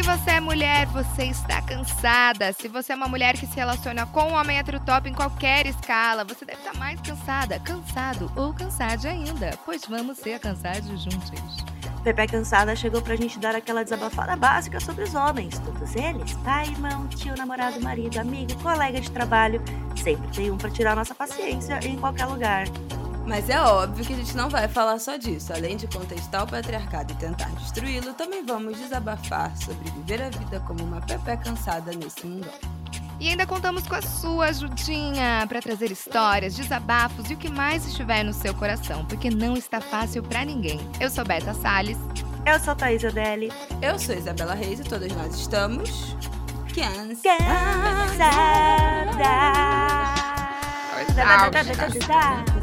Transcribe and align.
Se 0.00 0.06
você 0.06 0.30
é 0.30 0.40
mulher, 0.40 0.86
você 0.86 1.24
está 1.24 1.60
cansada. 1.60 2.54
Se 2.54 2.68
você 2.68 2.94
é 2.94 2.96
uma 2.96 3.06
mulher 3.06 3.36
que 3.36 3.46
se 3.46 3.54
relaciona 3.54 4.06
com 4.06 4.30
um 4.30 4.32
homem 4.32 4.56
hétero 4.56 4.80
top 4.80 5.10
em 5.10 5.12
qualquer 5.12 5.66
escala, 5.66 6.24
você 6.24 6.42
deve 6.42 6.58
estar 6.58 6.74
mais 6.78 6.98
cansada, 7.02 7.60
cansado 7.60 8.32
ou 8.34 8.54
cansada 8.54 9.10
ainda, 9.10 9.50
pois 9.62 9.82
vamos 9.84 10.16
ser 10.16 10.40
cansados 10.40 11.02
juntos. 11.02 11.66
Pepe 12.02 12.26
Cansada 12.28 12.74
chegou 12.74 13.02
pra 13.02 13.14
gente 13.14 13.38
dar 13.38 13.54
aquela 13.54 13.84
desabafada 13.84 14.34
básica 14.36 14.80
sobre 14.80 15.04
os 15.04 15.14
homens. 15.14 15.58
Todos 15.58 15.94
eles, 15.94 16.32
pai, 16.44 16.68
irmão, 16.68 17.06
tio, 17.08 17.36
namorado, 17.36 17.78
marido, 17.82 18.16
amigo, 18.18 18.54
colega 18.62 19.02
de 19.02 19.10
trabalho. 19.10 19.62
Sempre 20.02 20.26
tem 20.30 20.50
um 20.50 20.56
pra 20.56 20.70
tirar 20.70 20.96
nossa 20.96 21.14
paciência 21.14 21.78
em 21.84 21.98
qualquer 21.98 22.24
lugar. 22.24 22.64
Mas 23.30 23.48
é 23.48 23.60
óbvio 23.60 24.04
que 24.04 24.12
a 24.12 24.16
gente 24.16 24.36
não 24.36 24.50
vai 24.50 24.66
falar 24.66 24.98
só 24.98 25.16
disso. 25.16 25.52
Além 25.52 25.76
de 25.76 25.86
contestar 25.86 26.42
o 26.42 26.48
patriarcado 26.48 27.12
e 27.12 27.16
tentar 27.16 27.48
destruí-lo, 27.50 28.12
também 28.12 28.44
vamos 28.44 28.76
desabafar 28.76 29.56
sobre 29.56 29.88
viver 29.92 30.20
a 30.20 30.30
vida 30.30 30.58
como 30.66 30.82
uma 30.82 31.00
Pepe 31.00 31.36
cansada 31.36 31.92
nesse 31.92 32.26
mundo. 32.26 32.48
E 33.20 33.28
ainda 33.28 33.46
contamos 33.46 33.86
com 33.86 33.94
a 33.94 34.02
sua 34.02 34.46
ajudinha 34.46 35.46
para 35.46 35.62
trazer 35.62 35.92
histórias, 35.92 36.56
desabafos 36.56 37.30
e 37.30 37.34
o 37.34 37.36
que 37.36 37.48
mais 37.48 37.86
estiver 37.86 38.24
no 38.24 38.32
seu 38.32 38.52
coração, 38.52 39.04
porque 39.04 39.30
não 39.30 39.56
está 39.56 39.80
fácil 39.80 40.24
para 40.24 40.44
ninguém. 40.44 40.80
Eu 40.98 41.08
sou 41.08 41.24
Beta 41.24 41.54
Salles. 41.54 41.98
Eu 42.44 42.58
sou 42.58 42.74
Thaís 42.74 43.04
Adeli. 43.04 43.52
Eu 43.80 43.96
sou 43.96 44.16
Isabela 44.16 44.54
Reis 44.54 44.80
e 44.80 44.82
todas 44.82 45.12
nós 45.12 45.36
estamos. 45.36 46.16
Cansada. 46.74 47.14
Cansada. 51.76 52.59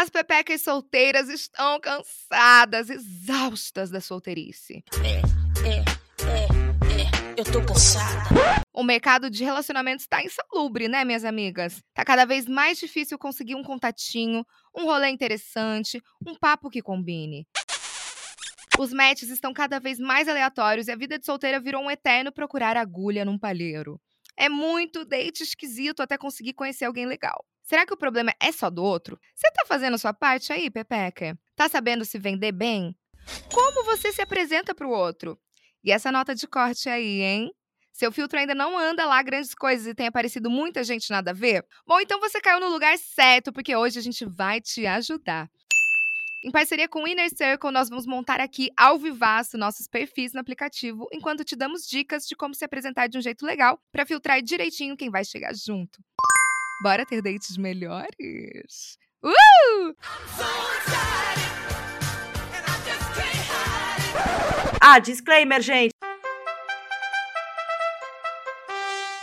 As 0.00 0.08
pepecas 0.08 0.62
solteiras 0.62 1.28
estão 1.28 1.78
cansadas, 1.78 2.88
exaustas 2.88 3.90
da 3.90 4.00
solteirice. 4.00 4.82
É, 5.04 5.68
é, 5.68 5.76
é, 6.26 6.44
é. 7.02 7.38
Eu 7.38 7.44
tô 7.44 7.62
cansada. 7.62 8.64
O 8.72 8.82
mercado 8.82 9.28
de 9.28 9.44
relacionamentos 9.44 10.04
está 10.04 10.24
insalubre, 10.24 10.88
né, 10.88 11.04
minhas 11.04 11.22
amigas? 11.22 11.82
Tá 11.92 12.02
cada 12.02 12.24
vez 12.24 12.46
mais 12.46 12.78
difícil 12.78 13.18
conseguir 13.18 13.56
um 13.56 13.62
contatinho, 13.62 14.42
um 14.74 14.84
rolê 14.84 15.10
interessante, 15.10 16.02
um 16.26 16.34
papo 16.34 16.70
que 16.70 16.80
combine. 16.80 17.46
Os 18.78 18.94
matches 18.94 19.28
estão 19.28 19.52
cada 19.52 19.78
vez 19.78 19.98
mais 19.98 20.28
aleatórios 20.28 20.88
e 20.88 20.92
a 20.92 20.96
vida 20.96 21.18
de 21.18 21.26
solteira 21.26 21.60
virou 21.60 21.82
um 21.82 21.90
eterno 21.90 22.32
procurar 22.32 22.74
agulha 22.74 23.22
num 23.22 23.38
palheiro. 23.38 24.00
É 24.34 24.48
muito 24.48 25.04
date 25.04 25.42
esquisito 25.42 26.00
até 26.00 26.16
conseguir 26.16 26.54
conhecer 26.54 26.86
alguém 26.86 27.04
legal. 27.04 27.44
Será 27.70 27.86
que 27.86 27.94
o 27.94 27.96
problema 27.96 28.34
é 28.40 28.50
só 28.50 28.68
do 28.68 28.82
outro? 28.82 29.16
Você 29.32 29.48
tá 29.52 29.64
fazendo 29.64 29.96
sua 29.96 30.12
parte 30.12 30.52
aí, 30.52 30.68
Pepeca? 30.68 31.38
Tá 31.54 31.68
sabendo 31.68 32.04
se 32.04 32.18
vender 32.18 32.50
bem? 32.50 32.96
Como 33.54 33.84
você 33.84 34.10
se 34.12 34.20
apresenta 34.20 34.74
pro 34.74 34.90
outro? 34.90 35.38
E 35.84 35.92
essa 35.92 36.10
nota 36.10 36.34
de 36.34 36.48
corte 36.48 36.88
aí, 36.88 37.22
hein? 37.22 37.54
Seu 37.92 38.10
filtro 38.10 38.40
ainda 38.40 38.56
não 38.56 38.76
anda 38.76 39.06
lá 39.06 39.22
grandes 39.22 39.54
coisas 39.54 39.86
e 39.86 39.94
tem 39.94 40.08
aparecido 40.08 40.50
muita 40.50 40.82
gente 40.82 41.08
nada 41.10 41.30
a 41.30 41.34
ver? 41.34 41.64
Bom, 41.86 42.00
então 42.00 42.18
você 42.18 42.40
caiu 42.40 42.58
no 42.58 42.70
lugar 42.70 42.98
certo, 42.98 43.52
porque 43.52 43.76
hoje 43.76 44.00
a 44.00 44.02
gente 44.02 44.24
vai 44.24 44.60
te 44.60 44.84
ajudar. 44.84 45.48
Em 46.42 46.50
parceria 46.50 46.88
com 46.88 47.04
o 47.04 47.06
Inner 47.06 47.28
Circle, 47.28 47.70
nós 47.70 47.88
vamos 47.88 48.04
montar 48.04 48.40
aqui 48.40 48.70
ao 48.76 48.98
vivaço 48.98 49.56
nossos 49.56 49.86
perfis 49.86 50.32
no 50.32 50.40
aplicativo, 50.40 51.06
enquanto 51.12 51.44
te 51.44 51.54
damos 51.54 51.86
dicas 51.86 52.26
de 52.26 52.34
como 52.34 52.52
se 52.52 52.64
apresentar 52.64 53.08
de 53.08 53.16
um 53.16 53.20
jeito 53.20 53.46
legal 53.46 53.78
para 53.92 54.04
filtrar 54.04 54.42
direitinho 54.42 54.96
quem 54.96 55.08
vai 55.08 55.22
chegar 55.22 55.54
junto. 55.54 56.02
Bora 56.82 57.04
ter 57.04 57.20
dates 57.22 57.56
melhores? 57.56 58.98
Uh! 59.22 59.94
Ah, 64.80 64.98
disclaimer, 64.98 65.60
gente. 65.60 65.92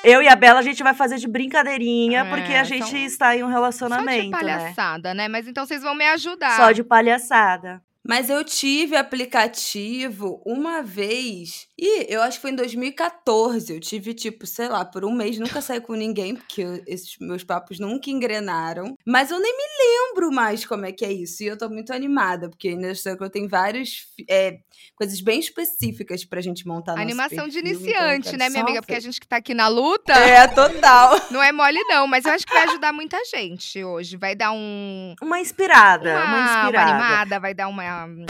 Eu 0.04 0.22
e 0.22 0.28
a 0.30 0.36
Bela 0.36 0.60
a 0.60 0.64
gente 0.64 0.82
vai 0.84 0.94
fazer 0.94 1.18
de 1.18 1.28
brincadeirinha, 1.28 2.22
É, 2.22 2.30
porque 2.30 2.54
a 2.54 2.64
gente 2.64 2.88
são- 2.88 2.98
está 3.00 3.36
em 3.36 3.40
um 3.44 3.48
Só 3.48 3.48
de 3.48 3.54
relacionamento, 3.54 4.30
né? 4.32 4.38
palhaçada, 4.38 5.14
né? 5.14 5.28
Mas 5.28 5.48
então 5.48 5.66
vocês 5.66 5.82
vão 5.82 5.96
me 5.96 6.08
ajudar. 6.10 6.56
Só 6.56 6.72
de 6.72 6.84
palhaçada. 6.84 7.82
Mas 8.08 8.30
eu 8.30 8.44
tive 8.44 8.96
aplicativo 8.96 10.42
uma 10.46 10.82
vez. 10.82 11.68
E 11.78 12.06
eu 12.12 12.22
acho 12.22 12.38
que 12.38 12.42
foi 12.42 12.52
em 12.52 12.56
2014. 12.56 13.74
Eu 13.74 13.80
tive, 13.80 14.14
tipo, 14.14 14.46
sei 14.48 14.68
lá, 14.68 14.84
por 14.86 15.04
um 15.06 15.12
mês 15.12 15.38
nunca 15.38 15.62
saí 15.62 15.80
com 15.82 15.94
ninguém, 15.94 16.36
porque 16.36 16.62
eu- 16.62 16.82
esses 16.88 17.18
meus 17.20 17.44
papos 17.44 17.80
nunca 17.80 18.10
engrenaram. 18.10 18.96
Mas 19.06 19.30
eu 19.32 19.40
nem 19.40 19.52
me 19.56 19.64
lembro 19.84 20.32
mais 20.32 20.66
como 20.66 20.86
é 20.86 20.92
que 20.92 21.06
é 21.06 21.12
isso. 21.12 21.44
E 21.44 21.48
eu 21.48 21.58
tô 21.58 21.70
muito 21.70 21.92
animada, 21.94 22.50
porque 22.50 22.72
Inner 22.72 22.96
Circle 22.96 23.30
tem 23.30 23.48
várias 23.48 24.06
é, 24.30 24.60
coisas 24.96 25.20
bem 25.22 25.40
específicas 25.40 26.24
pra 26.26 26.42
gente 26.42 26.66
montar 26.66 26.98
Animação 26.98 27.48
de 27.48 27.62
perfil, 27.62 27.80
então 27.90 28.08
eu 28.08 28.16
iniciante, 28.16 28.24
quero 28.26 28.38
né, 28.38 28.50
minha 28.50 28.64
amiga? 28.64 28.82
Porque 28.82 28.96
a 28.96 29.00
gente 29.00 29.20
que 29.20 29.28
tá 29.28 29.38
aqui 29.38 29.54
na 29.54 29.68
luta 29.68 30.14
É, 30.14 30.48
total. 30.48 31.12
não 31.32 31.42
é 31.44 31.52
mole, 31.52 31.80
não. 31.90 32.08
Mas 32.08 32.26
eu 32.26 32.32
acho 32.32 32.46
que 32.46 32.54
vai 32.54 32.64
ajudar 32.64 32.92
muita 32.94 33.18
gente 33.26 33.84
hoje. 33.84 34.18
Vai 34.18 34.34
dar 34.36 34.52
um. 34.52 35.14
Uma 35.22 35.40
inspirada, 35.40 36.10
Uma, 36.12 36.24
uma, 36.24 36.38
uma 36.38 36.62
inspirada. 36.62 36.92
animada, 36.92 37.40
vai 37.40 37.54
dar 37.54 37.68
uma. 37.68 37.97
ähm, 38.04 38.26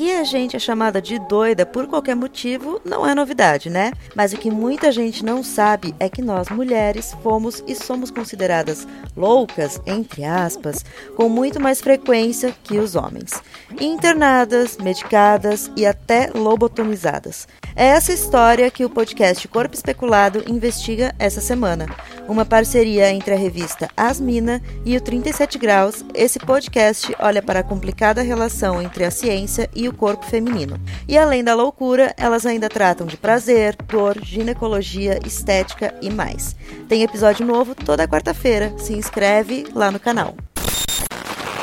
Que 0.00 0.12
a 0.12 0.24
gente 0.24 0.56
é 0.56 0.58
chamada 0.58 0.98
de 1.02 1.18
doida 1.18 1.66
por 1.66 1.86
qualquer 1.86 2.16
motivo 2.16 2.80
não 2.82 3.06
é 3.06 3.14
novidade, 3.14 3.68
né? 3.68 3.92
Mas 4.14 4.32
o 4.32 4.38
que 4.38 4.50
muita 4.50 4.90
gente 4.90 5.22
não 5.22 5.42
sabe 5.42 5.94
é 6.00 6.08
que 6.08 6.22
nós 6.22 6.48
mulheres 6.48 7.14
fomos 7.22 7.62
e 7.66 7.74
somos 7.74 8.10
consideradas 8.10 8.88
loucas, 9.14 9.78
entre 9.84 10.24
aspas, 10.24 10.86
com 11.14 11.28
muito 11.28 11.60
mais 11.60 11.82
frequência 11.82 12.56
que 12.64 12.78
os 12.78 12.96
homens. 12.96 13.42
Internadas, 13.78 14.78
medicadas 14.78 15.70
e 15.76 15.84
até 15.84 16.30
lobotomizadas. 16.34 17.46
É 17.76 17.86
essa 17.86 18.12
história 18.12 18.70
que 18.70 18.84
o 18.84 18.90
podcast 18.90 19.46
Corpo 19.48 19.74
Especulado 19.74 20.42
investiga 20.48 21.14
essa 21.18 21.42
semana. 21.42 21.86
Uma 22.26 22.44
parceria 22.44 23.10
entre 23.10 23.34
a 23.34 23.36
revista 23.36 23.88
Asmina 23.96 24.62
e 24.84 24.96
o 24.96 25.00
37 25.00 25.58
Graus, 25.58 26.04
esse 26.14 26.38
podcast 26.38 27.14
olha 27.18 27.42
para 27.42 27.60
a 27.60 27.64
complicada 27.64 28.22
relação 28.22 28.80
entre 28.80 29.04
a 29.04 29.10
ciência 29.10 29.68
e 29.74 29.88
o 29.88 29.89
corpo 29.92 30.24
feminino. 30.24 30.78
E 31.08 31.16
além 31.16 31.42
da 31.42 31.54
loucura, 31.54 32.14
elas 32.16 32.46
ainda 32.46 32.68
tratam 32.68 33.06
de 33.06 33.16
prazer, 33.16 33.76
dor, 33.86 34.16
ginecologia, 34.22 35.18
estética 35.26 35.94
e 36.00 36.10
mais. 36.10 36.56
Tem 36.88 37.02
episódio 37.02 37.46
novo 37.46 37.74
toda 37.74 38.08
quarta-feira. 38.08 38.76
Se 38.78 38.92
inscreve 38.92 39.66
lá 39.74 39.90
no 39.90 40.00
canal. 40.00 40.34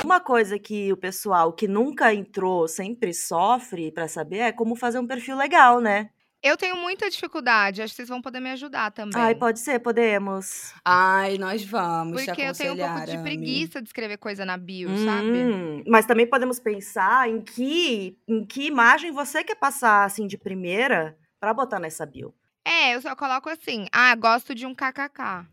Uma 0.03 0.19
coisa 0.19 0.57
que 0.57 0.91
o 0.93 0.97
pessoal 0.97 1.51
que 1.51 1.67
nunca 1.67 2.13
entrou 2.13 2.67
sempre 2.67 3.13
sofre 3.13 3.91
pra 3.91 4.07
saber 4.07 4.37
é 4.37 4.51
como 4.51 4.75
fazer 4.75 4.99
um 4.99 5.07
perfil 5.07 5.35
legal, 5.35 5.81
né? 5.81 6.09
Eu 6.43 6.55
tenho 6.55 6.77
muita 6.77 7.09
dificuldade, 7.09 7.81
acho 7.81 7.93
que 7.93 7.97
vocês 7.97 8.09
vão 8.09 8.21
poder 8.21 8.39
me 8.39 8.51
ajudar 8.51 8.91
também. 8.91 9.21
Ai, 9.21 9.35
pode 9.35 9.59
ser, 9.59 9.79
podemos. 9.79 10.73
Ai, 10.85 11.37
nós 11.37 11.63
vamos. 11.63 12.21
te 12.21 12.25
Porque 12.27 12.41
eu 12.41 12.53
tenho 12.53 12.73
um 12.73 12.77
pouco 12.77 13.05
de 13.05 13.17
preguiça 13.17 13.81
de 13.81 13.89
escrever 13.89 14.17
coisa 14.17 14.45
na 14.45 14.55
bio, 14.55 14.89
sabe? 14.97 15.43
Hum, 15.43 15.83
mas 15.87 16.05
também 16.05 16.27
podemos 16.27 16.59
pensar 16.59 17.29
em 17.29 17.41
que, 17.41 18.17
em 18.27 18.45
que 18.45 18.67
imagem 18.67 19.11
você 19.11 19.43
quer 19.43 19.55
passar 19.55 20.05
assim 20.05 20.27
de 20.27 20.37
primeira 20.37 21.17
pra 21.39 21.53
botar 21.53 21.79
nessa 21.79 22.05
bio. 22.05 22.33
É, 22.63 22.95
eu 22.95 23.01
só 23.01 23.15
coloco 23.15 23.49
assim. 23.49 23.87
Ah, 23.91 24.13
gosto 24.15 24.53
de 24.53 24.65
um 24.65 24.75
kkk. 24.75 25.47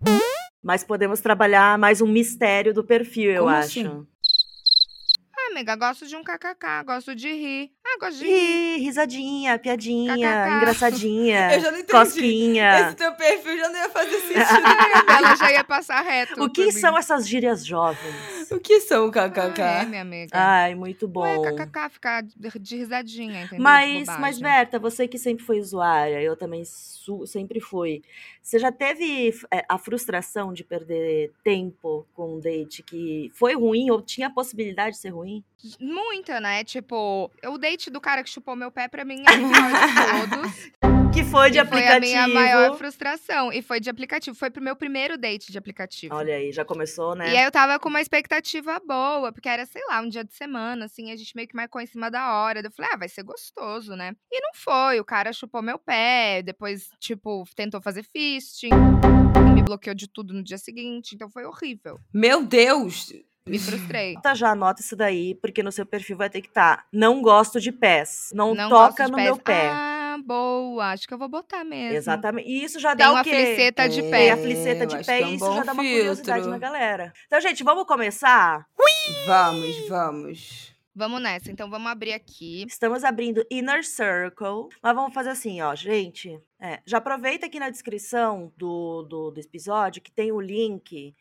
Mas 0.62 0.82
podemos 0.82 1.20
trabalhar 1.20 1.78
mais 1.78 2.00
um 2.00 2.06
mistério 2.06 2.74
do 2.74 2.82
perfil, 2.82 3.30
eu 3.30 3.44
Como 3.44 3.54
acho. 3.54 4.06
Ah, 5.46 5.50
amiga, 5.52 5.76
gosto 5.76 6.06
de 6.06 6.16
um 6.16 6.22
kkk, 6.24 6.84
gosto 6.86 7.14
de 7.14 7.28
rir. 7.28 7.70
Ah, 7.84 7.98
gosto 8.00 8.18
de 8.18 8.24
rir. 8.24 8.76
Ih, 8.78 8.78
risadinha, 8.84 9.58
piadinha, 9.58 10.14
KKK. 10.16 10.56
engraçadinha, 10.56 11.52
Eu 11.54 11.60
já 11.60 11.70
não 11.70 11.78
entendi. 11.78 11.92
cosquinha. 11.92 12.80
Esse 12.80 12.96
teu 12.96 13.12
perfil 13.12 13.58
já 13.58 13.68
não 13.68 13.76
ia 13.78 13.88
fazer 13.90 14.20
sentido. 14.22 15.08
Ela 15.08 15.36
já 15.36 15.52
ia 15.52 15.64
passar 15.64 16.00
reto. 16.02 16.42
O 16.42 16.48
que 16.50 16.72
são 16.72 16.92
mim. 16.92 16.98
essas 16.98 17.28
gírias 17.28 17.64
jovens? 17.64 18.43
O 18.50 18.60
que 18.60 18.80
são 18.80 19.10
kkk? 19.10 19.62
Ah, 19.62 19.82
é, 19.82 19.84
minha 19.86 20.02
amiga. 20.02 20.30
Ai, 20.32 20.74
muito 20.74 21.06
bom. 21.06 21.22
Ué, 21.22 21.52
kkk, 21.52 21.90
ficar 21.90 22.22
de 22.22 22.76
risadinha, 22.76 23.42
entendeu? 23.42 23.58
De 23.58 23.62
Mas, 23.62 24.06
mas. 24.18 24.38
Berta, 24.38 24.78
você 24.78 25.06
que 25.06 25.18
sempre 25.18 25.44
foi 25.44 25.60
usuária, 25.60 26.20
eu 26.22 26.36
também 26.36 26.64
sempre 27.26 27.60
fui. 27.60 28.02
Você 28.42 28.58
já 28.58 28.70
teve 28.70 29.34
é, 29.50 29.64
a 29.68 29.78
frustração 29.78 30.52
de 30.52 30.64
perder 30.64 31.32
tempo 31.42 32.06
com 32.14 32.36
um 32.36 32.40
date 32.40 32.82
que 32.82 33.30
foi 33.34 33.54
ruim 33.54 33.90
ou 33.90 34.02
tinha 34.02 34.26
a 34.26 34.30
possibilidade 34.30 34.96
de 34.96 34.98
ser 35.00 35.10
ruim? 35.10 35.42
Muita, 35.80 36.40
né? 36.40 36.62
Tipo, 36.64 37.30
o 37.46 37.58
date 37.58 37.90
do 37.90 38.00
cara 38.00 38.22
que 38.22 38.30
chupou 38.30 38.54
meu 38.54 38.70
pé, 38.70 38.88
pra 38.88 39.04
mim, 39.04 39.22
é 39.26 39.30
o 39.30 39.48
pior 39.48 39.70
de 39.70 40.70
todos. 40.80 41.03
Que 41.14 41.22
foi 41.22 41.48
de 41.48 41.58
e 41.58 41.64
foi 41.64 41.78
a 41.84 41.96
aplicativo. 41.96 42.00
minha 42.00 42.26
maior 42.28 42.76
frustração. 42.76 43.52
E 43.52 43.62
foi 43.62 43.78
de 43.78 43.88
aplicativo. 43.88 44.36
Foi 44.36 44.50
pro 44.50 44.60
meu 44.60 44.74
primeiro 44.74 45.16
date 45.16 45.52
de 45.52 45.56
aplicativo. 45.56 46.12
Olha 46.14 46.34
aí, 46.34 46.50
já 46.50 46.64
começou, 46.64 47.14
né? 47.14 47.32
E 47.32 47.36
aí 47.36 47.44
eu 47.44 47.52
tava 47.52 47.78
com 47.78 47.88
uma 47.88 48.00
expectativa 48.00 48.80
boa, 48.84 49.32
porque 49.32 49.48
era, 49.48 49.64
sei 49.64 49.80
lá, 49.88 50.00
um 50.00 50.08
dia 50.08 50.24
de 50.24 50.34
semana, 50.34 50.86
assim, 50.86 51.12
a 51.12 51.16
gente 51.16 51.34
meio 51.36 51.46
que 51.46 51.54
marcou 51.54 51.80
em 51.80 51.86
cima 51.86 52.10
da 52.10 52.34
hora. 52.34 52.60
Eu 52.64 52.70
falei, 52.72 52.90
ah, 52.92 52.96
vai 52.96 53.08
ser 53.08 53.22
gostoso, 53.22 53.94
né? 53.94 54.12
E 54.32 54.40
não 54.40 54.50
foi, 54.54 54.98
o 54.98 55.04
cara 55.04 55.32
chupou 55.32 55.62
meu 55.62 55.78
pé, 55.78 56.42
depois, 56.42 56.88
tipo, 56.98 57.44
tentou 57.54 57.80
fazer 57.80 58.02
fisting, 58.12 58.70
me 59.54 59.62
bloqueou 59.62 59.94
de 59.94 60.08
tudo 60.08 60.34
no 60.34 60.42
dia 60.42 60.58
seguinte, 60.58 61.14
então 61.14 61.30
foi 61.30 61.44
horrível. 61.44 62.00
Meu 62.12 62.44
Deus! 62.44 63.12
Me 63.46 63.58
frustrei. 63.58 64.16
Tá, 64.22 64.34
já 64.34 64.50
anota 64.52 64.80
isso 64.80 64.96
daí, 64.96 65.34
porque 65.34 65.62
no 65.62 65.70
seu 65.70 65.84
perfil 65.84 66.16
vai 66.16 66.30
ter 66.30 66.40
que 66.40 66.48
estar. 66.48 66.86
não 66.90 67.20
gosto 67.20 67.60
de 67.60 67.70
pés. 67.70 68.30
Não, 68.34 68.54
Não 68.54 68.70
toca 68.70 69.06
no 69.06 69.16
pés. 69.16 69.24
meu 69.26 69.36
pé. 69.36 69.68
Ah, 69.68 69.93
boa. 70.24 70.90
Acho 70.92 71.06
que 71.06 71.14
eu 71.14 71.18
vou 71.18 71.28
botar 71.28 71.62
mesmo. 71.64 71.96
Exatamente. 71.96 72.48
E 72.48 72.64
isso 72.64 72.80
já 72.80 72.90
Tem 72.96 73.06
dá 73.06 73.12
uma 73.12 73.20
o 73.20 73.24
quê? 73.24 73.30
fliceta 73.30 73.88
de 73.88 74.00
É, 74.00 74.10
pé. 74.10 74.30
A 74.30 74.36
fliceta 74.36 74.86
de 74.86 75.04
pé 75.04 75.20
é 75.20 75.26
um 75.26 75.28
e 75.30 75.34
isso 75.36 75.54
já 75.54 75.62
dá 75.64 75.72
uma 75.72 75.82
curiosidade 75.82 76.40
filtro. 76.42 76.50
na 76.50 76.58
galera. 76.58 77.12
Então, 77.26 77.40
gente, 77.40 77.62
vamos 77.62 77.84
começar? 77.84 78.66
Vamos, 79.26 79.88
vamos. 79.88 80.74
Vamos 80.96 81.20
nessa. 81.20 81.50
Então 81.50 81.68
vamos 81.68 81.90
abrir 81.90 82.12
aqui. 82.12 82.64
Estamos 82.68 83.02
abrindo 83.02 83.44
Inner 83.50 83.84
Circle, 83.84 84.68
mas 84.82 84.94
vamos 84.94 85.12
fazer 85.12 85.30
assim, 85.30 85.60
ó, 85.60 85.74
gente. 85.74 86.38
é, 86.60 86.80
já 86.86 86.98
aproveita 86.98 87.46
aqui 87.46 87.58
na 87.58 87.68
descrição 87.68 88.52
do, 88.56 89.02
do, 89.02 89.30
do 89.32 89.40
episódio 89.40 90.00
que 90.00 90.12
tem 90.12 90.30
o 90.30 90.40
link 90.40 91.14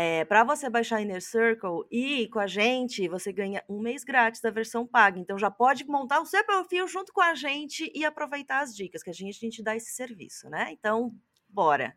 é, 0.00 0.24
para 0.24 0.44
você 0.44 0.70
baixar 0.70 1.02
Inner 1.02 1.20
Circle 1.20 1.84
e 1.90 2.28
com 2.28 2.38
a 2.38 2.46
gente 2.46 3.08
você 3.08 3.32
ganha 3.32 3.64
um 3.68 3.80
mês 3.80 4.04
grátis 4.04 4.40
da 4.40 4.48
versão 4.48 4.86
paga. 4.86 5.18
Então 5.18 5.36
já 5.36 5.50
pode 5.50 5.84
montar 5.88 6.20
o 6.20 6.24
seu 6.24 6.44
perfil 6.44 6.86
junto 6.86 7.12
com 7.12 7.20
a 7.20 7.34
gente 7.34 7.90
e 7.92 8.04
aproveitar 8.04 8.60
as 8.60 8.76
dicas 8.76 9.02
que 9.02 9.10
a 9.10 9.12
gente, 9.12 9.36
a 9.36 9.40
gente 9.40 9.60
dá 9.60 9.74
esse 9.74 9.90
serviço, 9.90 10.48
né? 10.48 10.68
Então, 10.70 11.12
bora. 11.48 11.96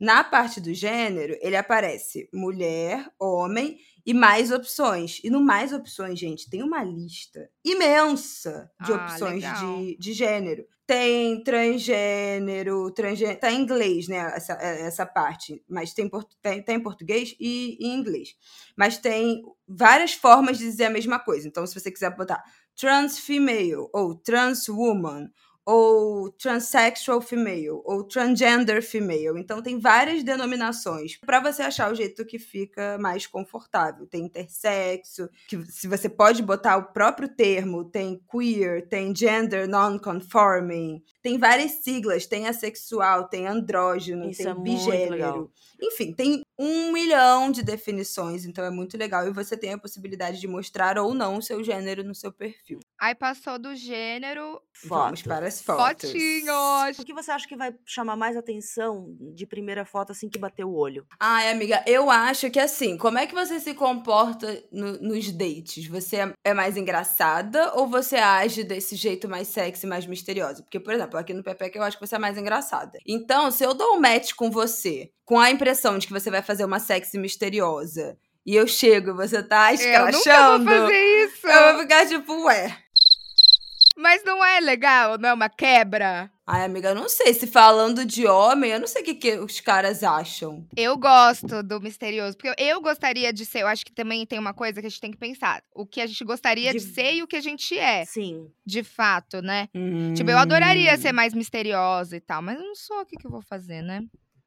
Na 0.00 0.24
parte 0.24 0.58
do 0.58 0.72
gênero, 0.72 1.36
ele 1.42 1.56
aparece 1.56 2.30
mulher, 2.32 3.04
homem 3.20 3.76
e 4.06 4.14
mais 4.14 4.50
opções. 4.50 5.20
E 5.22 5.28
no 5.28 5.44
mais 5.44 5.74
opções, 5.74 6.18
gente, 6.18 6.48
tem 6.48 6.62
uma 6.62 6.82
lista 6.82 7.50
imensa 7.62 8.70
de 8.80 8.92
Ah, 8.92 8.96
opções 8.96 9.42
de, 9.42 9.98
de 9.98 10.12
gênero. 10.14 10.64
Tem 10.88 11.44
transgênero, 11.44 12.90
transgênero. 12.92 13.38
Tá 13.38 13.52
em 13.52 13.60
inglês, 13.60 14.08
né? 14.08 14.16
Essa, 14.34 14.54
essa 14.54 15.04
parte. 15.04 15.62
Mas 15.68 15.92
tem, 15.92 16.10
tem, 16.40 16.62
tem 16.62 16.76
em 16.76 16.82
português 16.82 17.36
e 17.38 17.76
em 17.78 17.94
inglês. 17.94 18.30
Mas 18.74 18.96
tem 18.96 19.42
várias 19.68 20.14
formas 20.14 20.56
de 20.56 20.64
dizer 20.64 20.86
a 20.86 20.90
mesma 20.90 21.18
coisa. 21.18 21.46
Então, 21.46 21.66
se 21.66 21.78
você 21.78 21.90
quiser 21.92 22.16
botar 22.16 22.42
trans 22.74 23.18
female 23.18 23.86
ou 23.92 24.14
trans 24.14 24.66
woman 24.66 25.28
ou 25.70 26.30
transsexual 26.30 27.20
female, 27.20 27.82
ou 27.84 28.02
transgender 28.02 28.82
female. 28.82 29.38
Então 29.38 29.60
tem 29.60 29.78
várias 29.78 30.22
denominações 30.22 31.18
para 31.18 31.40
você 31.40 31.60
achar 31.60 31.92
o 31.92 31.94
jeito 31.94 32.24
que 32.24 32.38
fica 32.38 32.96
mais 32.98 33.26
confortável. 33.26 34.06
Tem 34.06 34.22
intersexo, 34.22 35.28
que 35.46 35.62
se 35.66 35.86
você 35.86 36.08
pode 36.08 36.42
botar 36.42 36.78
o 36.78 36.84
próprio 36.84 37.28
termo, 37.28 37.84
tem 37.84 38.18
queer, 38.32 38.88
tem 38.88 39.14
gender 39.14 39.68
non-conforming, 39.68 41.02
tem 41.22 41.38
várias 41.38 41.72
siglas, 41.82 42.26
tem 42.26 42.46
assexual, 42.46 43.28
tem 43.28 43.46
andrógeno, 43.46 44.28
Isso 44.30 44.42
tem 44.42 44.50
é 44.50 44.54
bigênero. 44.54 45.50
Enfim, 45.80 46.12
tem 46.12 46.42
um 46.58 46.92
milhão 46.92 47.52
de 47.52 47.62
definições, 47.62 48.44
então 48.44 48.64
é 48.64 48.70
muito 48.70 48.96
legal. 48.96 49.26
E 49.28 49.32
você 49.32 49.56
tem 49.56 49.72
a 49.72 49.78
possibilidade 49.78 50.40
de 50.40 50.48
mostrar 50.48 50.98
ou 50.98 51.14
não 51.14 51.38
o 51.38 51.42
seu 51.42 51.62
gênero 51.62 52.02
no 52.02 52.14
seu 52.14 52.32
perfil. 52.32 52.80
Aí 53.00 53.14
passou 53.14 53.58
do 53.58 53.74
gênero. 53.76 54.60
Vamos 54.84 55.20
Foto. 55.20 55.28
para 55.28 55.46
as 55.46 55.62
fotos. 55.62 56.10
Fotinhos. 56.10 56.98
O 56.98 57.04
que 57.04 57.14
você 57.14 57.30
acha 57.30 57.46
que 57.46 57.56
vai 57.56 57.72
chamar 57.86 58.16
mais 58.16 58.36
atenção 58.36 59.14
de 59.34 59.46
primeira 59.46 59.84
foto 59.84 60.10
assim 60.12 60.28
que 60.28 60.38
bater 60.38 60.64
o 60.64 60.72
olho? 60.74 61.06
Ai, 61.20 61.50
amiga, 61.50 61.82
eu 61.86 62.10
acho 62.10 62.50
que 62.50 62.58
assim, 62.58 62.96
como 62.96 63.18
é 63.18 63.26
que 63.26 63.34
você 63.34 63.60
se 63.60 63.74
comporta 63.74 64.62
no- 64.72 64.98
nos 65.00 65.30
dates? 65.30 65.86
Você 65.86 66.16
é, 66.16 66.32
é 66.44 66.54
mais 66.54 66.76
engraçada 66.76 67.72
ou 67.74 67.86
você 67.86 68.16
age 68.16 68.64
desse 68.64 68.96
jeito 68.96 69.28
mais 69.28 69.48
sexy, 69.48 69.86
mais 69.86 70.06
misteriosa? 70.06 70.62
Porque, 70.62 70.80
por 70.80 70.92
exemplo, 70.92 71.07
aqui 71.16 71.32
no 71.32 71.42
Pepeca 71.42 71.78
eu 71.78 71.82
acho 71.82 71.98
que 71.98 72.06
você 72.06 72.16
é 72.16 72.18
mais 72.18 72.36
engraçada. 72.36 72.98
Então, 73.06 73.50
se 73.50 73.64
eu 73.64 73.74
dou 73.74 73.96
um 73.96 74.00
match 74.00 74.32
com 74.34 74.50
você, 74.50 75.10
com 75.24 75.38
a 75.38 75.50
impressão 75.50 75.98
de 75.98 76.06
que 76.06 76.12
você 76.12 76.30
vai 76.30 76.42
fazer 76.42 76.64
uma 76.64 76.78
sexy 76.78 77.18
misteriosa, 77.18 78.18
e 78.44 78.54
eu 78.56 78.66
chego 78.66 79.10
e 79.10 79.14
você 79.14 79.42
tá 79.42 79.72
Eu 79.72 79.78
nunca 79.78 79.84
escrachando, 79.84 80.64
vou 80.64 80.80
fazer 80.80 81.24
isso. 81.24 81.46
eu 81.46 81.72
vou 81.72 81.82
ficar 81.82 82.06
tipo, 82.06 82.44
ué. 82.44 82.78
Mas 83.96 84.22
não 84.24 84.44
é 84.44 84.60
legal, 84.60 85.18
não 85.18 85.28
é 85.28 85.32
uma 85.34 85.48
quebra. 85.48 86.30
Ai, 86.50 86.64
amiga, 86.64 86.88
eu 86.88 86.94
não 86.94 87.10
sei 87.10 87.34
se 87.34 87.46
falando 87.46 88.06
de 88.06 88.26
homem, 88.26 88.70
eu 88.70 88.80
não 88.80 88.86
sei 88.86 89.02
o 89.02 89.04
que, 89.04 89.14
que 89.14 89.36
os 89.38 89.60
caras 89.60 90.02
acham. 90.02 90.66
Eu 90.74 90.96
gosto 90.96 91.62
do 91.62 91.78
misterioso, 91.78 92.38
porque 92.38 92.54
eu- 92.58 92.80
gostaria 92.80 93.30
de 93.34 93.44
ser. 93.44 93.60
Eu 93.60 93.66
acho 93.66 93.84
que 93.84 93.92
também 93.92 94.24
tem 94.24 94.38
uma 94.38 94.54
coisa 94.54 94.80
que 94.80 94.86
a 94.86 94.88
gente 94.88 95.00
tem 95.00 95.10
que 95.10 95.18
pensar: 95.18 95.62
o 95.74 95.84
que 95.84 96.00
a 96.00 96.06
gente 96.06 96.24
gostaria 96.24 96.72
de, 96.72 96.78
De- 96.78 96.84
ser 96.86 97.12
e 97.16 97.22
o 97.22 97.26
que 97.26 97.36
a 97.36 97.40
gente 97.42 97.78
é, 97.78 98.06
Sim. 98.06 98.50
de 98.64 98.82
fato, 98.82 99.42
né? 99.42 99.68
Tipo, 100.16 100.30
eu 100.30 100.38
adoraria 100.38 100.94
Hum. 100.94 100.96
ser 100.96 101.12
mais 101.12 101.34
misteriosa 101.34 102.16
e 102.16 102.20
tal, 102.20 102.40
mas 102.40 102.56
eu 102.58 102.64
não 102.64 102.74
sou 102.74 103.00
o 103.02 103.04
que, 103.04 103.16
que 103.18 103.26
eu 103.26 103.30
vou 103.30 103.42
fazer, 103.42 103.82
né? 103.82 104.00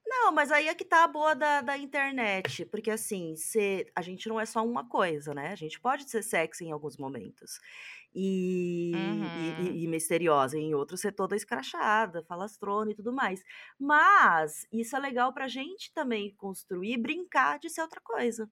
Não, 0.04 0.32
mas 0.32 0.52
aí 0.52 0.68
é 0.68 0.74
que 0.76 0.84
tá 0.84 1.04
a 1.04 1.08
boa 1.08 1.34
da, 1.36 1.62
da 1.62 1.78
internet. 1.78 2.66
Porque 2.66 2.90
assim, 2.92 3.36
cê, 3.38 3.86
a 3.96 4.02
gente 4.02 4.28
não 4.28 4.40
é 4.40 4.46
só 4.46 4.66
uma 4.66 4.86
coisa, 4.90 5.34
né? 5.34 5.50
A 5.52 5.56
gente 5.56 5.80
pode 5.80 6.10
ser 6.10 6.22
sexy 6.24 6.66
em 6.66 6.72
alguns 6.72 6.98
momentos. 6.98 7.60
E, 8.14 8.98
e- 8.98 9.62
Uhum. 9.62 9.76
e- 9.78 9.84
e 9.84 9.88
misteriosa 9.88 10.58
em 10.58 10.74
outros 10.76 11.00
ser 11.02 11.14
toda 11.14 11.36
escrachada, 11.36 12.24
falastrona 12.28 12.92
e 12.92 12.96
tudo 12.96 13.14
mais. 13.14 13.42
Mas 13.80 14.66
isso 14.72 14.96
é 14.96 15.00
legal 15.00 15.34
pra 15.34 15.48
gente 15.48 15.94
também 15.94 16.34
construir 16.36 16.94
e 16.94 16.98
brincar 16.98 17.58
de 17.60 17.70
ser 17.70 17.82
outra 17.82 18.02
coisa. 18.02 18.50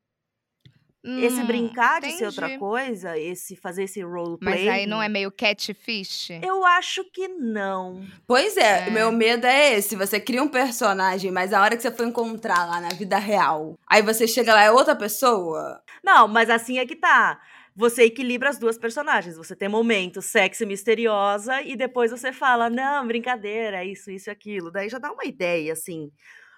Esse 1.04 1.42
Hum, 1.42 1.48
brincar 1.48 2.02
de 2.02 2.12
ser 2.12 2.26
outra 2.26 2.60
coisa, 2.60 3.18
esse 3.18 3.56
fazer 3.56 3.84
esse 3.84 4.02
roleplay. 4.02 4.66
Mas 4.66 4.68
aí 4.68 4.86
não 4.88 5.02
é 5.02 5.08
meio 5.10 5.32
catfish? 5.32 6.30
Eu 6.42 6.64
acho 6.66 7.04
que 7.12 7.28
não. 7.28 8.06
Pois 8.28 8.56
é, 8.58 8.86
É. 8.86 8.90
o 8.90 8.94
meu 8.94 9.12
medo 9.12 9.46
é 9.48 9.74
esse. 9.74 9.96
Você 9.96 10.20
cria 10.20 10.44
um 10.44 10.48
personagem, 10.48 11.32
mas 11.32 11.52
a 11.54 11.62
hora 11.62 11.76
que 11.76 11.82
você 11.82 11.92
for 11.92 12.06
encontrar 12.06 12.66
lá 12.68 12.80
na 12.80 12.90
vida 12.90 13.18
real, 13.18 13.76
aí 13.88 14.02
você 14.02 14.28
chega 14.28 14.54
lá, 14.54 14.62
é 14.64 14.72
outra 14.72 14.96
pessoa. 14.96 15.82
Não, 16.04 16.28
mas 16.28 16.50
assim 16.50 16.78
é 16.80 16.86
que 16.86 16.96
tá. 16.96 17.42
Você 17.80 18.04
equilibra 18.04 18.50
as 18.50 18.58
duas 18.60 18.78
personagens. 18.78 19.38
Você 19.38 19.56
tem 19.56 19.70
momentos 19.70 20.26
sexy 20.26 20.64
e 20.64 20.68
misteriosa 20.68 21.62
e 21.62 21.78
depois 21.78 22.12
você 22.12 22.34
fala, 22.34 22.70
não, 22.70 23.08
brincadeira, 23.08 23.78
é 23.78 23.86
isso, 23.86 24.12
isso 24.12 24.30
e 24.30 24.32
aquilo. 24.32 24.70
Daí 24.70 24.90
já 24.90 24.98
dá 24.98 25.10
uma 25.10 25.24
ideia, 25.24 25.72
assim. 25.72 26.12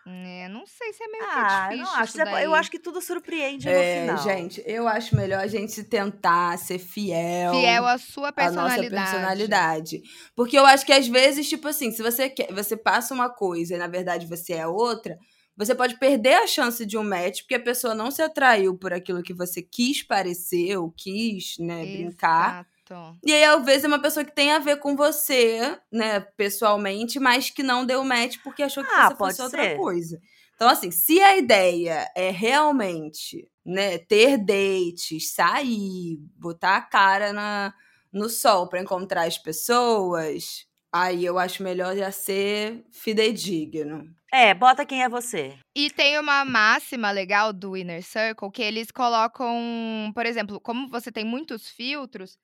É, 0.08 0.50
não 0.50 0.66
sei 0.66 0.92
se 0.94 1.04
é 1.04 1.08
meio 1.08 1.24
Ah, 1.30 1.70
eu 1.72 1.78
não 1.78 1.94
acho. 1.94 2.18
Eu 2.20 2.56
acho 2.56 2.72
que 2.72 2.80
tudo 2.80 3.00
surpreende 3.00 3.68
no 3.68 3.72
É, 3.72 4.02
final. 4.02 4.18
gente, 4.18 4.64
eu 4.66 4.88
acho 4.88 5.16
melhor 5.16 5.42
a 5.42 5.46
gente 5.46 5.84
tentar 5.84 6.58
ser 6.58 6.80
fiel. 6.80 7.54
Fiel 7.54 7.86
à 7.86 8.00
sua 8.00 8.30
à 8.30 8.32
nossa 8.32 8.78
personalidade. 8.80 8.90
personalidade. 9.12 10.02
Porque 10.36 10.58
eu 10.58 10.66
acho 10.66 10.88
que 10.88 10.92
às 10.92 11.08
vezes, 11.08 11.48
tipo 11.48 11.68
assim, 11.68 11.92
se 11.92 12.02
você 12.02 12.32
quer, 12.32 12.52
você 12.52 12.76
passa 12.76 13.14
uma 13.14 13.30
coisa 13.30 13.76
e 13.76 13.78
na 13.78 13.86
verdade 13.88 14.26
você 14.26 14.54
é 14.54 14.66
outra, 14.66 15.20
você 15.58 15.76
pode 15.76 15.98
perder 16.00 16.36
a 16.36 16.48
chance 16.48 16.86
de 16.86 16.98
um 16.98 17.04
match 17.04 17.42
porque 17.42 17.56
a 17.56 17.60
pessoa 17.60 17.94
não 17.94 18.10
se 18.10 18.22
atraiu 18.22 18.78
por 18.78 18.94
aquilo 18.94 19.22
que 19.24 19.34
você 19.34 19.62
quis 19.62 20.02
parecer 20.04 20.78
ou 20.78 20.92
quis, 20.92 21.58
né, 21.60 21.86
brincar. 21.86 22.62
Exato. 22.90 23.20
E 23.26 23.32
aí, 23.32 23.44
às 23.46 23.64
vezes, 23.64 23.86
é 23.86 23.88
uma 23.88 24.02
pessoa 24.02 24.26
que 24.26 24.36
tem 24.36 24.52
a 24.52 24.60
ver 24.60 24.78
com 24.80 24.98
você, 24.98 25.78
né, 25.92 26.20
pessoalmente, 26.36 27.20
mas 27.20 27.50
que 27.50 27.64
não 27.64 27.86
deu 27.86 28.04
match 28.04 28.38
porque 28.44 28.64
achou 28.64 28.84
que 28.84 28.92
Ah, 28.92 29.08
você 29.10 29.16
pode 29.16 29.32
fosse 29.38 29.42
outra 29.44 29.64
ser. 29.64 29.78
coisa. 29.78 30.20
Então, 30.56 30.68
assim, 30.68 30.92
se 30.92 31.22
a 31.22 31.38
ideia 31.38 32.06
é 32.16 32.30
realmente, 32.32 33.48
né, 33.66 33.98
ter 33.98 34.38
dates, 34.38 35.32
sair, 35.34 36.18
botar 36.36 36.76
a 36.78 36.82
cara 36.82 37.32
na, 37.32 37.74
no 38.12 38.30
sol 38.30 38.68
pra 38.68 38.82
encontrar 38.82 39.24
as 39.26 39.38
pessoas, 39.38 40.66
aí 40.92 41.24
eu 41.26 41.40
acho 41.40 41.64
melhor 41.64 41.96
já 41.96 42.12
ser 42.12 42.84
fidedigno. 42.92 44.06
É, 44.34 44.54
bota 44.54 44.86
quem 44.86 45.04
é 45.04 45.10
você. 45.10 45.58
E 45.76 45.90
tem 45.90 46.18
uma 46.18 46.46
máxima 46.46 47.12
legal 47.12 47.52
do 47.52 47.76
Inner 47.76 48.02
Circle 48.02 48.50
que 48.52 48.62
eles 48.62 48.90
colocam, 48.90 50.12
por 50.14 50.26
exemplo, 50.26 50.60
como 50.62 50.90
você 50.90 51.12
tem 51.12 51.26
muitos 51.26 51.70
filtros, 51.70 52.38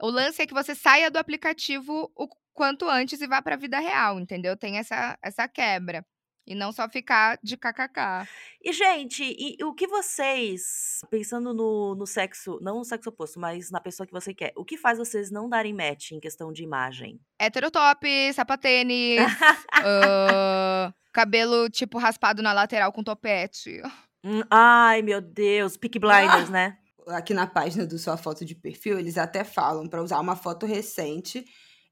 o 0.00 0.08
lance 0.08 0.40
é 0.42 0.46
que 0.46 0.54
você 0.54 0.74
saia 0.74 1.10
do 1.10 1.18
aplicativo 1.18 2.10
o 2.16 2.28
quanto 2.54 2.88
antes 2.88 3.20
e 3.20 3.26
vá 3.26 3.42
pra 3.42 3.56
vida 3.56 3.78
real, 3.78 4.18
entendeu? 4.18 4.56
Tem 4.56 4.78
essa, 4.78 5.18
essa 5.22 5.46
quebra. 5.46 6.04
E 6.46 6.54
não 6.54 6.72
só 6.72 6.88
ficar 6.88 7.38
de 7.42 7.56
kkk. 7.56 8.28
E, 8.62 8.72
gente, 8.72 9.24
e 9.24 9.56
o 9.64 9.72
que 9.72 9.86
vocês, 9.86 11.00
pensando 11.10 11.54
no, 11.54 11.94
no 11.94 12.06
sexo, 12.06 12.58
não 12.60 12.78
no 12.78 12.84
sexo 12.84 13.08
oposto, 13.08 13.40
mas 13.40 13.70
na 13.70 13.80
pessoa 13.80 14.06
que 14.06 14.12
você 14.12 14.34
quer, 14.34 14.52
o 14.56 14.64
que 14.64 14.76
faz 14.76 14.98
vocês 14.98 15.30
não 15.30 15.48
darem 15.48 15.72
match 15.72 16.12
em 16.12 16.20
questão 16.20 16.52
de 16.52 16.62
imagem? 16.62 17.18
Heterotop, 17.38 18.06
sapatênis, 18.34 19.20
ah, 19.72 20.92
cabelo 21.12 21.70
tipo 21.70 21.96
raspado 21.96 22.42
na 22.42 22.52
lateral 22.52 22.92
com 22.92 23.02
topete. 23.02 23.80
Hum, 24.22 24.42
ai, 24.50 25.02
meu 25.02 25.20
Deus. 25.20 25.76
Peak 25.76 25.98
Blinders, 25.98 26.48
né? 26.50 26.78
Aqui 27.08 27.34
na 27.34 27.46
página 27.46 27.86
do 27.86 27.98
Sua 27.98 28.16
Foto 28.16 28.44
de 28.44 28.54
Perfil, 28.54 28.98
eles 28.98 29.18
até 29.18 29.44
falam 29.44 29.86
pra 29.86 30.02
usar 30.02 30.18
uma 30.20 30.34
foto 30.34 30.64
recente, 30.64 31.44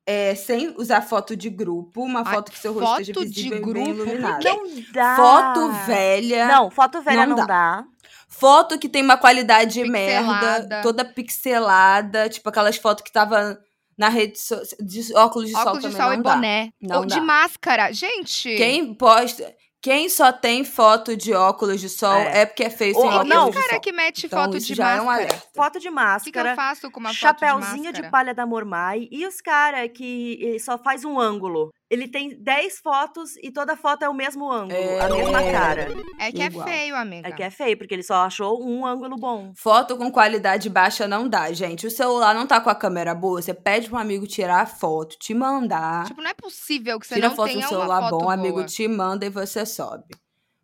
é, 0.07 0.35
sem 0.35 0.75
usar 0.77 1.01
foto 1.03 1.37
de 1.37 1.49
grupo, 1.49 2.03
uma 2.03 2.25
foto 2.25 2.51
que 2.51 2.59
seu 2.59 2.73
rosto 2.73 3.01
esteja 3.03 3.15
foto 3.15 3.29
de 3.29 3.35
visível 3.35 3.59
e 3.59 3.61
bem 3.61 3.73
grupo? 3.73 3.95
Por 3.95 4.07
iluminado. 4.09 4.45
Não 4.45 4.65
dá. 4.93 5.17
Foto 5.17 5.73
velha. 5.87 6.47
Não, 6.47 6.71
foto 6.71 7.01
velha 7.03 7.27
Não 7.27 7.37
não, 7.37 7.47
dá. 7.47 7.47
dá. 7.47 7.85
Foto 8.29 8.79
que 8.79 8.89
tem 8.89 9.03
uma 9.03 9.17
qualidade 9.17 9.81
Pixelada. 9.83 10.59
merda, 10.59 10.83
toda 10.83 11.05
pixelada, 11.05 12.29
tipo 12.29 12.49
aquelas 12.49 12.77
fotos 12.77 13.05
que 13.05 13.13
tava 13.13 13.59
na 13.97 14.09
rede 14.09 14.39
so 14.39 14.57
de 14.81 15.15
óculos 15.15 15.49
de 15.49 15.53
sol 15.53 15.63
Óculos 15.63 15.83
de 15.83 15.91
também 15.91 16.01
sol 16.01 16.11
não 16.11 16.15
e 16.19 16.23
dá. 16.23 16.35
boné. 16.35 16.73
Não 16.81 16.99
Ou 17.01 17.07
de 17.07 17.15
dá. 17.17 17.21
máscara. 17.21 17.93
Gente. 17.93 18.57
Quem 18.57 18.95
posta, 18.95 19.55
quem 19.83 20.09
só 20.09 20.31
tem 20.33 20.65
foto 20.65 21.17
de 21.17 21.35
óculos 21.35 21.81
de 21.81 21.89
sol 21.89 22.15
É. 22.15 22.43
é, 22.43 22.47
porque 22.47 22.63
é 22.63 22.71
feio 22.71 22.95
sem 22.95 23.03
óculos 23.05 23.29
não. 23.29 23.51
de 23.51 23.57
cara 23.57 23.71
sol. 23.73 23.81
que 23.81 23.93
mete 23.93 24.27
Então, 24.27 24.45
foto 24.45 24.59
de 24.61 24.75
já 24.75 24.91
é 24.93 25.01
um 25.01 25.07
máscara. 25.07 25.43
Foto 25.55 25.81
de 25.81 25.89
O 25.89 25.91
que, 25.91 26.31
que 26.33 26.39
eu 26.39 26.45
máscara. 26.45 26.55
faço 26.55 26.91
com 26.91 27.01
uma 27.01 27.13
Chapeuzinho 27.13 27.61
foto 27.63 27.75
de 27.77 27.83
de 27.83 27.87
máscara? 28.03 28.11
palha 28.11 28.35
da 28.35 28.47
Mormai 28.47 29.09
e 29.11 29.27
os 29.27 29.41
cara 29.41 29.89
que 29.89 30.57
só 30.61 30.79
faz 30.79 31.05
um 31.05 31.19
ângulo. 31.19 31.71
Ele 31.93 32.09
tem 32.09 32.43
10 32.43 32.79
fotos 32.79 33.37
e 33.43 33.51
toda 33.53 33.77
foto 33.77 34.03
é 34.03 34.09
o 34.09 34.15
mesmo 34.15 34.51
ângulo, 34.51 34.81
a 34.99 35.11
mesma 35.11 35.43
É. 35.43 35.53
cara. 35.53 35.89
É 36.19 36.33
que 36.33 36.43
Igual. 36.43 36.67
é 36.67 36.71
feio, 36.73 36.97
amiga. 36.97 37.29
É 37.29 37.33
que 37.33 37.43
é 37.43 37.51
feio, 37.51 37.77
porque 37.77 37.93
ele 37.93 38.03
só 38.03 38.25
achou 38.25 38.67
um 38.67 38.87
ângulo 38.87 39.15
bom. 39.19 39.53
Foto 39.55 39.95
com 39.99 40.11
qualidade 40.11 40.71
baixa 40.71 41.07
não 41.07 41.29
dá, 41.29 41.53
gente. 41.53 41.87
O 41.87 41.91
celular 41.91 42.35
não 42.35 42.47
tá 42.47 42.63
com 42.63 42.71
a 42.71 42.75
câmera 42.75 43.15
boa, 43.15 43.43
você 43.43 43.53
pede 43.53 43.89
pro 43.91 43.99
um 43.99 44.01
amigo 44.01 44.27
tirar 44.27 44.63
a 44.63 44.67
foto, 44.67 45.19
te 45.19 45.35
mandar. 45.35 46.07
Tipo, 46.07 46.23
não 46.23 46.31
é 46.31 46.33
possível 46.33 46.99
que 46.99 47.07
você 47.07 47.17
Tira 47.17 47.29
não 47.29 47.37
foto 47.37 47.49
tenha 47.49 47.59
uma 47.61 47.69
celular 47.69 48.01
foto 48.01 48.11
bom, 48.13 48.17
o 48.17 48.21
boa. 48.21 48.33
amigo 48.33 48.65
te 48.65 48.89
manda 48.89 49.27
e 49.27 49.29
você 49.29 49.67
sobe. 49.67 50.17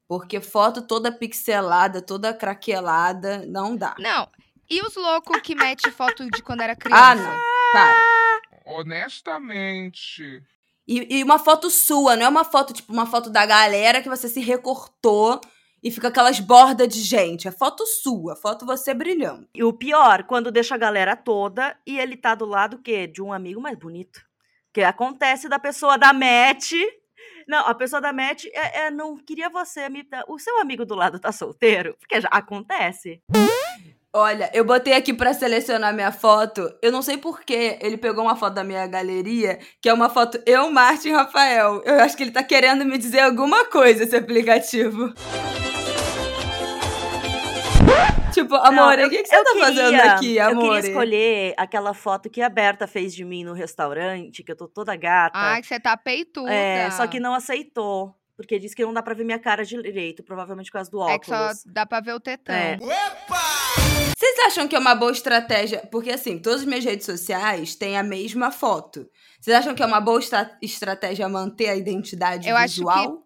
Porque 0.08 0.40
foto 0.40 0.80
toda 0.80 1.12
pixelada, 1.12 2.00
toda 2.00 2.32
craquelada, 2.32 3.44
não 3.46 3.76
dá. 3.76 3.94
Não. 3.98 4.26
E 4.70 4.80
os 4.80 4.96
loucos 4.96 5.42
que 5.42 5.54
mete 5.54 5.90
foto 5.90 6.26
de 6.30 6.42
quando 6.42 6.62
era 6.62 6.74
criança? 6.74 7.04
Ah, 7.04 7.14
não. 7.14 7.38
Para. 7.70 8.78
Honestamente. 8.78 10.42
E, 10.88 11.18
e 11.18 11.22
uma 11.22 11.38
foto 11.38 11.68
sua, 11.68 12.16
não 12.16 12.24
é 12.24 12.28
uma 12.28 12.44
foto, 12.44 12.72
tipo, 12.72 12.90
uma 12.90 13.04
foto 13.04 13.28
da 13.28 13.44
galera 13.44 14.00
que 14.00 14.08
você 14.08 14.26
se 14.26 14.40
recortou 14.40 15.38
e 15.82 15.90
fica 15.90 16.08
aquelas 16.08 16.40
bordas 16.40 16.88
de 16.88 17.02
gente. 17.02 17.46
É 17.46 17.50
foto 17.50 17.84
sua, 17.86 18.34
foto 18.34 18.64
você 18.64 18.94
brilhando. 18.94 19.46
E 19.54 19.62
o 19.62 19.70
pior, 19.70 20.24
quando 20.24 20.50
deixa 20.50 20.74
a 20.74 20.78
galera 20.78 21.14
toda 21.14 21.76
e 21.86 21.98
ele 21.98 22.16
tá 22.16 22.34
do 22.34 22.46
lado 22.46 22.76
o 22.76 22.82
quê? 22.82 23.06
De 23.06 23.20
um 23.20 23.34
amigo 23.34 23.60
mais 23.60 23.78
bonito. 23.78 24.26
Que 24.72 24.82
acontece 24.82 25.46
da 25.46 25.58
pessoa 25.58 25.98
da 25.98 26.14
match. 26.14 26.72
Não, 27.46 27.66
a 27.66 27.74
pessoa 27.74 28.00
da 28.00 28.12
match 28.12 28.46
é, 28.46 28.86
é, 28.86 28.90
não 28.90 29.16
queria 29.16 29.50
você. 29.50 29.90
me 29.90 30.06
O 30.26 30.38
seu 30.38 30.58
amigo 30.58 30.86
do 30.86 30.94
lado 30.94 31.18
tá 31.18 31.30
solteiro? 31.30 31.96
Porque 32.00 32.18
já 32.18 32.28
acontece. 32.28 33.22
Olha, 34.14 34.50
eu 34.54 34.64
botei 34.64 34.94
aqui 34.94 35.12
pra 35.12 35.34
selecionar 35.34 35.92
minha 35.92 36.10
foto. 36.10 36.72
Eu 36.82 36.90
não 36.90 37.02
sei 37.02 37.18
porquê. 37.18 37.78
Ele 37.82 37.98
pegou 37.98 38.24
uma 38.24 38.36
foto 38.36 38.54
da 38.54 38.64
minha 38.64 38.86
galeria, 38.86 39.58
que 39.82 39.88
é 39.88 39.92
uma 39.92 40.08
foto 40.08 40.40
eu, 40.46 40.70
Martin 40.70 41.08
e 41.08 41.12
Rafael. 41.12 41.82
Eu 41.84 42.00
acho 42.00 42.16
que 42.16 42.22
ele 42.22 42.30
tá 42.30 42.42
querendo 42.42 42.86
me 42.86 42.96
dizer 42.96 43.20
alguma 43.20 43.66
coisa, 43.66 44.04
esse 44.04 44.16
aplicativo. 44.16 45.12
Tipo, 48.32 48.54
amor, 48.54 48.98
o 49.00 49.10
que, 49.10 49.22
que 49.22 49.28
você 49.28 49.44
tá 49.44 49.52
fazendo 49.58 49.90
queria- 49.90 50.12
aqui, 50.14 50.38
amor? 50.38 50.64
Eu 50.64 50.70
queria 50.72 50.88
escolher 50.90 51.54
aquela 51.56 51.92
foto 51.92 52.30
que 52.30 52.40
a 52.40 52.48
Berta 52.48 52.86
fez 52.86 53.14
de 53.14 53.24
mim 53.24 53.44
no 53.44 53.52
restaurante, 53.52 54.42
que 54.42 54.52
eu 54.52 54.56
tô 54.56 54.68
toda 54.68 54.96
gata. 54.96 55.36
Ai, 55.36 55.60
que 55.60 55.66
você 55.66 55.78
tá 55.80 55.96
peituda. 55.96 56.50
É, 56.50 56.90
só 56.92 57.06
que 57.06 57.20
não 57.20 57.34
aceitou. 57.34 58.14
Porque 58.36 58.56
disse 58.56 58.76
que 58.76 58.84
não 58.84 58.94
dá 58.94 59.02
pra 59.02 59.14
ver 59.14 59.24
minha 59.24 59.38
cara 59.40 59.64
direito, 59.64 60.22
provavelmente 60.22 60.66
por 60.70 60.74
causa 60.74 60.88
do 60.88 61.00
óculos. 61.00 61.16
É 61.16 61.18
que 61.18 61.54
só 61.56 61.62
dá 61.66 61.84
pra 61.84 62.00
ver 62.00 62.12
o 62.14 62.20
tetão. 62.20 62.54
É. 62.54 62.78
Vocês 64.16 64.38
acham 64.46 64.66
que 64.68 64.74
é 64.74 64.78
uma 64.78 64.94
boa 64.94 65.12
estratégia? 65.12 65.86
Porque, 65.90 66.10
assim, 66.10 66.38
todas 66.38 66.60
as 66.60 66.66
minhas 66.66 66.84
redes 66.84 67.04
sociais 67.06 67.74
têm 67.74 67.96
a 67.98 68.02
mesma 68.02 68.50
foto. 68.50 69.08
Vocês 69.40 69.56
acham 69.56 69.74
que 69.74 69.82
é 69.82 69.86
uma 69.86 70.00
boa 70.00 70.18
estra- 70.18 70.56
estratégia 70.62 71.28
manter 71.28 71.68
a 71.68 71.76
identidade 71.76 72.48
Eu 72.48 72.56
acho 72.56 72.74
que 72.74 72.80
visual 72.80 73.22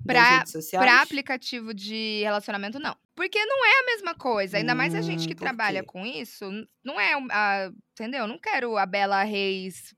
sociais? 0.51 0.85
Pra 0.85 1.01
aplicativo 1.03 1.73
de 1.73 2.21
relacionamento, 2.23 2.79
não. 2.79 2.95
Porque 3.15 3.39
não 3.45 3.65
é 3.67 3.81
a 3.81 3.87
mesma 3.87 4.15
coisa. 4.15 4.57
Ainda 4.59 4.75
mais 4.75 4.95
a 4.95 5.01
gente 5.01 5.25
Hum, 5.25 5.29
que 5.29 5.35
por 5.35 5.45
trabalha 5.45 5.81
quê? 5.81 5.87
com 5.87 6.05
isso. 6.05 6.45
Não 6.85 7.01
é. 7.01 7.13
a- 7.31 7.71
entendeu? 7.93 8.27
Não 8.27 8.39
quero 8.39 8.77
a 8.77 8.85
Bela 8.87 9.23
Reis. 9.23 9.95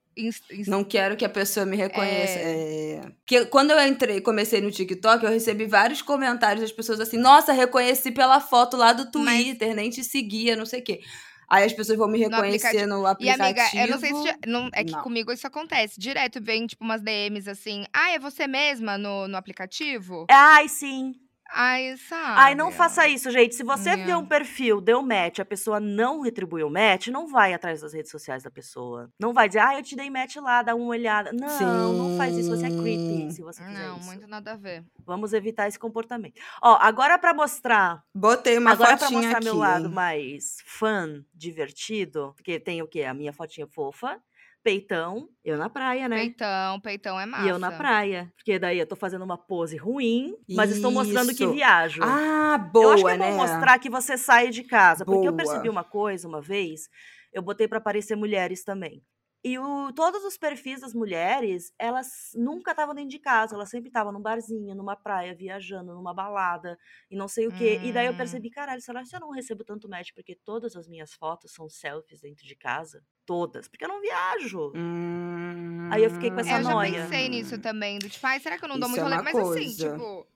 Não 0.66 0.84
quero 0.84 1.16
que 1.16 1.24
a 1.24 1.28
pessoa 1.28 1.66
me 1.66 1.76
reconheça. 1.76 2.38
É... 2.38 3.00
Porque 3.20 3.46
quando 3.46 3.70
eu 3.72 3.86
entrei, 3.86 4.20
comecei 4.20 4.60
no 4.60 4.70
TikTok, 4.70 5.24
eu 5.24 5.30
recebi 5.30 5.66
vários 5.66 6.02
comentários 6.02 6.60
das 6.62 6.72
pessoas 6.72 7.00
assim: 7.00 7.16
Nossa, 7.18 7.52
reconheci 7.52 8.10
pela 8.10 8.40
foto 8.40 8.76
lá 8.76 8.92
do 8.92 9.06
Mas- 9.20 9.42
Twitter, 9.44 9.74
nem 9.74 9.90
te 9.90 10.02
seguia, 10.04 10.56
não 10.56 10.66
sei 10.66 10.80
o 10.80 10.84
quê. 10.84 11.00
Aí 11.48 11.64
as 11.64 11.72
pessoas 11.74 11.98
vão 11.98 12.08
me 12.08 12.18
reconhecer 12.18 12.66
aplicativo. 12.68 12.86
no 12.88 13.06
E, 13.06 13.10
aplicativo. 13.10 13.44
amiga, 13.44 13.70
eu 13.74 13.88
não 13.88 13.98
sei 13.98 14.14
se. 14.14 14.24
já- 14.24 14.38
não- 14.46 14.70
é 14.72 14.82
que 14.82 14.92
Não. 14.92 15.02
comigo 15.02 15.30
isso 15.30 15.46
acontece. 15.46 16.00
Direto 16.00 16.42
vem, 16.42 16.66
tipo, 16.66 16.82
umas 16.82 17.02
DMs 17.02 17.48
assim. 17.50 17.84
Ah, 17.92 18.10
é 18.12 18.18
você 18.18 18.46
mesma 18.46 18.96
no, 18.96 19.28
no 19.28 19.36
aplicativo? 19.36 20.26
Ai, 20.30 20.68
sim. 20.68 21.14
Ai, 21.56 21.96
sabe? 21.96 22.40
Ai, 22.40 22.54
não 22.56 22.72
faça 22.72 23.06
isso, 23.06 23.30
gente. 23.30 23.54
Se 23.54 23.62
você 23.62 23.90
É. 23.90 23.96
vê 23.96 24.14
um 24.14 24.26
perfil, 24.26 24.80
deu 24.80 25.00
match, 25.02 25.38
a 25.38 25.44
pessoa 25.44 25.78
não 25.78 26.20
retribuiu 26.20 26.66
o 26.66 26.70
match, 26.70 27.06
não 27.08 27.28
vai 27.28 27.54
atrás 27.54 27.80
das 27.80 27.92
redes 27.94 28.10
sociais 28.10 28.42
da 28.42 28.50
pessoa. 28.50 29.08
Não 29.20 29.32
vai 29.32 29.46
dizer, 29.46 29.60
ah, 29.60 29.76
eu 29.78 29.82
te 29.82 29.94
dei 29.94 30.10
match 30.10 30.36
lá, 30.36 30.62
dá 30.62 30.74
uma 30.74 30.86
olhada. 30.86 31.30
Não, 31.32 31.92
não 31.92 32.16
faz 32.16 32.36
isso. 32.36 32.50
Você 32.50 32.66
é 32.66 32.70
creepy 32.70 33.30
se 33.32 33.40
você 33.42 33.62
fizer 33.64 33.86
Não, 33.86 33.98
isso. 33.98 34.06
muito 34.06 34.26
nada 34.26 34.52
a 34.52 34.56
ver. 34.56 34.84
Vamos 35.06 35.32
evitar 35.32 35.68
esse 35.68 35.78
comportamento. 35.78 36.40
Ó, 36.62 36.76
agora 36.80 37.16
pra 37.18 37.32
mostrar 37.32 38.02
Botei 38.14 38.58
uma 38.58 38.72
Agora 38.72 38.96
pra 38.96 39.06
fotinha 39.06 39.20
mostrar 39.20 39.36
aqui. 39.38 39.44
meu 39.44 39.56
lado 39.56 39.88
mais 39.90 40.56
fã, 40.66 41.24
divertido, 41.32 42.32
porque 42.36 42.58
tem 42.58 42.82
o 42.82 42.88
quê? 42.88 43.04
A 43.04 43.14
minha 43.14 43.32
fotinha 43.32 43.66
fofa, 43.68 44.18
peitão, 44.64 45.30
eu 45.44 45.58
na 45.58 45.70
praia, 45.70 46.08
né? 46.08 46.32
Peitão, 46.36 46.80
peitão 46.80 47.18
é 47.20 47.26
massa. 47.26 47.34
E 47.36 47.46
eu 47.48 47.58
na 47.58 47.72
praia. 47.72 48.32
Porque 48.36 48.58
daí 48.58 48.78
eu 48.78 48.86
tô 48.86 48.94
fazendo 48.96 49.22
uma 49.24 49.36
pose 49.38 49.76
ruim, 49.76 50.36
mas 50.52 50.70
estou 50.70 50.90
mostrando 50.92 51.34
que 51.34 51.46
Isso. 51.46 51.48
viajo. 51.48 52.00
Ah, 52.00 52.58
boa, 52.58 52.90
eu 52.90 52.90
acho 52.90 53.04
que 53.04 53.10
é 53.10 53.14
né? 53.16 53.18
bom 53.18 53.32
mostrar 53.32 53.78
que 53.78 53.90
você 53.90 54.16
sai 54.18 54.50
de 54.50 54.62
casa. 54.64 55.04
Porque 55.06 55.26
eu 55.28 55.32
Boa. 55.40 55.60
percebi 55.62 55.68
uma 55.68 55.84
coisa 55.84 56.28
uma 56.28 56.40
vez, 56.40 56.88
eu 57.32 57.42
botei 57.42 57.66
pra 57.68 57.78
aparecer 57.78 58.16
mulheres 58.16 58.64
também. 58.64 59.04
E 59.46 59.58
o, 59.58 59.92
todos 59.92 60.24
os 60.24 60.38
perfis 60.38 60.80
das 60.80 60.94
mulheres, 60.94 61.72
elas 61.78 62.30
nunca 62.34 62.70
estavam 62.70 62.94
dentro 62.94 63.10
de 63.10 63.18
casa, 63.18 63.54
elas 63.54 63.68
sempre 63.70 63.88
estavam 63.88 64.10
num 64.12 64.22
barzinho, 64.22 64.74
numa 64.74 64.96
praia, 64.96 65.34
viajando, 65.34 65.94
numa 65.94 66.14
balada, 66.14 66.78
e 67.10 67.16
não 67.16 67.28
sei 67.28 67.46
o 67.48 67.52
quê. 67.52 67.78
E 67.82 67.92
daí 67.92 68.06
eu 68.06 68.14
Hum. 68.14 68.14
percebi, 68.14 68.50
caralho, 68.50 68.80
será 68.80 69.02
que 69.04 69.14
eu 69.14 69.20
não 69.20 69.30
recebo 69.30 69.62
tanto 69.64 69.88
match 69.88 70.10
porque 70.14 70.34
todas 70.44 70.76
as 70.76 70.88
minhas 70.88 71.12
fotos 71.14 71.52
são 71.52 71.68
selfies 71.68 72.22
dentro 72.22 72.46
de 72.46 72.56
casa? 72.56 73.04
Todas. 73.26 73.68
Porque 73.68 73.84
eu 73.84 73.88
não 73.88 74.00
viajo. 74.00 74.72
Hum, 74.74 75.88
Aí 75.90 76.02
eu 76.04 76.10
fiquei 76.10 76.30
com 76.30 76.40
essa 76.40 76.50
É, 76.50 76.58
eu 76.60 76.64
já 76.64 76.70
noia. 76.70 77.02
pensei 77.04 77.28
nisso 77.28 77.58
também. 77.58 77.98
Do 77.98 78.08
tipo, 78.08 78.26
ai, 78.26 78.38
será 78.40 78.58
que 78.58 78.64
eu 78.64 78.68
não 78.68 78.78
dou 78.78 78.88
Isso 78.88 78.96
muito 79.00 79.12
é 79.12 79.16
rolê? 79.16 79.22
Mas 79.32 79.48
assim, 79.48 79.74
tipo, 79.74 80.26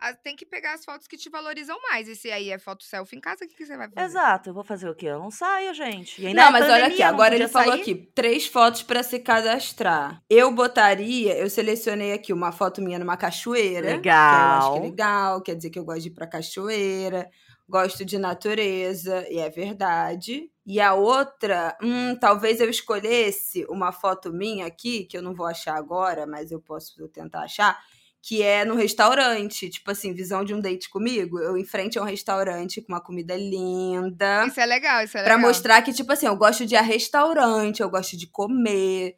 a- 0.00 0.12
tem 0.14 0.34
que 0.36 0.44
pegar 0.44 0.74
as 0.74 0.84
fotos 0.84 1.06
que 1.06 1.16
te 1.16 1.30
valorizam 1.30 1.78
mais. 1.82 2.08
E 2.08 2.16
se 2.16 2.30
aí 2.30 2.50
é 2.50 2.58
foto 2.58 2.84
selfie 2.84 3.16
em 3.16 3.20
casa, 3.20 3.44
o 3.44 3.48
que, 3.48 3.54
que 3.54 3.64
você 3.64 3.76
vai 3.76 3.88
fazer? 3.88 4.06
Exato, 4.06 4.50
eu 4.50 4.54
vou 4.54 4.64
fazer 4.64 4.88
o 4.90 4.94
quê? 4.94 5.06
Eu 5.06 5.18
não 5.18 5.30
saio, 5.30 5.72
gente. 5.72 6.20
E 6.20 6.26
ainda 6.26 6.42
Não, 6.42 6.48
é 6.48 6.52
mas 6.52 6.62
olha 6.64 6.72
pandemia, 6.72 6.88
aqui, 6.88 7.02
não 7.02 7.08
agora 7.08 7.34
ele 7.34 7.48
falou 7.48 7.70
sair. 7.72 7.80
aqui, 7.80 7.94
três 8.14 8.46
fotos 8.46 8.82
pra 8.82 9.02
se 9.02 9.18
cadastrar. 9.18 10.22
Eu 10.28 10.50
botaria, 10.52 11.36
eu 11.38 11.48
selecionei 11.48 12.12
aqui 12.12 12.32
uma 12.32 12.52
foto 12.52 12.82
minha 12.82 12.98
numa 12.98 13.16
cachoeira. 13.16 13.98
Que 14.00 14.08
eu 14.08 14.12
acho 14.12 14.72
que 14.72 14.78
é 14.78 14.80
Legal. 14.80 14.82
legal, 14.82 15.40
quer 15.42 15.54
dizer 15.54 15.70
que 15.70 15.78
eu 15.78 15.84
gosto 15.84 16.02
de 16.02 16.08
ir 16.08 16.12
pra 16.12 16.26
cachoeira, 16.26 17.30
gosto 17.68 18.04
de 18.04 18.18
natureza, 18.18 19.26
e 19.30 19.38
é 19.38 19.50
verdade. 19.50 20.50
E 20.64 20.80
a 20.80 20.94
outra, 20.94 21.76
hum, 21.82 22.16
talvez 22.20 22.60
eu 22.60 22.68
escolhesse 22.70 23.64
uma 23.68 23.92
foto 23.92 24.32
minha 24.32 24.66
aqui, 24.66 25.04
que 25.04 25.16
eu 25.16 25.22
não 25.22 25.34
vou 25.34 25.46
achar 25.46 25.76
agora, 25.76 26.26
mas 26.26 26.50
eu 26.50 26.60
posso 26.60 27.06
tentar 27.08 27.42
achar, 27.42 27.78
que 28.22 28.42
é 28.42 28.64
no 28.64 28.74
restaurante, 28.74 29.68
tipo 29.70 29.90
assim, 29.90 30.12
visão 30.12 30.44
de 30.44 30.52
um 30.52 30.60
date 30.60 30.90
comigo, 30.90 31.38
eu 31.38 31.56
em 31.56 31.64
frente 31.64 31.98
a 31.98 32.02
um 32.02 32.04
restaurante 32.04 32.80
com 32.82 32.92
uma 32.92 33.00
comida 33.00 33.36
linda. 33.36 34.44
Isso 34.46 34.60
é 34.60 34.66
legal, 34.66 35.04
isso 35.04 35.16
é 35.16 35.22
Pra 35.22 35.36
legal. 35.36 35.48
mostrar 35.48 35.82
que, 35.82 35.92
tipo 35.92 36.10
assim, 36.12 36.26
eu 36.26 36.36
gosto 36.36 36.66
de 36.66 36.74
ir 36.74 36.78
a 36.78 36.82
restaurante, 36.82 37.80
eu 37.80 37.88
gosto 37.90 38.16
de 38.16 38.26
comer. 38.26 39.16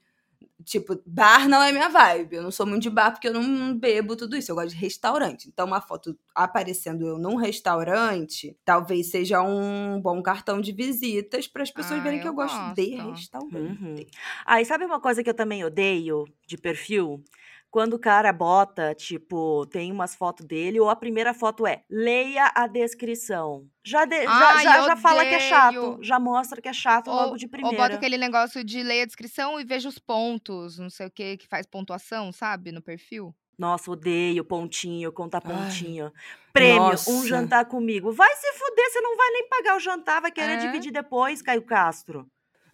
Tipo, 0.64 1.00
bar 1.06 1.48
não 1.48 1.62
é 1.62 1.70
minha 1.72 1.88
vibe. 1.88 2.36
Eu 2.36 2.42
não 2.42 2.50
sou 2.50 2.66
muito 2.66 2.82
de 2.82 2.90
bar 2.90 3.12
porque 3.12 3.28
eu 3.28 3.32
não 3.32 3.78
bebo 3.78 4.16
tudo 4.16 4.36
isso. 4.36 4.50
Eu 4.50 4.56
gosto 4.56 4.70
de 4.70 4.76
restaurante. 4.76 5.48
Então, 5.48 5.66
uma 5.66 5.80
foto 5.80 6.18
aparecendo 6.34 7.06
eu 7.06 7.16
num 7.18 7.36
restaurante, 7.36 8.56
talvez 8.64 9.10
seja 9.10 9.40
um 9.42 10.00
bom 10.00 10.20
cartão 10.22 10.60
de 10.60 10.72
visitas 10.72 11.46
para 11.46 11.62
as 11.62 11.70
pessoas 11.70 12.00
Ah, 12.00 12.02
verem 12.02 12.18
que 12.20 12.26
eu 12.26 12.32
eu 12.32 12.34
gosto 12.34 12.64
de 12.72 12.96
gosto. 12.96 13.10
restaurante. 13.10 13.78
Uhum. 13.80 14.06
Ah, 14.44 14.60
e 14.60 14.64
sabe 14.64 14.84
uma 14.84 15.00
coisa 15.00 15.22
que 15.22 15.30
eu 15.30 15.34
também 15.34 15.64
odeio 15.64 16.24
de 16.46 16.58
perfil? 16.58 17.22
Quando 17.70 17.94
o 17.94 17.98
cara 17.98 18.32
bota, 18.32 18.94
tipo, 18.94 19.66
tem 19.66 19.92
umas 19.92 20.14
fotos 20.14 20.46
dele, 20.46 20.80
ou 20.80 20.88
a 20.88 20.96
primeira 20.96 21.34
foto 21.34 21.66
é 21.66 21.82
leia 21.90 22.50
a 22.54 22.66
descrição. 22.66 23.66
Já, 23.84 24.04
de- 24.06 24.24
já, 24.24 24.48
Ai, 24.54 24.64
já, 24.64 24.82
já 24.86 24.96
fala 24.96 25.24
que 25.24 25.34
é 25.34 25.40
chato. 25.40 25.98
Já 26.00 26.18
mostra 26.18 26.62
que 26.62 26.68
é 26.68 26.72
chato 26.72 27.10
logo 27.10 27.36
de 27.36 27.44
Ou 27.44 27.50
primeira. 27.50 27.76
bota 27.76 27.94
aquele 27.96 28.16
negócio 28.16 28.64
de 28.64 28.82
ler 28.82 29.02
a 29.02 29.06
descrição 29.06 29.60
e 29.60 29.64
veja 29.64 29.88
os 29.88 29.98
pontos, 29.98 30.78
não 30.78 30.88
sei 30.88 31.06
o 31.06 31.10
que, 31.10 31.36
que 31.36 31.46
faz 31.46 31.66
pontuação, 31.66 32.32
sabe? 32.32 32.72
No 32.72 32.80
perfil. 32.80 33.34
Nossa, 33.58 33.90
odeio 33.90 34.44
pontinho, 34.44 35.12
contar 35.12 35.40
pontinho. 35.40 36.12
Prêmio, 36.52 36.80
um 36.84 36.90
nossa. 36.90 37.26
jantar 37.26 37.64
comigo. 37.66 38.12
Vai 38.12 38.34
se 38.36 38.52
fuder, 38.52 38.90
você 38.90 39.00
não 39.00 39.16
vai 39.16 39.30
nem 39.30 39.48
pagar 39.48 39.76
o 39.76 39.80
jantar, 39.80 40.22
vai 40.22 40.30
querer 40.30 40.52
É? 40.52 40.56
dividir 40.56 40.92
depois, 40.92 41.42
Caio 41.42 41.62
Castro. 41.62 42.26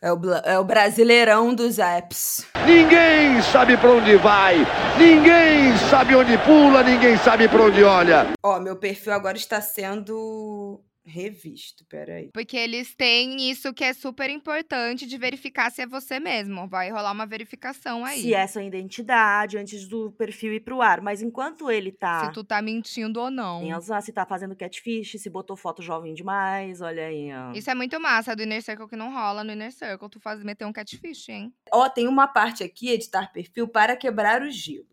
É 0.04 0.12
o, 0.12 0.20
é 0.44 0.58
o 0.58 0.64
brasileirão 0.64 1.54
dos 1.54 1.78
apps. 1.78 2.44
Ninguém 2.66 3.40
sabe 3.40 3.74
pra 3.74 3.90
onde 3.90 4.16
vai, 4.16 4.56
ninguém 4.98 5.74
sabe 5.88 6.14
onde 6.14 6.36
pula, 6.36 6.82
ninguém 6.82 7.16
sabe 7.16 7.48
pra 7.48 7.62
onde 7.62 7.82
olha. 7.82 8.26
Ó, 8.42 8.60
meu 8.60 8.76
perfil 8.76 9.14
agora 9.14 9.38
está 9.38 9.62
sendo 9.62 10.78
revisto. 11.04 11.84
Peraí. 11.86 12.30
Porque 12.32 12.56
eles 12.56 12.94
têm 12.94 13.50
isso 13.50 13.72
que 13.72 13.84
é 13.84 13.92
super 13.92 14.30
importante 14.30 15.06
de 15.06 15.18
verificar 15.18 15.70
se 15.70 15.82
é 15.82 15.86
você 15.86 16.18
mesmo. 16.18 16.66
Vai 16.68 16.90
rolar 16.90 17.12
uma 17.12 17.26
verificação 17.26 18.04
aí. 18.04 18.20
Se 18.22 18.34
é 18.34 18.46
sua 18.46 18.62
identidade 18.62 19.58
antes 19.58 19.86
do 19.88 20.12
perfil 20.12 20.52
ir 20.54 20.60
pro 20.60 20.80
ar. 20.82 21.00
Mas 21.00 21.22
enquanto 21.22 21.70
ele 21.70 21.92
tá. 21.92 22.26
Se 22.26 22.32
tu 22.32 22.42
tá 22.44 22.60
mentindo 22.62 23.20
ou 23.20 23.30
não. 23.30 23.60
Tem 23.60 23.72
as- 23.72 24.04
se 24.04 24.12
tá 24.12 24.26
fazendo 24.26 24.56
catfish, 24.56 25.12
se 25.20 25.30
botou 25.30 25.56
foto 25.56 25.82
jovem 25.82 26.14
demais, 26.14 26.80
olha 26.80 27.06
aí, 27.06 27.30
ó. 27.32 27.52
Isso 27.52 27.70
é 27.70 27.74
muito 27.74 27.98
massa 28.00 28.34
do 28.34 28.42
Inner 28.42 28.62
Circle 28.62 28.88
que 28.88 28.96
não 28.96 29.12
rola 29.12 29.44
no 29.44 29.52
Inner 29.52 29.72
Circle. 29.72 30.08
Tu 30.10 30.20
faz 30.20 30.42
meter 30.42 30.64
um 30.66 30.72
catfish, 30.72 31.28
hein? 31.28 31.52
Ó, 31.72 31.88
tem 31.88 32.08
uma 32.08 32.26
parte 32.26 32.62
aqui, 32.64 32.90
editar 32.90 33.32
perfil, 33.32 33.68
para 33.68 33.96
quebrar 33.96 34.42
o 34.42 34.50
gelo. 34.50 34.86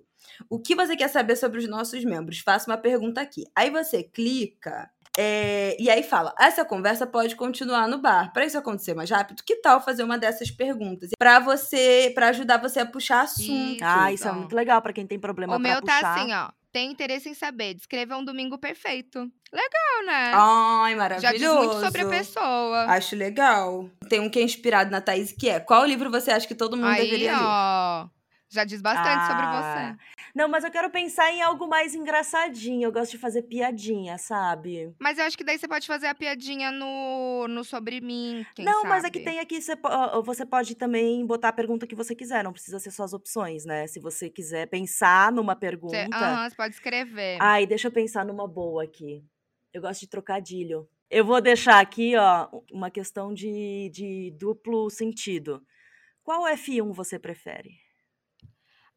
O 0.49 0.59
que 0.59 0.75
você 0.75 0.95
quer 0.95 1.07
saber 1.09 1.35
sobre 1.35 1.59
os 1.59 1.67
nossos 1.67 2.03
membros? 2.05 2.39
Faça 2.39 2.69
uma 2.69 2.77
pergunta 2.77 3.19
aqui. 3.21 3.43
Aí 3.55 3.69
você 3.69 4.03
clica 4.03 4.89
é, 5.17 5.75
e 5.79 5.89
aí 5.89 6.03
fala: 6.03 6.33
essa 6.39 6.63
conversa 6.63 7.05
pode 7.05 7.35
continuar 7.35 7.87
no 7.87 7.97
bar. 7.99 8.31
Para 8.31 8.45
isso 8.45 8.57
acontecer 8.57 8.93
mais 8.93 9.09
rápido, 9.09 9.43
que 9.43 9.57
tal 9.57 9.81
fazer 9.81 10.03
uma 10.03 10.17
dessas 10.17 10.49
perguntas? 10.51 11.09
Para 11.17 11.39
você, 11.39 12.11
para 12.15 12.29
ajudar 12.29 12.57
você 12.57 12.79
a 12.79 12.85
puxar 12.85 13.21
assunto. 13.21 13.75
Isso. 13.75 13.83
Ah, 13.83 14.11
isso 14.11 14.23
é 14.23 14.27
então. 14.27 14.39
muito 14.39 14.55
legal 14.55 14.81
pra 14.81 14.93
quem 14.93 15.05
tem 15.05 15.19
problema 15.19 15.55
o 15.55 15.59
meu 15.59 15.81
puxar. 15.81 16.01
tá 16.01 16.13
assim, 16.13 16.33
ó. 16.33 16.49
Tem 16.71 16.89
interesse 16.89 17.27
em 17.27 17.33
saber. 17.33 17.73
Descreva 17.73 18.15
um 18.15 18.23
domingo 18.23 18.57
perfeito. 18.57 19.19
Legal, 19.51 20.05
né? 20.05 20.31
Ai, 20.33 20.91
Já 20.91 20.97
maravilhoso. 20.97 21.37
diz 21.37 21.53
muito 21.67 21.85
sobre 21.85 22.01
a 22.03 22.07
pessoa. 22.07 22.85
Acho 22.85 23.13
legal. 23.17 23.89
Tem 24.07 24.21
um 24.21 24.29
que 24.29 24.39
é 24.39 24.43
inspirado 24.43 24.89
na 24.89 25.01
Thaís, 25.01 25.33
que 25.33 25.49
é: 25.49 25.59
qual 25.59 25.85
livro 25.85 26.09
você 26.09 26.31
acha 26.31 26.47
que 26.47 26.55
todo 26.55 26.77
mundo 26.77 26.87
Aí, 26.87 27.01
deveria 27.03 27.33
ler? 27.33 27.43
ó. 27.43 28.07
Já 28.49 28.63
diz 28.63 28.81
bastante 28.81 29.27
sobre 29.27 29.43
Ah, 29.45 29.97
você. 29.97 30.20
Não, 30.35 30.47
mas 30.47 30.63
eu 30.63 30.71
quero 30.71 30.89
pensar 30.89 31.31
em 31.31 31.41
algo 31.41 31.67
mais 31.67 31.93
engraçadinho. 31.93 32.87
Eu 32.87 32.91
gosto 32.91 33.11
de 33.11 33.17
fazer 33.17 33.43
piadinha, 33.43 34.17
sabe? 34.17 34.93
Mas 34.99 35.17
eu 35.17 35.25
acho 35.25 35.37
que 35.37 35.43
daí 35.43 35.57
você 35.57 35.67
pode 35.67 35.85
fazer 35.85 36.07
a 36.07 36.15
piadinha 36.15 36.71
no, 36.71 37.47
no 37.47 37.63
sobre 37.63 38.01
mim. 38.01 38.45
Não, 38.59 38.83
mas 38.83 39.03
é 39.03 39.09
que 39.09 39.19
sabe? 39.19 39.31
tem 39.31 39.39
aqui, 39.39 39.61
você, 39.61 39.75
você 40.23 40.45
pode 40.45 40.75
também 40.75 41.25
botar 41.25 41.49
a 41.49 41.53
pergunta 41.53 41.85
que 41.85 41.95
você 41.95 42.15
quiser, 42.15 42.43
não 42.43 42.53
precisa 42.53 42.79
ser 42.79 42.91
só 42.91 43.03
as 43.03 43.13
opções, 43.13 43.65
né? 43.65 43.87
Se 43.87 43.99
você 43.99 44.29
quiser 44.29 44.67
pensar 44.67 45.31
numa 45.31 45.55
pergunta. 45.55 45.97
Você, 45.97 46.15
aham, 46.15 46.49
você 46.49 46.55
pode 46.55 46.73
escrever. 46.73 47.37
Ai, 47.41 47.65
deixa 47.65 47.87
eu 47.87 47.91
pensar 47.91 48.25
numa 48.25 48.47
boa 48.47 48.83
aqui. 48.83 49.23
Eu 49.73 49.81
gosto 49.81 50.01
de 50.01 50.07
trocadilho. 50.07 50.87
Eu 51.09 51.25
vou 51.25 51.41
deixar 51.41 51.79
aqui, 51.79 52.15
ó, 52.15 52.47
uma 52.71 52.89
questão 52.89 53.33
de, 53.33 53.89
de 53.93 54.31
duplo 54.37 54.89
sentido. 54.89 55.61
Qual 56.23 56.43
F1 56.43 56.93
você 56.93 57.19
prefere? 57.19 57.71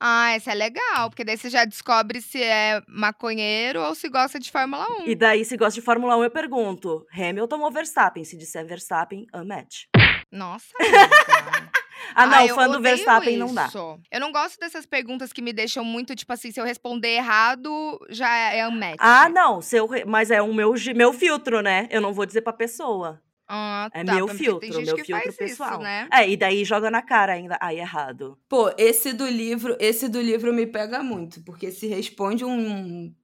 Ah, 0.00 0.32
essa 0.32 0.50
é 0.52 0.54
legal, 0.54 1.08
porque 1.08 1.24
daí 1.24 1.36
você 1.38 1.48
já 1.48 1.64
descobre 1.64 2.20
se 2.20 2.42
é 2.42 2.82
maconheiro 2.88 3.80
ou 3.80 3.94
se 3.94 4.08
gosta 4.08 4.38
de 4.38 4.50
Fórmula 4.50 4.86
1. 5.02 5.06
E 5.08 5.14
daí, 5.14 5.44
se 5.44 5.56
gosta 5.56 5.80
de 5.80 5.84
Fórmula 5.84 6.16
1, 6.18 6.24
eu 6.24 6.30
pergunto: 6.30 7.06
Hamilton 7.12 7.60
ou 7.60 7.70
Verstappen? 7.70 8.24
Se 8.24 8.36
disser 8.36 8.66
Verstappen, 8.66 9.26
unmatch. 9.34 9.84
Nossa. 10.30 10.66
Ah, 12.14 12.26
não, 12.26 12.46
eu 12.46 12.54
fã 12.54 12.68
do 12.68 12.80
Verstappen 12.82 13.36
não 13.38 13.52
dá. 13.54 13.66
isso. 13.66 13.98
Eu 14.10 14.20
não 14.20 14.30
gosto 14.30 14.58
dessas 14.60 14.84
perguntas 14.84 15.32
que 15.32 15.40
me 15.40 15.52
deixam 15.52 15.82
muito, 15.84 16.14
tipo 16.14 16.32
assim, 16.32 16.50
se 16.52 16.60
eu 16.60 16.64
responder 16.64 17.08
errado, 17.08 17.98
já 18.10 18.28
é 18.52 18.66
unmatch. 18.68 18.96
Ah, 19.00 19.28
não, 19.28 19.60
seu, 19.62 19.86
re- 19.86 20.04
mas 20.04 20.30
é 20.30 20.42
o 20.42 20.52
meu, 20.52 20.74
meu 20.94 21.12
filtro, 21.12 21.60
né? 21.62 21.88
Eu 21.90 22.00
não 22.00 22.12
vou 22.12 22.26
dizer 22.26 22.42
pra 22.42 22.52
pessoa. 22.52 23.22
Ah, 23.46 23.90
É 23.92 24.02
tá, 24.04 24.14
meu 24.14 24.26
filtro, 24.28 24.60
tem 24.60 24.72
gente 24.72 24.86
meu 24.86 24.96
que 24.96 25.04
filtro 25.04 25.24
faz 25.24 25.36
pessoal. 25.36 25.72
Isso, 25.74 25.82
né? 25.82 26.08
É, 26.12 26.28
e 26.28 26.36
daí 26.36 26.64
joga 26.64 26.90
na 26.90 27.02
cara 27.02 27.34
ainda. 27.34 27.58
Aí, 27.60 27.78
errado. 27.78 28.38
Pô, 28.48 28.72
esse 28.78 29.12
do 29.12 29.26
livro, 29.26 29.76
esse 29.78 30.08
do 30.08 30.20
livro 30.20 30.52
me 30.52 30.66
pega 30.66 31.02
muito, 31.02 31.42
porque 31.44 31.70
se 31.70 31.86
responde 31.86 32.44
um, 32.44 33.14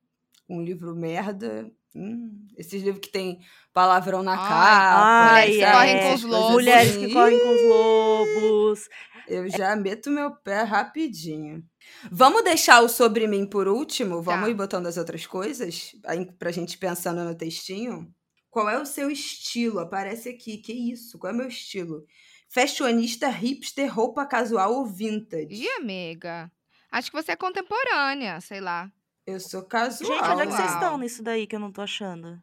um 0.48 0.62
livro 0.62 0.94
merda. 0.94 1.70
hum, 1.94 2.46
esses 2.56 2.82
livros 2.82 3.00
que 3.04 3.10
tem 3.10 3.40
palavrão 3.72 4.22
na 4.22 4.32
Ai, 4.34 4.48
capa. 4.48 5.34
ai, 5.34 5.52
sabe? 5.54 5.60
é. 5.62 5.72
correm 5.72 5.98
com 6.00 6.14
os 6.14 6.22
lobos. 6.24 6.50
Mulheres 6.52 6.96
que 6.96 7.12
correm 7.12 7.38
com 7.38 7.54
os 7.54 7.62
lobos. 7.62 8.88
Eu 9.26 9.48
já 9.48 9.74
meto 9.76 10.10
meu 10.10 10.30
pé 10.36 10.62
rapidinho. 10.62 11.62
Vamos 12.10 12.42
deixar 12.44 12.80
o 12.82 12.88
sobre 12.88 13.26
mim 13.26 13.46
por 13.46 13.66
último? 13.68 14.20
Vamos 14.22 14.44
Tá. 14.44 14.50
ir 14.50 14.54
botando 14.54 14.86
as 14.86 14.96
outras 14.96 15.26
coisas? 15.26 15.92
Aí, 16.04 16.26
pra 16.38 16.50
gente 16.52 16.76
pensando 16.78 17.24
no 17.24 17.34
textinho? 17.34 18.12
Qual 18.50 18.68
é 18.68 18.78
o 18.80 18.84
seu 18.86 19.10
estilo? 19.10 19.78
Aparece 19.78 20.28
aqui. 20.28 20.58
Que 20.58 20.72
isso? 20.72 21.18
Qual 21.18 21.30
é 21.30 21.34
o 21.34 21.36
meu 21.38 21.48
estilo? 21.48 22.04
Fashionista, 22.48 23.28
hipster, 23.28 23.92
roupa 23.94 24.26
casual 24.26 24.74
ou 24.74 24.84
vintage? 24.86 25.46
Ih, 25.54 25.68
amiga. 25.78 26.50
Acho 26.90 27.10
que 27.10 27.22
você 27.22 27.32
é 27.32 27.36
contemporânea, 27.36 28.40
sei 28.40 28.60
lá. 28.60 28.90
Eu 29.24 29.38
sou 29.38 29.62
casual. 29.62 30.12
Gente, 30.12 30.28
onde 30.28 30.42
é 30.42 30.46
que 30.46 30.52
vocês 30.52 30.72
estão 30.72 30.98
nisso 30.98 31.22
daí 31.22 31.46
que 31.46 31.54
eu 31.54 31.60
não 31.60 31.70
tô 31.70 31.82
achando? 31.82 32.42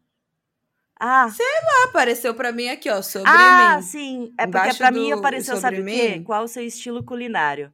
Ah, 0.99 1.27
Apareceu 1.85 2.33
pra 2.33 2.51
mim 2.51 2.69
aqui, 2.69 2.89
ó, 2.89 3.01
sobre 3.01 3.29
ah 3.29 3.75
mim. 3.77 3.83
sim. 3.83 4.33
É 4.37 4.47
porque 4.47 4.57
Embaixo 4.57 4.77
pra 4.79 4.91
mim 4.91 5.11
apareceu, 5.11 5.55
sobre 5.55 5.61
sabe 5.77 5.81
o 5.81 5.85
quê? 5.85 6.15
mim. 6.17 6.23
Qual 6.23 6.43
o 6.43 6.47
seu 6.47 6.63
estilo 6.63 7.03
culinário? 7.03 7.71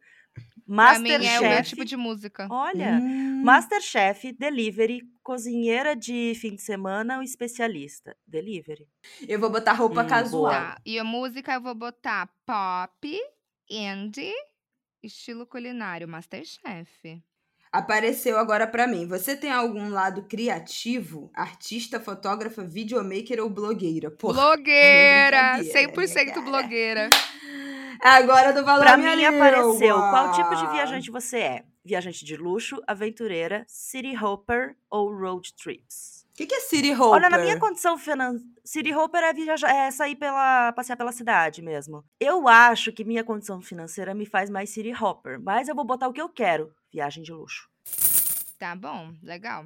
Pra 0.65 0.99
mim 0.99 1.09
é 1.11 1.17
o 1.17 1.19
meu 1.19 1.29
Masterchef. 1.41 1.69
tipo 1.69 1.85
de 1.85 1.97
música. 1.97 2.47
Olha, 2.49 2.99
Hum. 3.01 3.41
Masterchef, 3.43 4.31
delivery, 4.33 5.01
cozinheira 5.21 5.95
de 5.95 6.33
fim 6.35 6.55
de 6.55 6.61
semana 6.61 7.17
ou 7.17 7.23
especialista? 7.23 8.15
Delivery. 8.25 8.87
Eu 9.27 9.39
vou 9.39 9.49
botar 9.49 9.73
roupa 9.73 10.03
Hum, 10.03 10.07
casual. 10.07 10.51
Tá. 10.51 10.81
E 10.85 10.97
a 10.97 11.03
música 11.03 11.53
eu 11.53 11.61
vou 11.61 11.75
botar 11.75 12.29
pop, 12.45 13.19
indie, 13.69 14.33
estilo 15.01 15.45
culinário, 15.45 16.07
Masterchef. 16.07 17.21
Apareceu 17.71 18.37
agora 18.37 18.67
pra 18.67 18.85
mim. 18.85 19.07
Você 19.07 19.35
tem 19.35 19.51
algum 19.51 19.89
lado 19.89 20.23
criativo? 20.27 21.31
Artista, 21.33 21.99
fotógrafa, 21.99 22.63
videomaker 22.63 23.39
ou 23.41 23.49
blogueira? 23.49 24.11
Porra, 24.11 24.33
Blogueira! 24.35 25.53
brincadeira, 25.57 25.91
100% 25.91 26.25
cara. 26.35 27.09
agora 28.09 28.53
do 28.53 28.63
valor 28.63 28.81
Pra 28.83 28.97
mim 28.97 29.23
apareceu. 29.25 29.95
língua. 29.95 30.09
Qual 30.09 30.31
tipo 30.33 30.55
de 30.55 30.67
viajante 30.71 31.11
você 31.11 31.37
é? 31.39 31.65
Viajante 31.85 32.23
de 32.23 32.35
luxo, 32.37 32.81
aventureira, 32.87 33.65
city 33.67 34.15
hopper 34.17 34.75
ou 34.89 35.13
road 35.13 35.53
trips? 35.55 36.23
O 36.33 36.35
que, 36.35 36.47
que 36.47 36.55
é 36.55 36.59
City 36.61 36.91
Hopper? 36.93 37.05
Olha, 37.09 37.29
na 37.29 37.37
minha 37.37 37.59
condição 37.59 37.95
financeira, 37.95 38.43
city 38.65 38.91
hopper 38.91 39.21
é, 39.23 39.33
viajar, 39.33 39.69
é 39.69 39.91
sair 39.91 40.15
pela, 40.15 40.71
passear 40.73 40.95
pela 40.95 41.11
cidade 41.11 41.61
mesmo. 41.61 42.03
Eu 42.19 42.47
acho 42.47 42.91
que 42.91 43.03
minha 43.03 43.23
condição 43.23 43.61
financeira 43.61 44.15
me 44.15 44.25
faz 44.25 44.49
mais 44.49 44.71
city 44.71 44.91
hopper, 44.99 45.39
mas 45.39 45.67
eu 45.67 45.75
vou 45.75 45.85
botar 45.85 46.07
o 46.07 46.13
que 46.13 46.19
eu 46.19 46.27
quero, 46.27 46.73
viagem 46.91 47.21
de 47.21 47.31
luxo. 47.31 47.69
Tá 48.57 48.75
bom, 48.75 49.13
legal. 49.21 49.65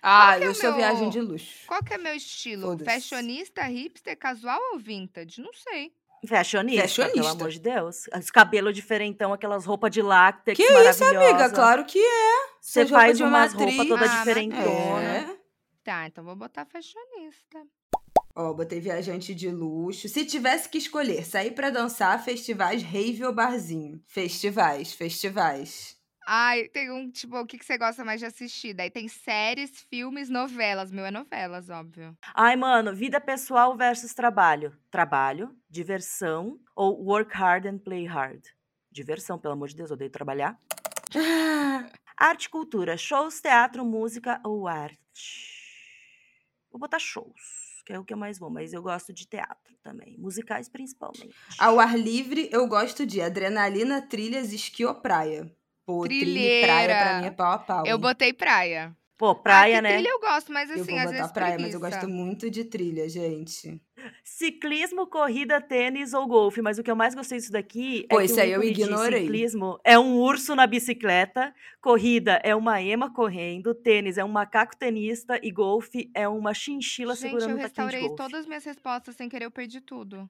Ah, 0.00 0.38
é 0.40 0.46
eu 0.46 0.54
sou 0.54 0.70
meu- 0.70 0.76
viagem 0.76 1.10
de 1.10 1.20
luxo. 1.20 1.66
Qual 1.66 1.82
que 1.84 1.92
é 1.92 1.98
meu 1.98 2.14
estilo? 2.14 2.78
Fashionista, 2.82 3.62
hipster, 3.64 4.16
casual 4.16 4.58
ou 4.72 4.78
vintage? 4.78 5.42
Não 5.42 5.52
sei. 5.52 5.92
Fashionista, 6.26 6.82
pelo 6.82 6.88
Fashionista. 6.88 7.30
amor 7.32 7.48
de 7.50 7.60
Deus. 7.60 8.04
Os 8.18 8.30
cabelos 8.30 8.74
diferentão, 8.74 9.32
aquelas 9.32 9.64
roupas 9.64 9.90
de 9.90 10.02
látex 10.02 10.56
Que 10.56 10.62
isso, 10.64 11.04
amiga? 11.04 11.50
Claro 11.50 11.84
que 11.84 11.98
é. 11.98 12.46
Você 12.60 12.82
roupas 12.82 12.98
faz 12.98 13.18
de 13.18 13.24
umas 13.24 13.52
roupas 13.52 13.88
toda 13.88 14.04
Ah, 14.04 14.18
diferentona. 14.18 15.02
É. 15.02 15.36
Tá, 15.84 16.06
então 16.06 16.24
vou 16.24 16.34
botar 16.34 16.64
fashionista. 16.66 17.62
Ó, 18.34 18.52
botei 18.52 18.80
viajante 18.80 19.34
de 19.34 19.48
luxo. 19.50 20.08
Se 20.08 20.24
tivesse 20.26 20.68
que 20.68 20.78
escolher 20.78 21.24
sair 21.24 21.52
pra 21.52 21.70
dançar, 21.70 22.22
festivais, 22.22 22.82
rave 22.82 23.24
ou 23.24 23.32
barzinho? 23.32 24.00
Festivais, 24.06 24.92
festivais. 24.92 25.95
Ai, 26.28 26.68
tem 26.68 26.90
um, 26.90 27.08
tipo, 27.08 27.38
o 27.38 27.46
que, 27.46 27.56
que 27.56 27.64
você 27.64 27.78
gosta 27.78 28.04
mais 28.04 28.18
de 28.18 28.26
assistir? 28.26 28.74
Daí 28.74 28.90
tem 28.90 29.06
séries, 29.06 29.86
filmes, 29.88 30.28
novelas. 30.28 30.90
Meu 30.90 31.06
é 31.06 31.10
novelas, 31.10 31.70
óbvio. 31.70 32.18
Ai, 32.34 32.56
mano, 32.56 32.92
vida 32.92 33.20
pessoal 33.20 33.76
versus 33.76 34.12
trabalho. 34.12 34.76
Trabalho, 34.90 35.56
diversão 35.70 36.58
ou 36.74 37.00
work 37.04 37.32
hard 37.32 37.66
and 37.66 37.78
play 37.78 38.04
hard? 38.06 38.44
Diversão, 38.90 39.38
pelo 39.38 39.54
amor 39.54 39.68
de 39.68 39.76
Deus, 39.76 39.92
odeio 39.92 40.10
trabalhar. 40.10 40.58
Arte 42.18 42.46
e 42.46 42.48
cultura, 42.48 42.96
shows, 42.96 43.40
teatro, 43.40 43.84
música 43.84 44.40
ou 44.42 44.66
arte? 44.66 44.98
Vou 46.72 46.80
botar 46.80 46.98
shows, 46.98 47.82
que 47.84 47.92
é 47.92 47.98
o 47.98 48.04
que 48.04 48.12
eu 48.12 48.18
mais 48.18 48.38
vou, 48.38 48.50
mas 48.50 48.72
eu 48.72 48.82
gosto 48.82 49.12
de 49.12 49.26
teatro 49.28 49.76
também, 49.82 50.16
musicais 50.18 50.68
principalmente. 50.68 51.36
Ao 51.58 51.78
ar 51.78 51.96
livre, 51.96 52.48
eu 52.50 52.66
gosto 52.66 53.06
de 53.06 53.20
adrenalina, 53.20 54.02
trilhas, 54.02 54.52
esqui 54.52 54.84
ou 54.84 54.94
praia. 54.94 55.54
Pô, 55.86 56.02
trilha 56.02 56.40
e 56.40 56.62
praia 56.62 56.88
pra 56.88 57.20
mim 57.20 57.26
é 57.26 57.30
pau 57.30 57.52
a 57.52 57.58
pau. 57.58 57.86
Eu 57.86 57.94
hein? 57.94 58.00
botei 58.00 58.32
praia. 58.32 58.94
Pô, 59.16 59.34
praia, 59.34 59.78
ah, 59.78 59.82
que 59.82 59.82
né? 59.82 59.94
trilha 59.94 60.10
eu 60.10 60.20
gosto, 60.20 60.52
mas 60.52 60.68
eu 60.68 60.82
assim, 60.82 60.90
vou 60.90 60.98
às 60.98 61.04
botar 61.04 61.16
vezes 61.16 61.32
praia, 61.32 61.54
preguiça. 61.54 61.78
mas 61.78 61.92
eu 61.92 61.98
gosto 61.98 62.12
muito 62.12 62.50
de 62.50 62.64
trilha, 62.64 63.08
gente. 63.08 63.80
Ciclismo, 64.22 65.06
corrida, 65.06 65.58
tênis 65.58 66.12
ou 66.12 66.26
golfe. 66.26 66.60
Mas 66.60 66.78
o 66.78 66.82
que 66.82 66.90
eu 66.90 66.96
mais 66.96 67.14
gostei 67.14 67.38
disso 67.38 67.50
daqui 67.50 68.06
Pô, 68.10 68.20
é 68.20 68.26
isso 68.26 68.36
o 68.36 68.40
aí 68.40 68.50
eu 68.50 68.62
ignorei. 68.62 69.20
ciclismo 69.22 69.80
é 69.82 69.98
um 69.98 70.16
urso 70.18 70.54
na 70.54 70.66
bicicleta, 70.66 71.54
corrida 71.80 72.40
é 72.44 72.54
uma 72.54 72.82
ema 72.82 73.10
correndo, 73.10 73.74
tênis 73.74 74.18
é 74.18 74.24
um 74.24 74.28
macaco 74.28 74.76
tenista 74.76 75.40
e 75.42 75.50
golfe 75.50 76.10
é 76.12 76.28
uma 76.28 76.52
chinchila 76.52 77.14
Gente, 77.14 77.22
segurando 77.22 77.50
eu 77.52 77.56
um 77.56 77.60
taquinho 77.62 77.88
de 77.88 77.94
restaurei 77.94 78.00
golfe. 78.00 78.16
todas 78.16 78.40
as 78.40 78.46
minhas 78.46 78.64
respostas 78.64 79.16
sem 79.16 79.30
querer, 79.30 79.46
eu 79.46 79.50
perdi 79.50 79.80
tudo. 79.80 80.28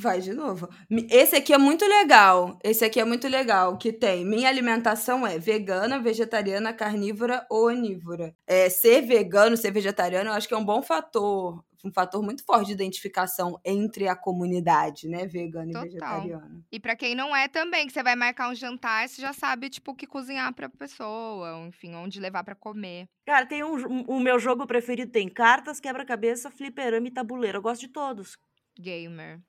Vai 0.00 0.20
de 0.20 0.32
novo. 0.32 0.68
Esse 1.10 1.34
aqui 1.34 1.52
é 1.52 1.58
muito 1.58 1.84
legal. 1.84 2.56
Esse 2.62 2.84
aqui 2.84 3.00
é 3.00 3.04
muito 3.04 3.26
legal. 3.26 3.76
Que 3.76 3.92
tem. 3.92 4.24
Minha 4.24 4.48
alimentação 4.48 5.26
é 5.26 5.38
vegana, 5.40 5.98
vegetariana, 5.98 6.72
carnívora 6.72 7.44
ou 7.50 7.66
onívora. 7.66 8.32
É, 8.46 8.70
ser 8.70 9.02
vegano, 9.02 9.56
ser 9.56 9.72
vegetariano, 9.72 10.30
eu 10.30 10.34
acho 10.34 10.46
que 10.46 10.54
é 10.54 10.56
um 10.56 10.64
bom 10.64 10.80
fator. 10.82 11.64
Um 11.84 11.92
fator 11.92 12.22
muito 12.22 12.44
forte 12.44 12.66
de 12.68 12.72
identificação 12.74 13.58
entre 13.64 14.06
a 14.08 14.14
comunidade, 14.14 15.08
né? 15.08 15.26
Vegana 15.26 15.66
Total. 15.72 15.84
e 15.84 15.88
vegetariana. 15.88 16.64
E 16.70 16.78
pra 16.80 16.94
quem 16.96 17.14
não 17.14 17.34
é 17.34 17.48
também, 17.48 17.86
que 17.86 17.92
você 17.92 18.02
vai 18.02 18.14
marcar 18.16 18.50
um 18.50 18.54
jantar, 18.54 19.08
você 19.08 19.20
já 19.22 19.32
sabe, 19.32 19.68
tipo, 19.70 19.92
o 19.92 19.94
que 19.96 20.06
cozinhar 20.06 20.52
pra 20.54 20.68
pessoa, 20.68 21.56
ou, 21.56 21.66
enfim, 21.66 21.94
onde 21.94 22.20
levar 22.20 22.42
pra 22.44 22.54
comer. 22.56 23.08
Cara, 23.26 23.46
tem 23.46 23.62
um, 23.64 23.74
um- 23.76 24.04
o 24.08 24.20
meu 24.20 24.38
jogo 24.40 24.66
preferido 24.66 25.10
tem 25.10 25.28
cartas, 25.28 25.78
quebra-cabeça, 25.80 26.50
fliperama 26.50 27.06
e 27.08 27.12
tabuleiro. 27.12 27.58
Eu 27.58 27.62
gosto 27.62 27.80
de 27.80 27.88
todos. 27.88 28.36
Gamer. 28.78 29.40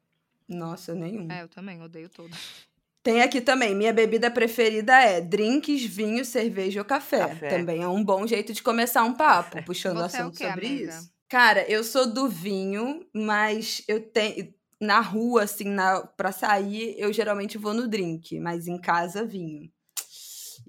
Nossa, 0.49 0.95
nenhum. 0.95 1.31
É, 1.31 1.43
eu 1.43 1.47
também, 1.47 1.81
odeio 1.81 2.09
todos. 2.09 2.37
Tem 3.01 3.21
aqui 3.21 3.39
também, 3.39 3.73
minha 3.73 3.93
bebida 3.93 4.29
preferida 4.29 4.93
é 4.93 5.21
drinks, 5.21 5.83
vinho, 5.85 6.25
cerveja 6.25 6.81
ou 6.81 6.85
café. 6.85 7.19
Café. 7.19 7.49
Também 7.57 7.81
é 7.81 7.87
um 7.87 8.03
bom 8.03 8.27
jeito 8.27 8.51
de 8.51 8.61
começar 8.61 9.03
um 9.03 9.13
papo, 9.13 9.51
Café. 9.51 9.61
puxando 9.61 9.97
o 9.97 10.01
Você 10.01 10.17
é 10.17 10.19
o 10.19 10.27
assunto 10.27 10.37
quê, 10.37 10.43
sobre 10.45 10.67
amiga? 10.67 10.91
isso. 10.91 11.11
Cara, 11.29 11.71
eu 11.71 11.83
sou 11.83 12.11
do 12.11 12.27
vinho, 12.27 13.05
mas 13.13 13.83
eu 13.87 14.01
tenho 14.01 14.53
na 14.81 14.99
rua 14.99 15.43
assim, 15.43 15.69
na 15.69 16.01
para 16.01 16.31
sair, 16.31 16.95
eu 16.97 17.11
geralmente 17.13 17.57
vou 17.57 17.73
no 17.73 17.87
drink, 17.87 18.37
mas 18.39 18.67
em 18.67 18.77
casa 18.79 19.25
vinho. 19.25 19.71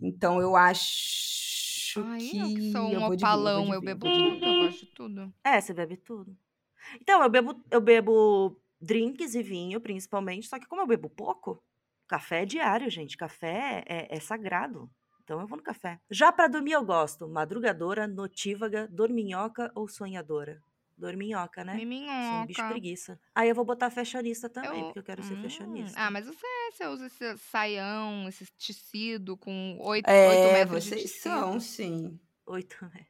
Então 0.01 0.41
eu 0.41 0.55
acho 0.55 2.01
Ai, 2.07 2.19
que 2.21 2.39
eu 2.39 2.49
que 2.49 2.73
sou 2.73 2.81
eu 2.83 3.01
um 3.01 3.09
vinho, 3.11 3.17
opalão, 3.17 3.65
vou 3.67 3.75
eu 3.75 3.81
de 3.81 3.87
bebo 3.87 4.09
vinho, 4.09 4.35
tudo, 4.35 4.47
eu 4.47 4.55
gosto 4.57 4.81
de 4.81 4.87
tudo. 4.93 5.35
É, 5.45 5.61
você 5.61 5.75
bebe 5.75 5.97
tudo. 5.97 6.37
Então, 7.01 7.23
eu 7.23 7.29
bebo, 7.29 7.65
eu 7.71 7.81
bebo 7.81 8.57
drinks 8.81 9.35
e 9.35 9.43
vinho, 9.43 9.81
principalmente, 9.81 10.49
só 10.49 10.59
que 10.59 10.67
como 10.67 10.83
eu 10.83 10.87
bebo 10.87 11.11
pouco, 11.11 11.63
café 12.09 12.43
é 12.43 12.47
diário, 12.47 12.91
gente. 12.91 13.17
Café 13.17 13.85
é, 13.87 14.17
é 14.17 14.21
sagrado. 14.21 14.91
Então 15.23 15.41
eu 15.41 15.47
vou 15.47 15.57
no 15.59 15.63
café. 15.65 16.01
Já 16.11 16.33
pra 16.33 16.49
dormir 16.49 16.73
eu 16.73 16.85
gosto. 16.85 17.29
Madrugadora, 17.29 18.07
notívaga, 18.09 18.89
dorminhoca 18.89 19.71
ou 19.75 19.89
sonhadora? 19.89 20.63
Dorminhoca, 20.97 21.65
né? 21.65 21.85
Sou 22.19 22.39
um 22.39 22.45
bicho 22.45 22.65
Miminhoca. 22.65 22.67
preguiça. 22.67 23.19
Aí 23.35 23.49
eu 23.49 23.55
vou 23.55 23.65
botar 23.65 23.91
fashionista 23.91 24.49
também, 24.51 24.85
Eu- 24.85 24.87
porque 24.87 24.99
eu 24.99 25.05
quero 25.05 25.23
ser 25.23 25.37
Hum, 25.37 25.37
fashionista. 25.37 25.97
Ah, 25.97 26.11
mas 26.11 26.27
você, 26.27 26.47
você 26.73 26.87
usa 26.87 27.07
esse 27.07 27.37
saião, 27.39 28.29
esse 28.29 28.47
tecido 28.53 29.37
com 29.37 29.77
oito, 29.81 30.17
oito 30.23 30.49
É, 30.49 30.51
metros 30.51 30.83
de 30.85 30.93
vocês 30.93 31.11
tecido. 31.11 31.21
são, 31.23 31.59
sim. 31.61 32.19
Oito 32.47 32.85
metros. 32.87 33.10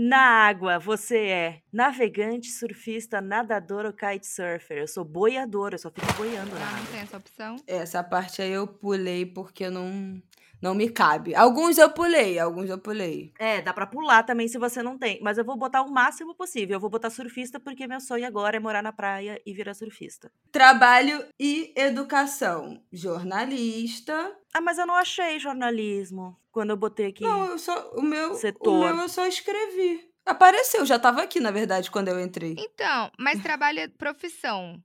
Na 0.00 0.46
água, 0.46 0.78
você 0.78 1.18
é 1.26 1.62
navegante, 1.72 2.50
surfista, 2.52 3.20
nadador 3.20 3.84
ou 3.84 3.92
kitesurfer? 3.92 4.78
Eu 4.78 4.86
sou 4.86 5.04
boiadora, 5.04 5.74
eu 5.74 5.78
só 5.80 5.90
fico 5.90 6.06
boiando 6.16 6.54
na 6.54 6.68
Ah, 6.68 6.70
não 6.70 6.78
água. 6.78 6.86
tem 6.92 7.00
essa 7.00 7.16
opção? 7.16 7.56
Essa 7.66 8.04
parte 8.04 8.40
aí 8.40 8.52
eu 8.52 8.64
pulei 8.68 9.26
porque 9.26 9.68
não 9.68 10.22
não 10.60 10.74
me 10.74 10.88
cabe. 10.90 11.34
Alguns 11.34 11.78
eu 11.78 11.90
pulei, 11.90 12.38
alguns 12.38 12.68
eu 12.68 12.78
pulei. 12.78 13.32
É, 13.38 13.62
dá 13.62 13.72
pra 13.72 13.86
pular 13.86 14.22
também 14.24 14.48
se 14.48 14.58
você 14.58 14.82
não 14.82 14.98
tem. 14.98 15.20
Mas 15.22 15.38
eu 15.38 15.44
vou 15.44 15.56
botar 15.56 15.82
o 15.82 15.90
máximo 15.90 16.34
possível. 16.34 16.76
Eu 16.76 16.80
vou 16.80 16.90
botar 16.90 17.10
surfista 17.10 17.60
porque 17.60 17.86
meu 17.86 18.00
sonho 18.00 18.26
agora 18.26 18.56
é 18.56 18.60
morar 18.60 18.82
na 18.82 18.92
praia 18.92 19.40
e 19.46 19.52
virar 19.52 19.74
surfista. 19.74 20.30
Trabalho 20.50 21.24
e 21.38 21.72
educação. 21.76 22.82
Jornalista. 22.92 24.36
Ah, 24.52 24.60
mas 24.60 24.78
eu 24.78 24.86
não 24.86 24.94
achei 24.94 25.38
jornalismo 25.38 26.36
quando 26.50 26.70
eu 26.70 26.76
botei 26.76 27.06
aqui. 27.06 27.22
Não, 27.22 27.46
eu 27.46 27.58
só. 27.58 27.90
O 27.94 28.02
meu. 28.02 28.32
O 28.32 28.34
Setor. 28.34 28.94
meu 28.94 29.02
eu 29.02 29.08
só 29.08 29.26
escrevi. 29.26 30.08
Apareceu, 30.26 30.84
já 30.84 30.98
tava 30.98 31.22
aqui, 31.22 31.40
na 31.40 31.50
verdade, 31.50 31.90
quando 31.90 32.08
eu 32.08 32.20
entrei. 32.20 32.54
Então, 32.58 33.10
mas 33.18 33.42
trabalho 33.42 33.80
é 33.80 33.88
profissão. 33.88 34.82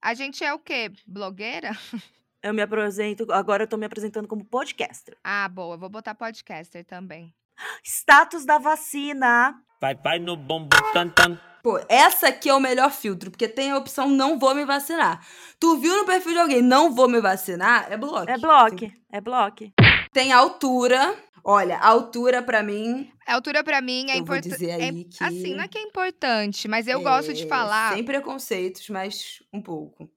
A 0.00 0.14
gente 0.14 0.44
é 0.44 0.54
o 0.54 0.58
quê? 0.60 0.92
Blogueira? 1.04 1.70
Eu 2.46 2.54
me 2.54 2.62
apresento, 2.62 3.26
agora 3.32 3.64
eu 3.64 3.66
tô 3.66 3.76
me 3.76 3.86
apresentando 3.86 4.28
como 4.28 4.44
podcaster. 4.44 5.16
Ah, 5.24 5.48
boa, 5.48 5.76
vou 5.76 5.88
botar 5.88 6.14
podcaster 6.14 6.84
também. 6.84 7.34
Status 7.82 8.44
da 8.44 8.56
vacina. 8.56 9.60
Vai, 9.80 9.96
vai 9.96 10.20
no 10.20 10.36
bumbum 10.36 10.68
tan 10.92 11.08
tan. 11.08 11.36
Pô, 11.60 11.80
essa 11.88 12.28
aqui 12.28 12.48
é 12.48 12.54
o 12.54 12.60
melhor 12.60 12.92
filtro, 12.92 13.32
porque 13.32 13.48
tem 13.48 13.72
a 13.72 13.76
opção 13.76 14.08
não 14.08 14.38
vou 14.38 14.54
me 14.54 14.64
vacinar. 14.64 15.26
Tu 15.58 15.76
viu 15.78 15.96
no 15.96 16.06
perfil 16.06 16.34
de 16.34 16.38
alguém 16.38 16.62
não 16.62 16.94
vou 16.94 17.08
me 17.08 17.20
vacinar? 17.20 17.90
É 17.90 17.96
bloco. 17.96 18.30
É 18.30 18.38
bloco, 18.38 18.92
é 19.10 19.20
bloco. 19.20 19.64
Tem 20.12 20.30
altura. 20.30 21.16
Olha, 21.42 21.80
altura 21.80 22.42
pra 22.42 22.62
mim. 22.62 23.10
A 23.26 23.34
altura 23.34 23.64
pra 23.64 23.80
mim 23.80 24.08
é 24.08 24.20
eu 24.20 24.24
vou 24.24 24.36
importante. 24.36 24.52
dizer 24.52 24.70
aí 24.70 25.04
que. 25.04 25.24
Assim, 25.24 25.52
não 25.56 25.64
é 25.64 25.68
que 25.68 25.78
é 25.78 25.82
importante, 25.82 26.68
mas 26.68 26.86
eu 26.86 27.00
gosto 27.02 27.34
de 27.34 27.42
é, 27.42 27.48
falar. 27.48 27.94
Sem 27.94 28.04
preconceitos, 28.04 28.88
mas 28.88 29.42
um 29.52 29.60
pouco. 29.60 30.08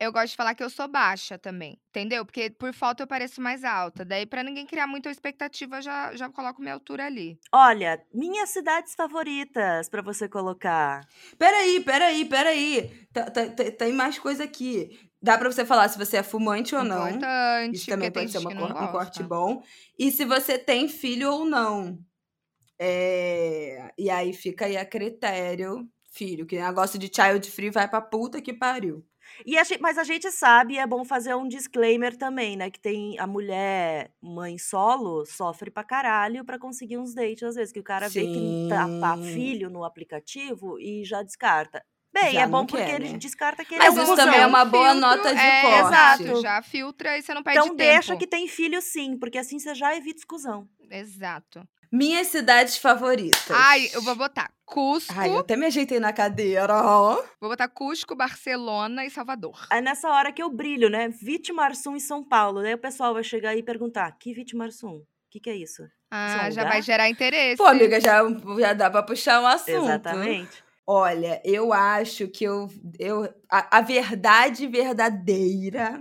Eu 0.00 0.12
gosto 0.12 0.28
de 0.30 0.36
falar 0.36 0.54
que 0.54 0.62
eu 0.62 0.70
sou 0.70 0.86
baixa 0.86 1.36
também, 1.36 1.76
entendeu? 1.88 2.24
Porque 2.24 2.50
por 2.50 2.72
foto 2.72 3.00
eu 3.02 3.06
pareço 3.06 3.40
mais 3.40 3.64
alta. 3.64 4.04
Daí, 4.04 4.26
pra 4.26 4.44
ninguém 4.44 4.64
criar 4.64 4.86
muita 4.86 5.10
expectativa, 5.10 5.76
eu 5.78 5.82
já, 5.82 6.14
já 6.14 6.28
coloco 6.30 6.60
minha 6.62 6.74
altura 6.74 7.06
ali. 7.06 7.36
Olha, 7.52 8.00
minhas 8.14 8.50
cidades 8.50 8.94
favoritas 8.94 9.88
pra 9.88 10.00
você 10.00 10.28
colocar. 10.28 11.00
Peraí, 11.36 11.80
peraí, 11.80 12.24
peraí. 12.24 13.06
Tá- 13.12 13.28
tá- 13.28 13.46
tá- 13.50 13.70
Tem 13.72 13.92
mais 13.92 14.18
coisa 14.20 14.44
aqui. 14.44 14.96
Dá 15.20 15.36
pra 15.36 15.50
você 15.50 15.64
falar 15.64 15.88
se 15.88 15.98
você 15.98 16.18
é 16.18 16.22
fumante 16.22 16.76
ou 16.76 16.84
não. 16.84 17.08
Importante. 17.08 17.74
Isso 17.74 17.86
também 17.86 18.12
pode 18.12 18.30
ser 18.30 18.38
uma 18.38 18.84
um 18.88 18.92
corte 18.92 19.20
bom. 19.24 19.62
E 19.98 20.12
se 20.12 20.24
você 20.24 20.56
tem 20.56 20.88
filho 20.88 21.28
ou 21.32 21.44
não. 21.44 21.98
É, 22.78 23.92
E 23.98 24.08
aí 24.08 24.32
fica 24.32 24.66
aí 24.66 24.76
a 24.76 24.84
critério. 24.84 25.88
Filho, 26.10 26.46
que 26.46 26.56
negócio 26.58 26.98
de 26.98 27.10
child 27.14 27.50
free 27.50 27.70
vai 27.70 27.88
pra 27.88 28.00
puta 28.00 28.40
que 28.40 28.52
pariu. 28.52 29.04
E 29.46 29.56
a 29.58 29.64
gen- 29.64 29.78
mas 29.80 29.98
a 29.98 30.04
gente 30.04 30.30
sabe, 30.30 30.78
é 30.78 30.86
bom 30.86 31.04
fazer 31.04 31.34
um 31.34 31.46
disclaimer 31.48 32.16
também, 32.16 32.56
né? 32.56 32.70
Que 32.70 32.80
tem 32.80 33.18
a 33.18 33.26
mulher 33.26 34.10
mãe 34.22 34.58
solo 34.58 35.24
sofre 35.26 35.70
pra 35.70 35.84
caralho 35.84 36.44
pra 36.44 36.58
conseguir 36.58 36.98
uns 36.98 37.14
dates, 37.14 37.42
às 37.42 37.54
vezes, 37.56 37.72
que 37.72 37.80
o 37.80 37.84
cara 37.84 38.08
vê 38.08 38.22
que 38.26 38.66
tá, 38.68 38.86
tá 39.00 39.16
Sim. 39.16 39.32
filho 39.34 39.70
no 39.70 39.84
aplicativo 39.84 40.78
e 40.78 41.04
já 41.04 41.22
descarta. 41.22 41.82
Bem, 42.12 42.32
Já 42.32 42.40
é 42.42 42.46
bom 42.46 42.64
porque 42.64 42.82
quer, 42.84 43.00
ele 43.00 43.12
né? 43.12 43.18
descarta 43.18 43.62
que 43.64 43.74
ele 43.74 43.84
Mas 43.84 43.96
é 43.96 44.00
um 44.00 44.02
isso 44.04 44.16
também 44.16 44.40
é 44.40 44.46
uma 44.46 44.64
boa 44.64 44.92
Filtro, 44.92 45.00
nota 45.00 45.34
de 45.34 45.40
é, 45.40 45.60
corte. 45.62 46.22
Exato, 46.22 46.40
já 46.42 46.62
filtra 46.62 47.18
e 47.18 47.22
você 47.22 47.34
não 47.34 47.42
perde 47.42 47.58
Então 47.60 47.76
tempo. 47.76 47.90
deixa 47.92 48.16
que 48.16 48.26
tem 48.26 48.48
filho 48.48 48.80
sim, 48.80 49.16
porque 49.18 49.36
assim 49.36 49.58
você 49.58 49.74
já 49.74 49.94
evita 49.94 50.18
exclusão. 50.18 50.66
Exato. 50.90 51.68
Minhas 51.90 52.28
cidades 52.28 52.76
favoritas. 52.76 53.50
Ai, 53.50 53.88
eu 53.92 54.02
vou 54.02 54.14
botar 54.14 54.50
Cusco, 54.64 55.14
Ai, 55.16 55.30
eu 55.30 55.38
até 55.38 55.56
me 55.56 55.64
ajeitei 55.66 55.98
na 55.98 56.12
cadeira, 56.12 56.74
ó. 56.74 57.22
vou 57.40 57.50
botar 57.50 57.68
Cusco, 57.68 58.14
Barcelona 58.14 59.04
e 59.06 59.10
Salvador. 59.10 59.66
É 59.70 59.80
nessa 59.80 60.10
hora 60.10 60.30
que 60.30 60.42
eu 60.42 60.50
brilho, 60.50 60.90
né? 60.90 61.08
Vitimarsum 61.08 61.96
em 61.96 62.00
São 62.00 62.22
Paulo. 62.22 62.62
Daí 62.62 62.74
o 62.74 62.78
pessoal 62.78 63.14
vai 63.14 63.24
chegar 63.24 63.50
aí 63.50 63.60
e 63.60 63.62
perguntar: 63.62 64.10
que 64.18 64.34
Vitimarsum? 64.34 64.96
O 64.96 65.06
que, 65.30 65.40
que 65.40 65.50
é 65.50 65.56
isso? 65.56 65.82
Ah, 66.10 66.46
um 66.48 66.50
já 66.50 66.62
lugar? 66.62 66.68
vai 66.72 66.82
gerar 66.82 67.08
interesse. 67.08 67.56
Pô, 67.56 67.66
amiga, 67.66 68.00
já, 68.00 68.20
já 68.58 68.72
dá 68.72 68.90
pra 68.90 69.02
puxar 69.02 69.42
um 69.42 69.46
assunto. 69.46 69.84
Exatamente. 69.84 70.64
Olha, 70.86 71.40
eu 71.44 71.72
acho 71.72 72.28
que 72.28 72.44
eu. 72.44 72.68
eu 72.98 73.24
a, 73.50 73.78
a 73.78 73.80
verdade 73.82 74.66
verdadeira, 74.66 76.00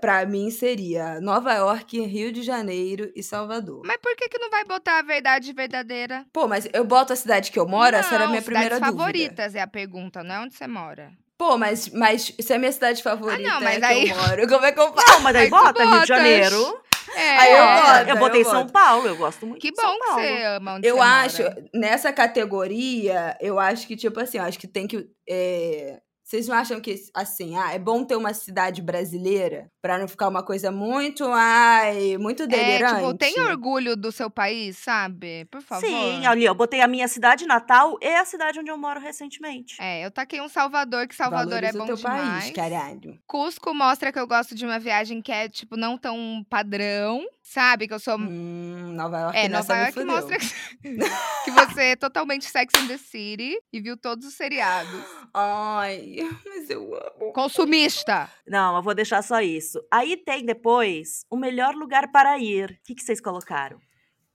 pra 0.00 0.24
mim, 0.26 0.50
seria 0.50 1.20
Nova 1.20 1.52
York, 1.54 2.00
Rio 2.00 2.32
de 2.32 2.42
Janeiro 2.42 3.10
e 3.16 3.22
Salvador. 3.22 3.82
Mas 3.84 3.96
por 3.98 4.14
que, 4.16 4.28
que 4.28 4.38
não 4.38 4.50
vai 4.50 4.64
botar 4.64 4.98
a 4.98 5.02
verdade 5.02 5.52
verdadeira? 5.52 6.24
Pô, 6.32 6.46
mas 6.46 6.68
eu 6.72 6.84
boto 6.84 7.12
a 7.12 7.16
cidade 7.16 7.50
que 7.50 7.58
eu 7.58 7.66
moro, 7.66 7.96
essa 7.96 8.14
era 8.14 8.24
a 8.24 8.26
Não, 8.26 8.30
minha 8.32 8.42
cidades 8.42 8.44
primeira 8.68 8.80
dúvida. 8.80 8.92
favoritas 8.98 9.54
é 9.54 9.60
a 9.60 9.66
pergunta, 9.66 10.22
não 10.22 10.34
é 10.34 10.40
onde 10.40 10.54
você 10.54 10.66
mora. 10.66 11.10
Pô, 11.38 11.56
mas, 11.58 11.88
mas 11.88 12.32
se 12.38 12.52
a 12.52 12.58
minha 12.58 12.70
cidade 12.70 13.02
favorita 13.02 13.42
Ah, 13.48 13.54
não, 13.54 13.60
mas 13.62 13.76
é 13.76 13.80
que 13.80 13.84
aí- 13.84 14.08
eu 14.10 14.16
moro, 14.16 14.48
como 14.48 14.64
é 14.66 14.72
que 14.72 14.78
eu 14.80 14.92
faço? 14.94 15.10
Não, 15.12 15.20
mas 15.20 15.36
Aí 15.36 15.46
tu 15.46 15.50
bota 15.50 15.84
Rio 15.84 16.00
de. 16.02 16.06
Janeiro. 16.06 16.82
É, 17.14 17.36
Aí 17.36 17.52
eu 17.52 17.56
É, 17.58 17.74
boto, 17.76 18.08
eu 18.10 18.14
aí 18.14 18.18
botei 18.20 18.40
eu 18.40 18.44
São 18.44 18.60
boto. 18.60 18.72
Paulo, 18.72 19.06
eu 19.08 19.16
gosto 19.16 19.46
muito 19.46 19.60
Que 19.60 19.70
de 19.70 19.76
São 19.80 19.90
bom 19.90 19.98
que 19.98 20.06
Paulo. 20.06 20.22
você 20.22 20.42
ama 20.44 20.74
onde 20.74 20.86
Eu 20.88 20.96
você 20.96 21.02
acho, 21.02 21.42
mora. 21.42 21.64
nessa 21.74 22.12
categoria, 22.12 23.36
eu 23.40 23.58
acho 23.58 23.86
que, 23.86 23.96
tipo 23.96 24.18
assim, 24.20 24.38
eu 24.38 24.44
acho 24.44 24.58
que 24.58 24.66
tem 24.68 24.86
que. 24.86 25.06
é, 25.28 26.00
Vocês 26.32 26.48
não 26.48 26.56
acham 26.56 26.80
que, 26.80 26.94
assim, 27.12 27.58
ah, 27.58 27.74
é 27.74 27.78
bom 27.78 28.04
ter 28.04 28.16
uma 28.16 28.32
cidade 28.32 28.80
brasileira 28.80 29.70
pra 29.82 29.98
não 29.98 30.08
ficar 30.08 30.28
uma 30.28 30.42
coisa 30.42 30.72
muito, 30.72 31.26
ai, 31.30 32.16
muito 32.16 32.44
É, 32.44 32.46
delirante? 32.46 33.02
tipo, 33.02 33.18
tenha 33.18 33.44
orgulho 33.50 33.94
do 33.94 34.10
seu 34.10 34.30
país, 34.30 34.78
sabe? 34.78 35.44
Por 35.50 35.60
favor. 35.60 35.86
Sim, 35.86 36.24
ali, 36.24 36.46
eu 36.46 36.54
botei 36.54 36.80
a 36.80 36.88
minha 36.88 37.06
cidade 37.06 37.44
natal 37.44 37.98
e 38.00 38.06
a 38.06 38.24
cidade 38.24 38.58
onde 38.58 38.70
eu 38.70 38.78
moro 38.78 38.98
recentemente. 38.98 39.76
É, 39.78 40.06
eu 40.06 40.10
taquei 40.10 40.40
um 40.40 40.48
Salvador, 40.48 41.06
que 41.06 41.14
Salvador 41.14 41.50
Valoriza 41.50 41.76
é 41.76 41.78
bom 41.78 41.84
o 41.84 41.86
teu 41.88 41.96
demais. 41.96 42.44
país, 42.44 42.50
caralho. 42.52 43.18
Cusco 43.26 43.74
mostra 43.74 44.10
que 44.10 44.18
eu 44.18 44.26
gosto 44.26 44.54
de 44.54 44.64
uma 44.64 44.78
viagem 44.78 45.20
que 45.20 45.30
é, 45.30 45.50
tipo, 45.50 45.76
não 45.76 45.98
tão 45.98 46.42
padrão, 46.48 47.26
sabe? 47.42 47.88
Que 47.88 47.94
eu 47.94 47.98
sou. 47.98 48.16
Hum, 48.16 48.92
Nova 48.94 49.18
York 49.20 49.36
é, 49.36 49.48
Nova 49.48 49.76
York 49.76 49.92
fudeu. 49.92 50.06
mostra 50.06 50.38
que, 50.38 50.46
que 51.44 51.50
você 51.50 51.82
é 51.82 51.96
totalmente 51.96 52.44
Sex 52.44 52.72
and 52.78 52.86
the 52.86 52.96
City 52.98 53.58
e 53.72 53.80
viu 53.80 53.96
todos 53.96 54.26
os 54.26 54.34
seriados. 54.34 55.04
Ai, 55.34 56.16
mas 56.46 56.70
eu 56.70 56.94
amo. 56.94 57.32
Consumista! 57.32 58.30
Não, 58.46 58.76
eu 58.76 58.82
vou 58.82 58.94
deixar 58.94 59.22
só 59.22 59.40
isso. 59.40 59.78
Aí 59.90 60.16
tem 60.16 60.44
depois 60.44 61.24
o 61.30 61.36
melhor 61.36 61.74
lugar 61.74 62.10
para 62.12 62.38
ir. 62.38 62.70
O 62.70 62.84
que, 62.84 62.94
que 62.94 63.02
vocês 63.02 63.20
colocaram? 63.20 63.78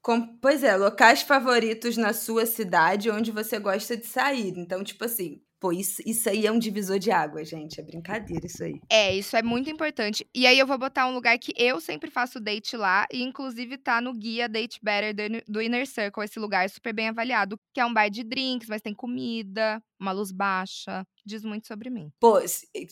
Com- 0.02 0.38
pois 0.40 0.64
é, 0.64 0.76
locais 0.76 1.22
favoritos 1.22 1.98
na 1.98 2.14
sua 2.14 2.46
cidade 2.46 3.10
onde 3.10 3.32
você 3.32 3.60
gosta 3.60 3.98
de 3.98 4.06
sair. 4.06 4.54
Então, 4.58 4.84
tipo 4.84 5.04
assim, 5.04 5.42
pô, 5.60 5.72
isso, 5.72 6.02
isso 6.06 6.30
aí 6.30 6.46
é 6.46 6.52
um 6.52 6.60
divisor 6.60 7.00
de 7.00 7.12
água, 7.12 7.44
gente. 7.44 7.80
É 7.80 7.84
brincadeira 7.84 8.46
isso 8.46 8.64
aí. 8.64 8.80
É, 8.90 9.16
isso 9.16 9.36
é 9.36 9.42
muito 9.42 9.70
importante. 9.70 10.28
E 10.34 10.46
aí 10.46 10.58
eu 10.58 10.68
vou 10.68 10.78
botar 10.78 11.08
um 11.08 11.14
lugar 11.14 11.38
que 11.38 11.54
eu 11.58 11.80
sempre 11.80 12.10
faço 12.10 12.40
date 12.40 12.76
lá, 12.78 13.06
e 13.12 13.22
inclusive 13.24 13.78
tá 13.78 14.00
no 14.02 14.14
guia 14.14 14.48
Date 14.48 14.80
Better 14.82 15.44
do, 15.48 15.62
Inner- 15.62 15.88
Circle, 15.88 16.24
esse 16.24 16.40
lugar 16.40 16.70
super 16.70 16.94
bem 16.94 17.10
avaliado, 17.10 17.58
que 17.74 17.80
é 17.80 17.86
um 17.86 17.94
bar 17.94 18.10
de 18.10 18.24
drinks, 18.24 18.68
mas 18.70 18.82
tem 18.82 18.94
comida, 18.94 19.82
uma 20.00 20.12
luz 20.12 20.32
baixa. 20.32 21.06
Diz 21.26 21.44
muito 21.44 21.68
sobre 21.68 21.90
mim. 21.90 22.10
Pô, 22.22 22.40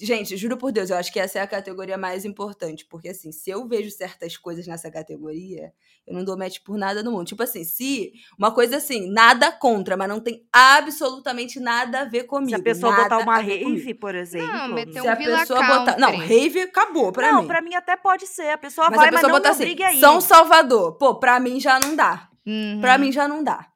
gente, 0.02 0.36
juro 0.36 0.58
por 0.58 0.72
Deus, 0.72 0.90
eu 0.90 0.98
acho 0.98 1.12
que 1.14 1.20
essa 1.20 1.40
é 1.40 1.42
a 1.42 1.48
categoria 1.48 1.98
mais 1.98 2.26
importante. 2.26 2.86
Porque, 2.90 3.08
assim, 3.08 3.32
se 3.32 3.50
eu 3.50 3.66
vejo 3.66 3.90
certas 3.92 4.36
coisas 4.36 4.68
nessa 4.68 4.92
categoria, 4.92 5.72
eu 6.06 6.14
não 6.14 6.26
dou 6.26 6.38
match 6.38 6.60
por 6.66 6.78
nada 6.78 7.02
no 7.02 7.12
mundo. 7.12 7.26
Tipo 7.26 7.44
assim, 7.44 7.64
se 7.64 8.12
uma 8.38 8.54
coisa 8.54 8.76
assim, 8.78 9.10
nada 9.10 9.54
contra, 9.54 9.96
mas 9.96 10.10
não 10.10 10.20
tem 10.20 10.46
absolutamente 10.52 11.60
nada 11.62 12.02
a 12.02 12.06
ver 12.06 12.26
comigo. 12.26 12.55
Se 12.56 12.62
a 12.62 12.64
pessoa 12.64 12.92
nada 12.92 13.04
botar 13.04 13.18
uma 13.20 13.38
rave, 13.38 13.94
por 13.94 14.16
exemplo. 14.16 14.48
Não, 14.48 14.68
meter 14.70 14.94
Se 14.94 15.02
um 15.08 15.12
a 15.12 15.16
Villa 15.16 15.40
pessoa 15.40 15.64
botar. 15.64 15.98
Não, 15.98 16.12
Country. 16.12 16.28
rave 16.28 16.62
acabou 16.62 17.12
pra 17.12 17.32
não, 17.32 17.42
mim. 17.42 17.48
pra 17.48 17.62
mim 17.62 17.76
até 17.76 17.96
pode 17.96 18.28
ser. 18.28 18.50
A 18.50 18.58
pessoa 18.58 18.90
Mas 18.90 18.98
vai, 19.00 19.08
a 19.08 19.12
pessoa 19.12 19.32
mas 19.32 19.42
não 19.44 19.52
botar 19.52 19.66
me 19.66 19.72
assim, 19.74 19.84
aí. 19.84 20.00
São 20.00 20.20
Salvador. 20.22 20.98
Pô, 20.98 21.16
pra 21.20 21.40
mim 21.40 21.60
já 21.60 21.80
não 21.80 21.96
dá. 21.96 22.30
Uhum. 22.46 22.80
Pra 22.82 22.98
mim 22.98 23.12
já 23.12 23.28
não 23.28 23.44
dá. 23.44 23.68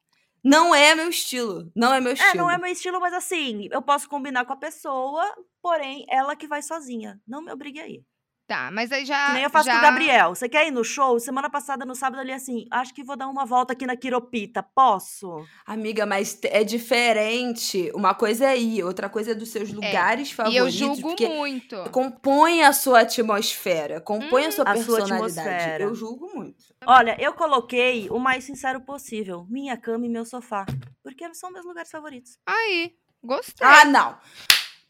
Não 0.43 0.73
é 0.73 0.95
meu 0.95 1.09
estilo. 1.09 1.69
Não 1.75 1.93
é 1.93 1.99
meu 1.99 2.11
É, 2.11 2.13
estilo. 2.13 2.37
não 2.37 2.49
é 2.49 2.57
meu 2.57 2.71
estilo, 2.71 2.99
mas 2.99 3.13
assim, 3.13 3.67
eu 3.71 3.81
posso 3.81 4.07
combinar 4.07 4.45
com 4.45 4.53
a 4.53 4.57
pessoa, 4.57 5.23
porém, 5.61 6.05
ela 6.09 6.35
que 6.35 6.47
vai 6.47 6.61
sozinha. 6.61 7.19
Não 7.27 7.41
me 7.41 7.51
obrigue 7.51 7.79
aí. 7.79 8.01
Tá, 8.49 8.71
mas 8.71 8.91
aí 8.91 9.05
já. 9.05 9.27
Que 9.27 9.33
nem 9.33 9.43
eu 9.43 9.49
faço 9.51 9.67
já... 9.67 9.73
com 9.73 9.77
o 9.77 9.81
Gabriel. 9.83 10.33
Você 10.33 10.49
quer 10.49 10.67
ir 10.67 10.71
no 10.71 10.83
show? 10.83 11.19
Semana 11.19 11.51
passada, 11.51 11.85
no 11.85 11.93
sábado, 11.93 12.19
ali 12.19 12.33
assim, 12.33 12.65
acho 12.71 12.91
que 12.95 13.03
vou 13.03 13.15
dar 13.15 13.27
uma 13.27 13.45
volta 13.45 13.73
aqui 13.73 13.85
na 13.85 13.95
Quiropita. 13.95 14.63
Posso? 14.63 15.45
Amiga, 15.67 16.03
mas 16.03 16.39
é 16.45 16.63
diferente. 16.63 17.91
Uma 17.93 18.15
coisa 18.15 18.45
é 18.47 18.57
ir, 18.57 18.83
outra 18.83 19.07
coisa 19.07 19.33
é 19.33 19.35
dos 19.35 19.49
seus 19.49 19.71
lugares 19.71 20.29
E 20.31 20.33
favoritos. 20.33 20.65
eu 20.65 20.71
julgo 20.71 21.01
porque 21.03 21.27
muito. 21.29 21.75
compõe 21.91 22.63
a 22.63 22.73
sua 22.73 23.01
atmosfera, 23.01 24.01
compõe 24.01 24.47
a 24.47 24.51
sua 24.51 24.63
A 24.67 24.75
sua 24.77 24.95
personalidade. 24.97 25.39
atmosfera. 25.47 25.83
eu 25.83 25.93
julgo 25.93 26.31
muito. 26.33 26.63
Olha, 26.87 27.15
eu 27.21 27.33
coloquei 27.33 28.09
o 28.09 28.17
mais 28.17 28.45
sincero 28.45 28.81
possível. 28.81 29.45
Minha 29.47 29.77
cama 29.77 30.07
e 30.07 30.09
meu 30.09 30.25
sofá. 30.25 30.65
Porque 31.03 31.31
são 31.35 31.51
meus 31.51 31.65
lugares 31.65 31.91
favoritos. 31.91 32.39
Aí, 32.47 32.95
gostei. 33.23 33.67
Ah, 33.67 33.85
não. 33.85 34.17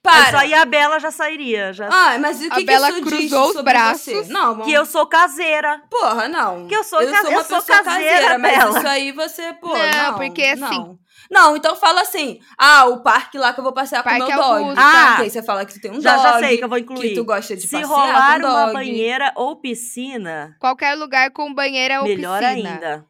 Mas 0.05 0.15
Para. 0.25 0.31
só 0.31 0.37
aí 0.37 0.53
a 0.53 0.63
Bela 0.65 0.97
já 0.99 1.11
sairia. 1.11 1.73
Já. 1.73 1.89
Ah, 1.91 2.17
mas 2.19 2.41
o 2.41 2.45
A 2.47 2.49
que, 2.51 2.55
que 2.61 2.65
Bela 2.65 2.89
isso 2.89 3.01
cruzou 3.01 3.47
diz 3.47 3.55
os 3.57 3.61
braços. 3.61 4.13
você? 4.13 4.31
Não, 4.33 4.61
Que 4.61 4.71
eu 4.71 4.85
sou 4.85 5.05
caseira. 5.05 5.81
Porra, 5.89 6.27
não. 6.29 6.67
Que 6.67 6.75
eu 6.75 6.83
sou 6.85 7.01
eu 7.01 7.11
ca- 7.11 7.21
sou 7.21 7.31
eu 7.31 7.37
uma 7.37 7.43
sou 7.43 7.57
pessoa 7.61 7.83
caseira, 7.83 8.11
caseira, 8.13 8.39
mas 8.39 8.57
Bela. 8.57 8.77
isso 8.79 8.87
aí 8.87 9.11
você, 9.11 9.53
pô, 9.59 9.67
Não, 9.77 10.11
não. 10.11 10.15
porque 10.17 10.41
assim- 10.43 10.59
Não. 10.61 10.99
Não, 11.29 11.55
então 11.55 11.75
fala 11.75 12.01
assim, 12.01 12.39
ah, 12.57 12.85
o 12.85 13.03
parque 13.03 13.37
lá 13.37 13.53
que 13.53 13.59
eu 13.59 13.63
vou 13.63 13.71
passear 13.73 14.01
com 14.01 14.09
o 14.09 14.11
Parque 14.11 14.27
meu 14.33 14.35
dog. 14.41 14.63
Augusta. 14.63 14.81
Ah, 14.83 15.15
que 15.17 15.21
aí 15.23 15.29
você 15.29 15.43
fala 15.43 15.63
que 15.63 15.73
tu 15.75 15.79
tem 15.81 15.91
um 15.91 16.01
já, 16.01 16.15
dog. 16.15 16.23
já 16.23 16.39
sei 16.39 16.57
que 16.57 16.63
eu 16.63 16.69
vou 16.69 16.77
incluir. 16.79 17.09
Que 17.09 17.13
tu 17.15 17.23
gosta 17.23 17.55
de 17.55 17.67
Se 17.67 17.69
passear 17.81 17.87
rolar 17.87 18.41
com 18.41 18.47
uma 18.47 18.61
dog. 18.65 18.73
banheira 18.73 19.31
ou 19.35 19.55
piscina, 19.57 20.55
Qualquer 20.59 20.95
lugar 20.95 21.29
com 21.29 21.53
banheira 21.53 21.99
ou 22.01 22.07
melhor 22.07 22.39
piscina. 22.39 22.69
ainda. 22.71 23.05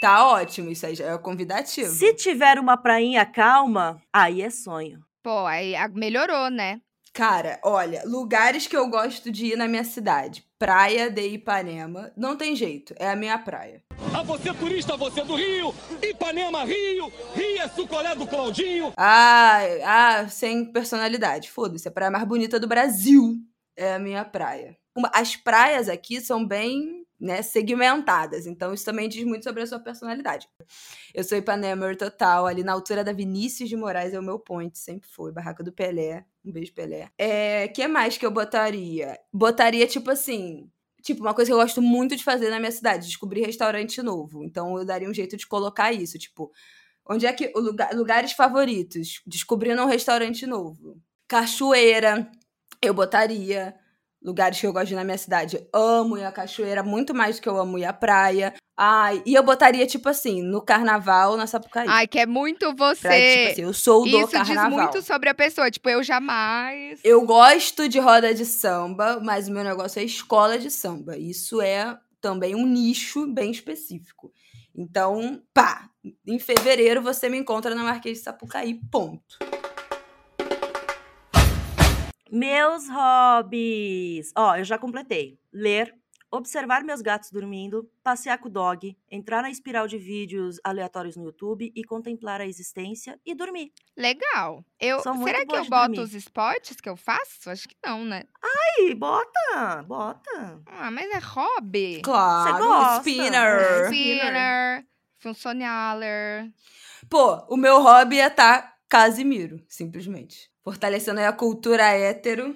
Tá 0.00 0.24
ótimo, 0.28 0.70
isso 0.70 0.86
aí 0.86 0.94
já 0.94 1.06
é 1.12 1.18
convidativo. 1.18 1.90
Se 1.92 2.14
tiver 2.14 2.58
uma 2.58 2.76
prainha 2.78 3.26
calma, 3.26 4.00
aí 4.12 4.40
é 4.40 4.48
sonho. 4.48 5.00
Pô, 5.22 5.46
aí 5.46 5.74
melhorou, 5.94 6.50
né? 6.50 6.80
Cara, 7.12 7.58
olha, 7.64 8.02
lugares 8.04 8.66
que 8.66 8.76
eu 8.76 8.88
gosto 8.88 9.32
de 9.32 9.46
ir 9.46 9.56
na 9.56 9.66
minha 9.66 9.82
cidade. 9.82 10.44
Praia 10.58 11.10
de 11.10 11.22
Ipanema. 11.26 12.12
Não 12.16 12.36
tem 12.36 12.54
jeito, 12.54 12.94
é 12.98 13.10
a 13.10 13.16
minha 13.16 13.36
praia. 13.38 13.82
A 14.14 14.22
você 14.22 14.52
turista, 14.54 14.96
você 14.96 15.22
do 15.24 15.34
Rio, 15.34 15.74
Ipanema, 16.02 16.64
Rio, 16.64 17.12
Rio 17.34 17.60
é 17.60 17.68
sucolé 17.68 18.14
do 18.14 18.26
Claudinho. 18.26 18.92
Ah, 18.96 19.58
ah, 19.84 20.28
sem 20.28 20.70
personalidade. 20.70 21.50
Foda-se, 21.50 21.88
a 21.88 21.90
praia 21.90 22.10
mais 22.10 22.24
bonita 22.24 22.60
do 22.60 22.68
Brasil 22.68 23.34
é 23.76 23.94
a 23.94 23.98
minha 23.98 24.24
praia. 24.24 24.76
Uma- 24.96 25.10
As 25.12 25.34
praias 25.34 25.88
aqui 25.88 26.20
são 26.20 26.46
bem 26.46 27.04
né, 27.20 27.42
segmentadas, 27.42 28.46
então 28.46 28.72
isso 28.72 28.84
também 28.84 29.08
diz 29.08 29.24
muito 29.24 29.42
sobre 29.42 29.62
a 29.62 29.66
sua 29.66 29.80
personalidade. 29.80 30.48
Eu 31.12 31.24
sou 31.24 31.36
Ipanemer 31.36 31.96
total, 31.96 32.46
ali 32.46 32.62
na 32.62 32.72
altura 32.72 33.02
da 33.02 33.12
Vinícius 33.12 33.68
de 33.68 33.76
Moraes 33.76 34.14
é 34.14 34.18
o 34.18 34.22
meu 34.22 34.38
point, 34.38 34.78
sempre 34.78 35.08
foi. 35.08 35.32
Barraca 35.32 35.64
do 35.64 35.72
Pelé, 35.72 36.24
um 36.44 36.52
beijo 36.52 36.72
Pelé. 36.72 37.10
É, 37.18 37.68
que 37.68 37.86
mais 37.88 38.16
que 38.16 38.24
eu 38.24 38.30
botaria? 38.30 39.18
Botaria, 39.32 39.86
tipo 39.86 40.10
assim, 40.10 40.70
Tipo, 41.02 41.22
uma 41.22 41.32
coisa 41.32 41.48
que 41.48 41.52
eu 41.52 41.58
gosto 41.58 41.80
muito 41.80 42.16
de 42.16 42.24
fazer 42.24 42.50
na 42.50 42.58
minha 42.58 42.72
cidade, 42.72 43.06
descobrir 43.06 43.42
restaurante 43.42 44.02
novo. 44.02 44.42
Então 44.44 44.76
eu 44.76 44.84
daria 44.84 45.08
um 45.08 45.14
jeito 45.14 45.36
de 45.36 45.46
colocar 45.46 45.92
isso, 45.92 46.18
tipo, 46.18 46.52
onde 47.08 47.24
é 47.24 47.32
que 47.32 47.52
lugar, 47.54 47.94
lugares 47.94 48.32
favoritos, 48.32 49.22
descobrindo 49.26 49.82
um 49.82 49.86
restaurante 49.86 50.46
novo. 50.46 51.00
Cachoeira, 51.26 52.30
eu 52.82 52.92
botaria. 52.92 53.74
Lugares 54.22 54.58
que 54.60 54.66
eu 54.66 54.72
gosto 54.72 54.88
de 54.88 54.94
ir 54.94 54.96
na 54.96 55.04
minha 55.04 55.18
cidade. 55.18 55.64
Amo 55.72 56.18
ir 56.18 56.24
à 56.24 56.32
cachoeira 56.32 56.82
muito 56.82 57.14
mais 57.14 57.36
do 57.36 57.42
que 57.42 57.48
eu 57.48 57.56
amo 57.56 57.78
ir 57.78 57.84
à 57.84 57.92
praia. 57.92 58.52
Ai, 58.76 59.22
e 59.26 59.34
eu 59.34 59.42
botaria, 59.42 59.86
tipo 59.86 60.08
assim, 60.08 60.42
no 60.42 60.60
carnaval, 60.62 61.36
na 61.36 61.46
Sapucaí. 61.46 61.86
Ai, 61.88 62.06
que 62.06 62.18
é 62.18 62.26
muito 62.26 62.74
você. 62.76 63.08
Pra, 63.08 63.16
tipo 63.16 63.52
assim, 63.52 63.62
eu 63.62 63.72
sou 63.72 64.02
do 64.02 64.08
Isso 64.08 64.28
carnaval. 64.28 64.70
diz 64.70 64.78
muito 64.78 65.02
sobre 65.02 65.28
a 65.28 65.34
pessoa. 65.34 65.70
Tipo, 65.70 65.88
eu 65.88 66.02
jamais. 66.02 67.00
Eu 67.02 67.24
gosto 67.24 67.88
de 67.88 67.98
roda 67.98 68.32
de 68.34 68.44
samba, 68.44 69.20
mas 69.20 69.48
o 69.48 69.52
meu 69.52 69.64
negócio 69.64 70.00
é 70.00 70.04
escola 70.04 70.58
de 70.58 70.70
samba. 70.70 71.16
Isso 71.16 71.60
é 71.60 71.98
também 72.20 72.54
um 72.54 72.66
nicho 72.66 73.26
bem 73.26 73.50
específico. 73.50 74.32
Então, 74.76 75.42
pá, 75.52 75.88
em 76.26 76.38
fevereiro 76.38 77.02
você 77.02 77.28
me 77.28 77.36
encontra 77.38 77.74
na 77.74 77.82
Marquês 77.82 78.18
de 78.18 78.24
Sapucaí, 78.24 78.80
ponto. 78.90 79.38
Meus 82.30 82.88
hobbies. 82.88 84.32
Ó, 84.36 84.56
eu 84.56 84.64
já 84.64 84.76
completei. 84.78 85.38
Ler, 85.52 85.94
observar 86.30 86.84
meus 86.84 87.00
gatos 87.00 87.30
dormindo, 87.30 87.90
passear 88.02 88.38
com 88.38 88.48
o 88.48 88.50
dog, 88.50 88.96
entrar 89.10 89.42
na 89.42 89.50
espiral 89.50 89.86
de 89.88 89.96
vídeos 89.96 90.58
aleatórios 90.62 91.16
no 91.16 91.24
YouTube 91.24 91.72
e 91.74 91.84
contemplar 91.84 92.40
a 92.40 92.46
existência 92.46 93.18
e 93.24 93.34
dormir. 93.34 93.72
Legal. 93.96 94.64
Eu, 94.78 95.00
Sou 95.00 95.14
muito 95.14 95.26
será 95.26 95.46
que 95.46 95.56
eu 95.56 95.64
boto 95.64 95.86
dormir. 95.94 96.00
os 96.00 96.14
esportes 96.14 96.80
que 96.80 96.88
eu 96.88 96.96
faço? 96.96 97.48
Acho 97.50 97.68
que 97.68 97.76
não, 97.84 98.04
né? 98.04 98.24
Aí, 98.42 98.94
bota, 98.94 99.82
bota. 99.86 100.60
Ah, 100.66 100.90
mas 100.90 101.10
é 101.10 101.18
hobby. 101.18 102.02
Claro, 102.02 102.64
gosta? 102.64 102.98
spinner. 103.08 103.84
Spinner, 103.86 104.86
funcionaler. 105.18 106.52
Pô, 107.08 107.36
o 107.48 107.56
meu 107.56 107.80
hobby 107.80 108.20
é 108.20 108.26
estar 108.26 108.76
Casimiro, 108.88 109.62
simplesmente. 109.68 110.50
Fortalecendo 110.68 111.18
aí 111.18 111.24
a 111.24 111.32
cultura 111.32 111.82
hétero. 111.84 112.54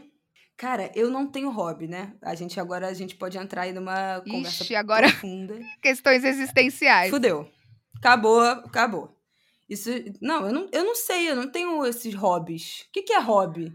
Cara, 0.54 0.92
eu 0.94 1.08
não 1.10 1.26
tenho 1.26 1.50
hobby, 1.50 1.88
né? 1.88 2.12
A 2.20 2.34
gente 2.34 2.60
agora 2.60 2.86
a 2.86 2.92
gente 2.92 3.14
pode 3.16 3.38
entrar 3.38 3.62
aí 3.62 3.72
numa 3.72 4.20
conversa 4.20 4.62
Ixi, 4.64 4.74
agora- 4.74 5.08
profunda. 5.08 5.58
Questões 5.80 6.22
existenciais. 6.22 7.08
Fudeu. 7.08 7.50
Acabou, 7.96 8.42
acabou. 8.42 9.16
Isso. 9.66 9.88
Não, 10.20 10.46
eu 10.46 10.52
não, 10.52 10.68
eu 10.70 10.84
não 10.84 10.94
sei, 10.94 11.30
eu 11.30 11.34
não 11.36 11.50
tenho 11.50 11.86
esses 11.86 12.12
hobbies. 12.14 12.82
O 12.82 12.92
que, 12.92 13.02
que 13.02 13.14
é 13.14 13.18
hobby? 13.18 13.72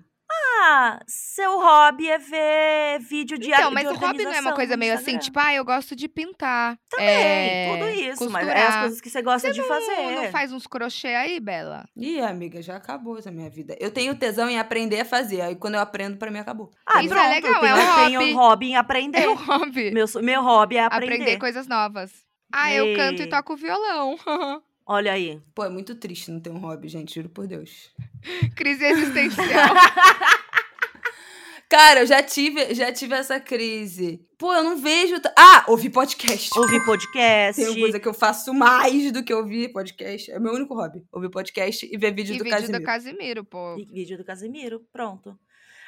Ah, 0.59 0.99
seu 1.07 1.59
hobby 1.59 2.09
é 2.09 2.17
ver 2.17 2.99
vídeo 2.99 3.37
de 3.37 3.49
Então, 3.49 3.69
de 3.69 3.75
mas 3.75 3.87
o 3.89 3.93
hobby 3.95 4.23
não 4.23 4.31
é 4.33 4.41
uma 4.41 4.53
coisa 4.53 4.75
meio 4.77 4.93
assim, 4.93 5.17
tipo, 5.17 5.39
ah, 5.39 5.53
eu 5.53 5.63
gosto 5.63 5.95
de 5.95 6.07
pintar. 6.07 6.77
Também, 6.89 7.07
é, 7.07 7.71
tudo 7.77 7.89
isso, 7.89 8.29
mas 8.29 8.47
é 8.47 8.51
costurar. 8.51 8.69
as 8.73 8.79
coisas 8.81 9.01
que 9.01 9.09
você 9.09 9.21
gosta 9.21 9.51
de 9.51 9.59
Não, 9.61 9.67
fazer. 9.67 10.11
não 10.15 10.31
faz 10.31 10.51
uns 10.51 10.65
crochê 10.67 11.09
aí, 11.09 11.39
Bela? 11.39 11.87
Ih, 11.95 12.21
amiga, 12.21 12.61
já 12.61 12.75
acabou 12.75 13.17
essa 13.17 13.29
minha 13.31 13.49
vida. 13.49 13.75
Eu 13.79 13.91
tenho 13.91 14.15
tesão 14.15 14.49
em 14.49 14.57
aprender 14.59 15.01
a 15.01 15.05
fazer. 15.05 15.41
Aí 15.41 15.55
quando 15.55 15.75
eu 15.75 15.81
aprendo, 15.81 16.17
pra 16.17 16.31
mim 16.31 16.39
acabou. 16.39 16.71
Ah, 16.85 17.03
Isso 17.03 17.13
é 17.13 17.17
pronto, 17.17 17.29
legal, 17.33 17.53
eu 17.53 17.59
tenho, 17.61 17.71
é 17.71 17.75
um 17.75 17.79
eu 17.79 17.95
tenho 17.95 18.19
hobby. 18.19 18.33
um 18.33 18.37
hobby 18.37 18.67
em 18.69 18.75
aprender. 18.75 19.21
É 19.23 19.29
um 19.29 19.35
hobby. 19.35 19.91
Meu, 19.91 20.05
meu 20.21 20.41
hobby 20.41 20.77
é 20.77 20.83
aprender. 20.85 21.13
Aprender 21.15 21.37
coisas 21.37 21.67
novas. 21.67 22.11
Ah, 22.53 22.73
eu 22.73 22.95
canto 22.95 23.21
e 23.21 23.27
toco 23.27 23.55
violão. 23.55 24.17
Olha 24.87 25.11
aí. 25.11 25.41
Pô, 25.53 25.65
é 25.65 25.69
muito 25.69 25.95
triste 25.95 26.31
não 26.31 26.39
ter 26.39 26.49
um 26.49 26.59
hobby, 26.59 26.87
gente, 26.87 27.15
juro 27.15 27.27
por 27.27 27.45
Deus. 27.45 27.91
Crise 28.55 28.85
existencial. 28.85 29.75
Cara, 31.69 31.99
eu 31.99 32.05
já 32.05 32.23
tive, 32.23 32.73
já 32.73 32.93
tive 32.93 33.13
essa 33.13 33.41
crise. 33.41 34.25
Pô, 34.37 34.53
eu 34.53 34.63
não 34.63 34.77
vejo. 34.77 35.15
Ah, 35.37 35.65
ouvir 35.67 35.89
podcast. 35.89 36.57
Ouvir 36.57 36.85
podcast. 36.85 37.61
Tem 37.61 37.69
uma 37.69 37.81
coisa 37.81 37.99
que 37.99 38.07
eu 38.07 38.13
faço 38.13 38.53
mais 38.53 39.11
do 39.11 39.21
que 39.21 39.33
ouvir 39.33 39.73
podcast. 39.73 40.31
É 40.31 40.39
meu 40.39 40.53
único 40.53 40.73
hobby. 40.73 41.03
Ouvir 41.11 41.29
podcast 41.29 41.85
e 41.85 41.97
ver 41.97 42.13
vídeo 42.13 42.35
e 42.35 42.37
do 42.37 42.45
vídeo 42.45 42.55
Casimiro. 42.55 42.79
do 42.79 42.85
Casimiro, 42.85 43.43
pô. 43.43 43.75
E 43.77 43.83
vídeo 43.83 44.17
do 44.17 44.23
Casimiro, 44.23 44.79
pronto. 44.93 45.37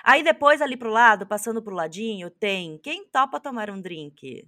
Aí 0.04 0.22
depois, 0.22 0.62
ali 0.62 0.76
pro 0.76 0.90
lado, 0.90 1.26
passando 1.26 1.64
pro 1.64 1.74
ladinho, 1.74 2.30
tem 2.30 2.78
quem 2.84 3.06
topa 3.06 3.40
tomar 3.40 3.70
um 3.70 3.80
drink. 3.80 4.46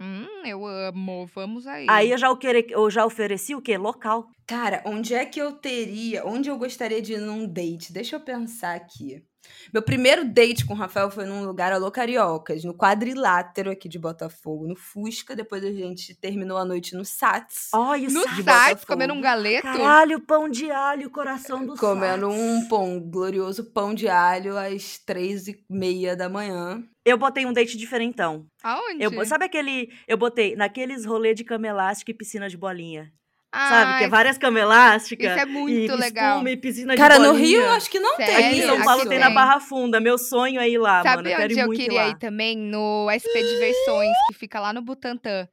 Hum, 0.00 0.26
eu 0.44 0.66
amo. 0.66 1.26
Vamos 1.34 1.66
aí. 1.66 1.86
Aí 1.88 2.10
eu 2.10 2.18
já, 2.18 2.30
o 2.30 2.36
querer- 2.36 2.66
eu 2.70 2.90
já 2.90 3.04
ofereci 3.06 3.54
o 3.54 3.62
quê? 3.62 3.78
Local. 3.78 4.28
Cara, 4.46 4.82
onde 4.84 5.14
é 5.14 5.24
que 5.24 5.40
eu 5.40 5.52
teria. 5.52 6.24
Onde 6.26 6.48
eu 6.50 6.58
gostaria 6.58 7.00
de 7.00 7.14
ir 7.14 7.20
num 7.20 7.46
date? 7.46 7.92
Deixa 7.92 8.16
eu 8.16 8.20
pensar 8.20 8.74
aqui. 8.76 9.24
Meu 9.72 9.80
primeiro 9.80 10.24
date 10.24 10.66
com 10.66 10.74
o 10.74 10.76
Rafael 10.76 11.08
foi 11.08 11.24
num 11.24 11.44
lugar 11.44 11.72
alô 11.72 11.88
Cariocas, 11.88 12.64
no 12.64 12.74
quadrilátero 12.74 13.70
aqui 13.70 13.88
de 13.88 13.96
Botafogo, 13.98 14.66
no 14.66 14.74
Fusca. 14.74 15.36
Depois 15.36 15.62
a 15.64 15.70
gente 15.70 16.14
terminou 16.16 16.58
a 16.58 16.64
noite 16.64 16.96
no 16.96 17.04
Sats. 17.04 17.70
Olha, 17.72 18.08
No 18.08 18.20
o 18.20 18.24
site, 18.24 18.42
Botafogo. 18.44 18.86
comendo 18.88 19.14
um 19.14 19.20
galeto. 19.20 19.62
Caralho, 19.62 20.20
pão 20.20 20.48
de 20.48 20.68
alho, 20.70 21.08
coração 21.10 21.64
do 21.64 21.76
Comendo 21.76 22.28
Sats. 22.30 22.42
um 22.42 22.68
pão, 22.68 23.00
glorioso 23.00 23.64
pão 23.72 23.94
de 23.94 24.08
alho 24.08 24.56
às 24.58 24.98
três 24.98 25.46
e 25.46 25.64
meia 25.70 26.16
da 26.16 26.28
manhã. 26.28 26.82
Eu 27.06 27.16
botei 27.16 27.46
um 27.46 27.52
date 27.52 27.76
diferentão. 27.76 28.44
Aonde? 28.64 29.02
Eu, 29.04 29.24
sabe 29.24 29.44
aquele. 29.44 29.90
Eu 30.08 30.16
botei 30.16 30.56
naqueles 30.56 31.04
rolê 31.06 31.32
de 31.34 31.44
cama 31.44 31.68
elástica 31.68 32.10
e 32.10 32.14
piscina 32.14 32.48
de 32.48 32.56
bolinha. 32.56 33.12
Sabe? 33.54 33.98
Que 33.98 34.04
é 34.04 34.08
várias 34.08 34.36
camas 34.36 34.60
elásticas. 34.62 35.30
Isso 35.30 35.40
é 35.40 35.46
muito 35.46 35.92
e 35.94 35.96
legal. 35.96 36.32
espuma 36.32 36.50
e 36.50 36.56
piscina 36.56 36.94
de 36.94 37.00
Cara, 37.00 37.18
no 37.18 37.28
bolinha. 37.32 37.46
Rio 37.46 37.62
eu 37.62 37.70
acho 37.70 37.88
que 37.88 37.98
não 38.00 38.16
Sério? 38.16 38.34
tem. 38.34 38.44
Aqui 38.48 38.58
em 38.58 38.62
São 38.66 38.82
Paulo 38.82 39.08
tem 39.08 39.18
na. 39.18 39.30
Barra 39.30 39.60
Funda. 39.60 40.00
Meu 40.00 40.18
sonho 40.18 40.60
é 40.60 40.68
ir 40.68 40.76
lá, 40.78 41.02
Sabe 41.04 41.16
mano. 41.16 41.28
Eu 41.28 41.36
quero 41.36 41.44
onde 41.44 41.54
ir 41.54 41.60
eu 41.62 41.66
muito 41.68 41.80
queria 41.80 42.02
lá. 42.02 42.08
ir 42.08 42.18
também? 42.18 42.56
No 42.56 43.06
SP 43.08 43.32
Diversões, 43.40 44.12
que 44.28 44.34
fica 44.34 44.58
lá 44.60 44.72
no 44.74 44.82
Butantã. 44.82 45.48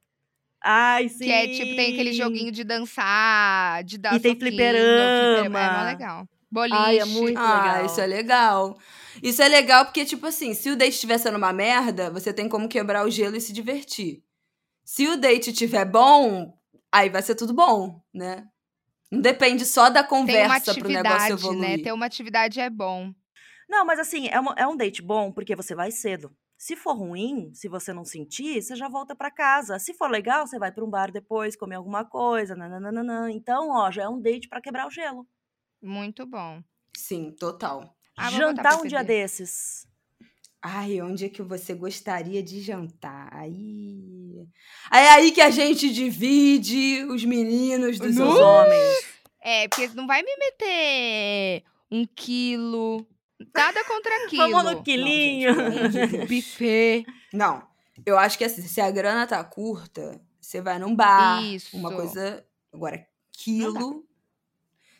Ai, 0.62 1.08
sim. 1.08 1.24
Que 1.24 1.30
é 1.32 1.46
tipo, 1.48 1.76
tem 1.76 1.92
aquele 1.92 2.12
joguinho 2.12 2.50
de 2.50 2.64
dançar, 2.64 3.84
de 3.84 3.96
dar 3.96 4.14
E 4.16 4.20
tem 4.20 4.32
soquinho, 4.32 4.50
fliperama. 4.50 5.58
É 5.60 5.68
mó 5.78 5.84
legal. 5.84 6.28
Boliche. 6.50 6.76
Ai, 6.78 6.98
é 6.98 7.04
muito 7.04 7.38
Ah, 7.38 7.62
legal. 7.62 7.86
isso 7.86 8.00
é 8.00 8.06
legal. 8.06 8.78
Isso 9.22 9.42
é 9.42 9.48
legal 9.48 9.84
porque, 9.84 10.04
tipo 10.04 10.26
assim, 10.26 10.54
se 10.54 10.70
o 10.70 10.76
date 10.76 10.94
estiver 10.94 11.18
sendo 11.18 11.38
uma 11.38 11.52
merda, 11.52 12.10
você 12.10 12.32
tem 12.32 12.48
como 12.48 12.68
quebrar 12.68 13.04
o 13.06 13.10
gelo 13.10 13.36
e 13.36 13.40
se 13.40 13.52
divertir. 13.52 14.22
Se 14.84 15.06
o 15.08 15.16
date 15.16 15.50
estiver 15.50 15.84
bom, 15.84 16.58
aí 16.92 17.08
vai 17.08 17.22
ser 17.22 17.34
tudo 17.34 17.54
bom, 17.54 18.02
né? 18.12 18.46
Não 19.10 19.20
depende 19.20 19.64
só 19.64 19.88
da 19.90 20.02
conversa 20.04 20.74
pro 20.74 20.88
negócio 20.88 21.16
atividade, 21.16 21.32
evoluir. 21.32 21.78
né? 21.78 21.84
Ter 21.84 21.92
uma 21.92 22.06
atividade 22.06 22.60
é 22.60 22.68
bom. 22.68 23.12
Não, 23.68 23.84
mas 23.86 23.98
assim, 23.98 24.28
é, 24.28 24.38
uma- 24.38 24.54
é 24.58 24.66
um 24.66 24.76
date 24.76 25.00
bom 25.00 25.32
porque 25.32 25.54
você 25.56 25.74
vai 25.74 25.90
cedo. 25.90 26.34
Se 26.58 26.76
for 26.76 26.94
ruim, 26.94 27.52
se 27.54 27.68
você 27.68 27.92
não 27.92 28.04
sentir, 28.04 28.62
você 28.62 28.74
já 28.76 28.88
volta 28.88 29.14
pra 29.14 29.30
casa. 29.30 29.78
Se 29.78 29.92
for 29.94 30.10
legal, 30.10 30.46
você 30.46 30.58
vai 30.58 30.72
pra 30.72 30.84
um 30.84 30.88
bar 30.90 31.10
depois, 31.10 31.56
comer 31.56 31.76
alguma 31.76 32.04
coisa, 32.04 32.54
nananana. 32.54 33.30
Então, 33.30 33.70
ó, 33.70 33.90
já 33.90 34.02
é 34.04 34.08
um 34.08 34.20
date 34.20 34.48
pra 34.48 34.60
quebrar 34.60 34.86
o 34.86 34.90
gelo. 34.90 35.26
Muito 35.82 36.24
bom. 36.26 36.62
Sim, 36.96 37.32
total. 37.32 37.94
Ah, 38.16 38.30
Jantar 38.30 38.80
um 38.80 38.86
dia 38.86 39.02
desses. 39.02 39.86
Ai, 40.62 41.02
onde 41.02 41.26
é 41.26 41.28
que 41.28 41.42
você 41.42 41.74
gostaria 41.74 42.42
de 42.42 42.62
jantar? 42.62 43.28
Aí. 43.32 44.48
Aí 44.90 45.04
é 45.04 45.10
aí 45.10 45.30
que 45.32 45.40
a 45.42 45.50
gente 45.50 45.92
divide 45.92 47.04
os 47.10 47.22
meninos 47.24 47.98
dos 47.98 48.14
Dos 48.14 48.38
homens. 48.38 49.04
É, 49.42 49.68
porque 49.68 49.88
não 49.88 50.06
vai 50.06 50.22
me 50.22 50.34
meter 50.38 51.64
um 51.90 52.06
quilo. 52.06 53.06
Nada 53.54 53.84
contra 53.84 54.10
quilo. 54.28 54.50
Vamos 54.50 54.72
no 54.72 54.82
quilinho. 54.82 55.54
Não, 55.54 55.90
gente, 55.90 56.16
Deus. 56.16 56.28
Buffet. 56.28 57.04
Não, 57.30 57.62
eu 58.06 58.16
acho 58.18 58.38
que 58.38 58.44
assim, 58.44 58.62
se 58.62 58.80
a 58.80 58.90
grana 58.90 59.26
tá 59.26 59.44
curta, 59.44 60.18
você 60.40 60.62
vai 60.62 60.78
num 60.78 60.94
bar, 60.96 61.42
Isso. 61.42 61.76
uma 61.76 61.94
coisa. 61.94 62.42
Agora, 62.72 63.06
quilo. 63.32 64.06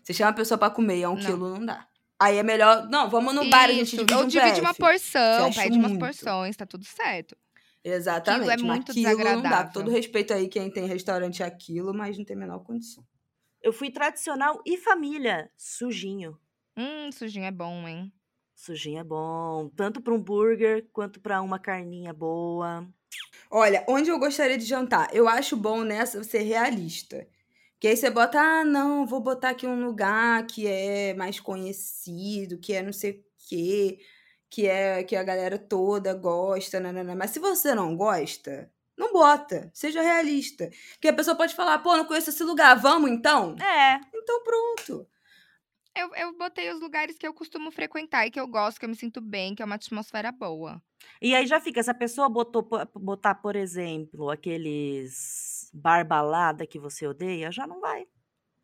Você 0.02 0.12
chama 0.12 0.30
a 0.30 0.34
pessoa 0.34 0.58
pra 0.58 0.68
comer, 0.68 1.00
é 1.00 1.08
um 1.08 1.14
Não. 1.14 1.22
quilo, 1.22 1.54
não 1.58 1.64
dá. 1.64 1.86
Aí 2.18 2.36
é 2.38 2.42
melhor. 2.42 2.88
Não, 2.88 3.08
vamos 3.10 3.34
no 3.34 3.48
bar, 3.50 3.64
a 3.68 3.72
gente 3.72 3.88
Isso, 3.88 3.96
divide 3.96 4.14
Ou 4.14 4.24
um 4.24 4.26
divide 4.28 4.60
uma 4.60 4.74
PF. 4.74 4.80
porção, 4.80 5.46
Fecho 5.52 5.60
pede 5.62 5.78
umas 5.78 5.90
muito. 5.90 6.00
porções, 6.00 6.56
tá 6.56 6.64
tudo 6.66 6.84
certo. 6.84 7.36
Exatamente. 7.82 8.56
Quilo 8.56 8.68
é 8.68 8.72
muito 8.72 8.92
quilo 8.92 9.08
não 9.08 9.14
dá. 9.16 9.22
Desagradável. 9.32 9.72
todo 9.72 9.90
respeito 9.90 10.32
aí, 10.32 10.48
quem 10.48 10.70
tem 10.70 10.86
restaurante 10.86 11.42
é 11.42 11.46
aquilo, 11.46 11.92
mas 11.92 12.16
não 12.16 12.24
tem 12.24 12.36
a 12.36 12.38
menor 12.38 12.60
condição. 12.60 13.04
Eu 13.60 13.72
fui 13.72 13.90
tradicional 13.90 14.60
e 14.64 14.76
família. 14.76 15.50
Sujinho. 15.56 16.38
Hum, 16.76 17.10
sujinho 17.12 17.44
é 17.46 17.50
bom, 17.50 17.86
hein? 17.86 18.12
Sujinho 18.54 19.00
é 19.00 19.04
bom. 19.04 19.68
Tanto 19.76 20.00
pra 20.00 20.14
um 20.14 20.20
burger 20.22 20.86
quanto 20.92 21.20
pra 21.20 21.42
uma 21.42 21.58
carninha 21.58 22.12
boa. 22.12 22.88
Olha, 23.50 23.84
onde 23.88 24.10
eu 24.10 24.18
gostaria 24.18 24.56
de 24.58 24.64
jantar? 24.64 25.08
Eu 25.12 25.28
acho 25.28 25.56
bom 25.56 25.82
nessa 25.82 26.22
ser 26.24 26.42
realista. 26.42 27.26
Que 27.84 27.88
aí 27.88 27.98
você 27.98 28.08
bota, 28.08 28.40
ah, 28.40 28.64
não, 28.64 29.04
vou 29.04 29.20
botar 29.20 29.50
aqui 29.50 29.66
um 29.66 29.84
lugar 29.84 30.46
que 30.46 30.66
é 30.66 31.12
mais 31.12 31.38
conhecido, 31.38 32.58
que 32.58 32.72
é 32.72 32.82
não 32.82 32.94
sei 32.94 33.10
o 33.10 33.24
quê, 33.46 33.98
que 34.48 34.66
é 34.66 35.04
que 35.04 35.14
a 35.14 35.22
galera 35.22 35.58
toda 35.58 36.14
gosta, 36.14 36.80
nanana. 36.80 37.14
Mas 37.14 37.32
se 37.32 37.38
você 37.38 37.74
não 37.74 37.94
gosta, 37.94 38.72
não 38.96 39.12
bota. 39.12 39.70
Seja 39.74 40.00
realista. 40.00 40.70
Porque 40.94 41.08
a 41.08 41.12
pessoa 41.12 41.36
pode 41.36 41.54
falar, 41.54 41.78
pô, 41.80 41.94
não 41.94 42.06
conheço 42.06 42.30
esse 42.30 42.42
lugar, 42.42 42.74
vamos 42.74 43.10
então? 43.10 43.54
É. 43.60 44.00
Então 44.14 44.42
pronto. 44.42 45.06
Eu, 45.94 46.14
eu 46.14 46.38
botei 46.38 46.70
os 46.70 46.80
lugares 46.80 47.18
que 47.18 47.28
eu 47.28 47.34
costumo 47.34 47.70
frequentar 47.70 48.26
e 48.26 48.30
que 48.30 48.40
eu 48.40 48.48
gosto, 48.48 48.78
que 48.78 48.86
eu 48.86 48.88
me 48.88 48.96
sinto 48.96 49.20
bem, 49.20 49.54
que 49.54 49.60
é 49.60 49.66
uma 49.66 49.74
atmosfera 49.74 50.32
boa. 50.32 50.82
E 51.20 51.34
aí 51.34 51.46
já 51.46 51.60
fica, 51.60 51.82
se 51.82 51.90
a 51.90 51.94
pessoa 51.94 52.30
botou, 52.30 52.66
botar, 52.94 53.34
por 53.34 53.54
exemplo, 53.54 54.30
aqueles 54.30 55.63
bar 55.74 56.06
balada 56.06 56.66
que 56.66 56.78
você 56.78 57.06
odeia, 57.06 57.50
já 57.50 57.66
não 57.66 57.80
vai. 57.80 58.06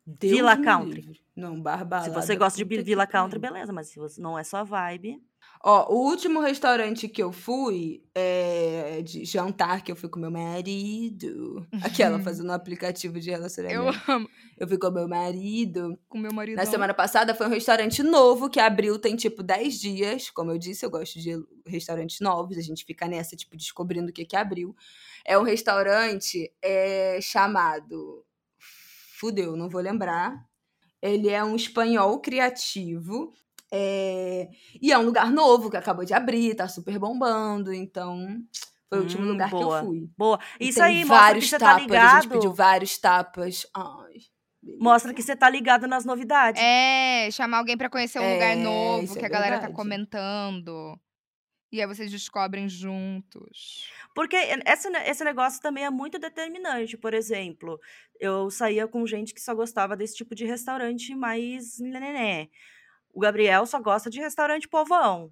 Deus 0.05 0.33
Villa 0.33 0.55
me 0.55 0.63
Country. 0.63 1.01
livre. 1.01 1.21
Não, 1.35 1.61
barbalada. 1.61 2.09
se 2.09 2.15
você 2.15 2.35
gosta 2.35 2.57
de 2.57 2.65
pariu. 3.07 3.11
Country, 3.11 3.39
beleza, 3.39 3.71
mas 3.71 3.87
se 3.89 3.99
você 3.99 4.21
não 4.21 4.39
é 4.39 4.43
sua 4.43 4.63
vibe. 4.63 5.21
Ó, 5.63 5.93
o 5.93 6.09
último 6.09 6.39
restaurante 6.39 7.07
que 7.07 7.21
eu 7.21 7.31
fui, 7.31 8.03
é, 8.15 9.03
de 9.03 9.23
jantar 9.25 9.83
que 9.83 9.91
eu 9.91 9.95
fui 9.95 10.09
com 10.09 10.19
meu 10.19 10.31
marido. 10.31 11.67
Aquela 11.83 12.17
fazendo 12.23 12.49
um 12.49 12.53
aplicativo 12.53 13.19
de 13.19 13.29
Eu 13.29 13.35
relacionamento. 13.35 14.11
amo. 14.11 14.29
Eu 14.57 14.67
fui 14.67 14.79
com 14.79 14.89
meu 14.89 15.07
marido. 15.07 15.99
Com 16.09 16.17
meu 16.17 16.33
marido. 16.33 16.57
Na 16.57 16.65
semana 16.65 16.95
passada 16.95 17.35
foi 17.35 17.45
um 17.45 17.51
restaurante 17.51 18.01
novo 18.01 18.49
que 18.49 18.59
abriu 18.59 18.97
tem 18.97 19.15
tipo 19.15 19.43
10 19.43 19.79
dias. 19.79 20.29
Como 20.31 20.49
eu 20.49 20.57
disse, 20.57 20.83
eu 20.83 20.89
gosto 20.89 21.19
de 21.19 21.39
restaurantes 21.67 22.19
novos. 22.21 22.57
A 22.57 22.61
gente 22.61 22.83
fica 22.83 23.07
nessa, 23.07 23.35
tipo, 23.35 23.55
descobrindo 23.55 24.09
o 24.09 24.13
que 24.13 24.25
que 24.25 24.35
abriu. 24.35 24.75
É 25.23 25.37
um 25.37 25.43
restaurante 25.43 26.51
é, 26.59 27.19
chamado. 27.21 28.25
Fudeu, 29.19 29.55
não 29.55 29.69
vou 29.69 29.81
lembrar. 29.81 30.43
Ele 30.99 31.29
é 31.29 31.43
um 31.43 31.55
espanhol 31.55 32.19
criativo. 32.19 33.31
É, 33.71 34.49
E 34.81 34.91
é 34.91 34.97
um 34.97 35.03
lugar 35.05 35.31
novo 35.31 35.69
que 35.69 35.77
acabou 35.77 36.03
de 36.05 36.13
abrir, 36.13 36.55
tá 36.55 36.67
super 36.67 36.97
bombando. 36.99 37.73
Então, 37.73 38.37
foi 38.89 38.99
o 38.99 39.01
último 39.03 39.23
Hum, 39.23 39.27
lugar 39.29 39.49
boa. 39.49 39.79
que 39.79 39.85
eu 39.85 39.87
fui. 39.89 40.09
Boa. 40.17 40.39
E 40.59 40.69
Isso 40.69 40.81
aí 40.83 41.05
mostra 41.05 41.15
que 41.15 41.21
vários 41.21 41.49
você 41.49 41.59
tá 41.59 41.65
tapas, 41.65 41.81
A 41.81 41.83
ligado. 41.87 42.21
gente 42.23 42.31
pediu 42.31 42.53
vários 42.53 42.97
tapas. 42.97 43.67
Ai. 43.75 44.13
Mostra 44.79 45.13
que 45.13 45.23
você 45.23 45.35
tá 45.35 45.49
ligado 45.49 45.87
nas 45.87 46.05
novidades. 46.05 46.61
É, 46.61 47.29
chamar 47.31 47.57
alguém 47.59 47.75
pra 47.77 47.89
conhecer 47.89 48.19
um 48.19 48.33
lugar 48.33 48.51
É, 48.51 48.55
novo 48.55 49.03
isso 49.03 49.13
que 49.17 49.23
é 49.23 49.25
a 49.25 49.29
galera 49.29 49.55
tá 49.55 49.61
verdade. 49.67 49.75
comentando. 49.75 50.99
E 51.71 51.79
aí 51.81 51.87
vocês 51.87 52.11
descobrem 52.11 52.67
juntos. 52.67 53.89
Porque 54.13 54.35
esse, 54.67 54.89
esse 55.05 55.23
negócio 55.23 55.61
também 55.61 55.85
é 55.85 55.89
muito 55.89 56.19
determinante. 56.19 56.97
Por 56.97 57.13
exemplo, 57.13 57.79
eu 58.19 58.51
saía 58.51 58.87
com 58.87 59.07
gente 59.07 59.33
que 59.33 59.39
só 59.41 59.55
gostava 59.55 59.95
desse 59.95 60.15
tipo 60.17 60.35
de 60.35 60.45
restaurante 60.45 61.15
mais 61.15 61.79
nené. 61.79 62.49
O 63.13 63.19
Gabriel 63.19 63.65
só 63.65 63.79
gosta 63.79 64.09
de 64.09 64.19
restaurante 64.19 64.67
povão. 64.67 65.31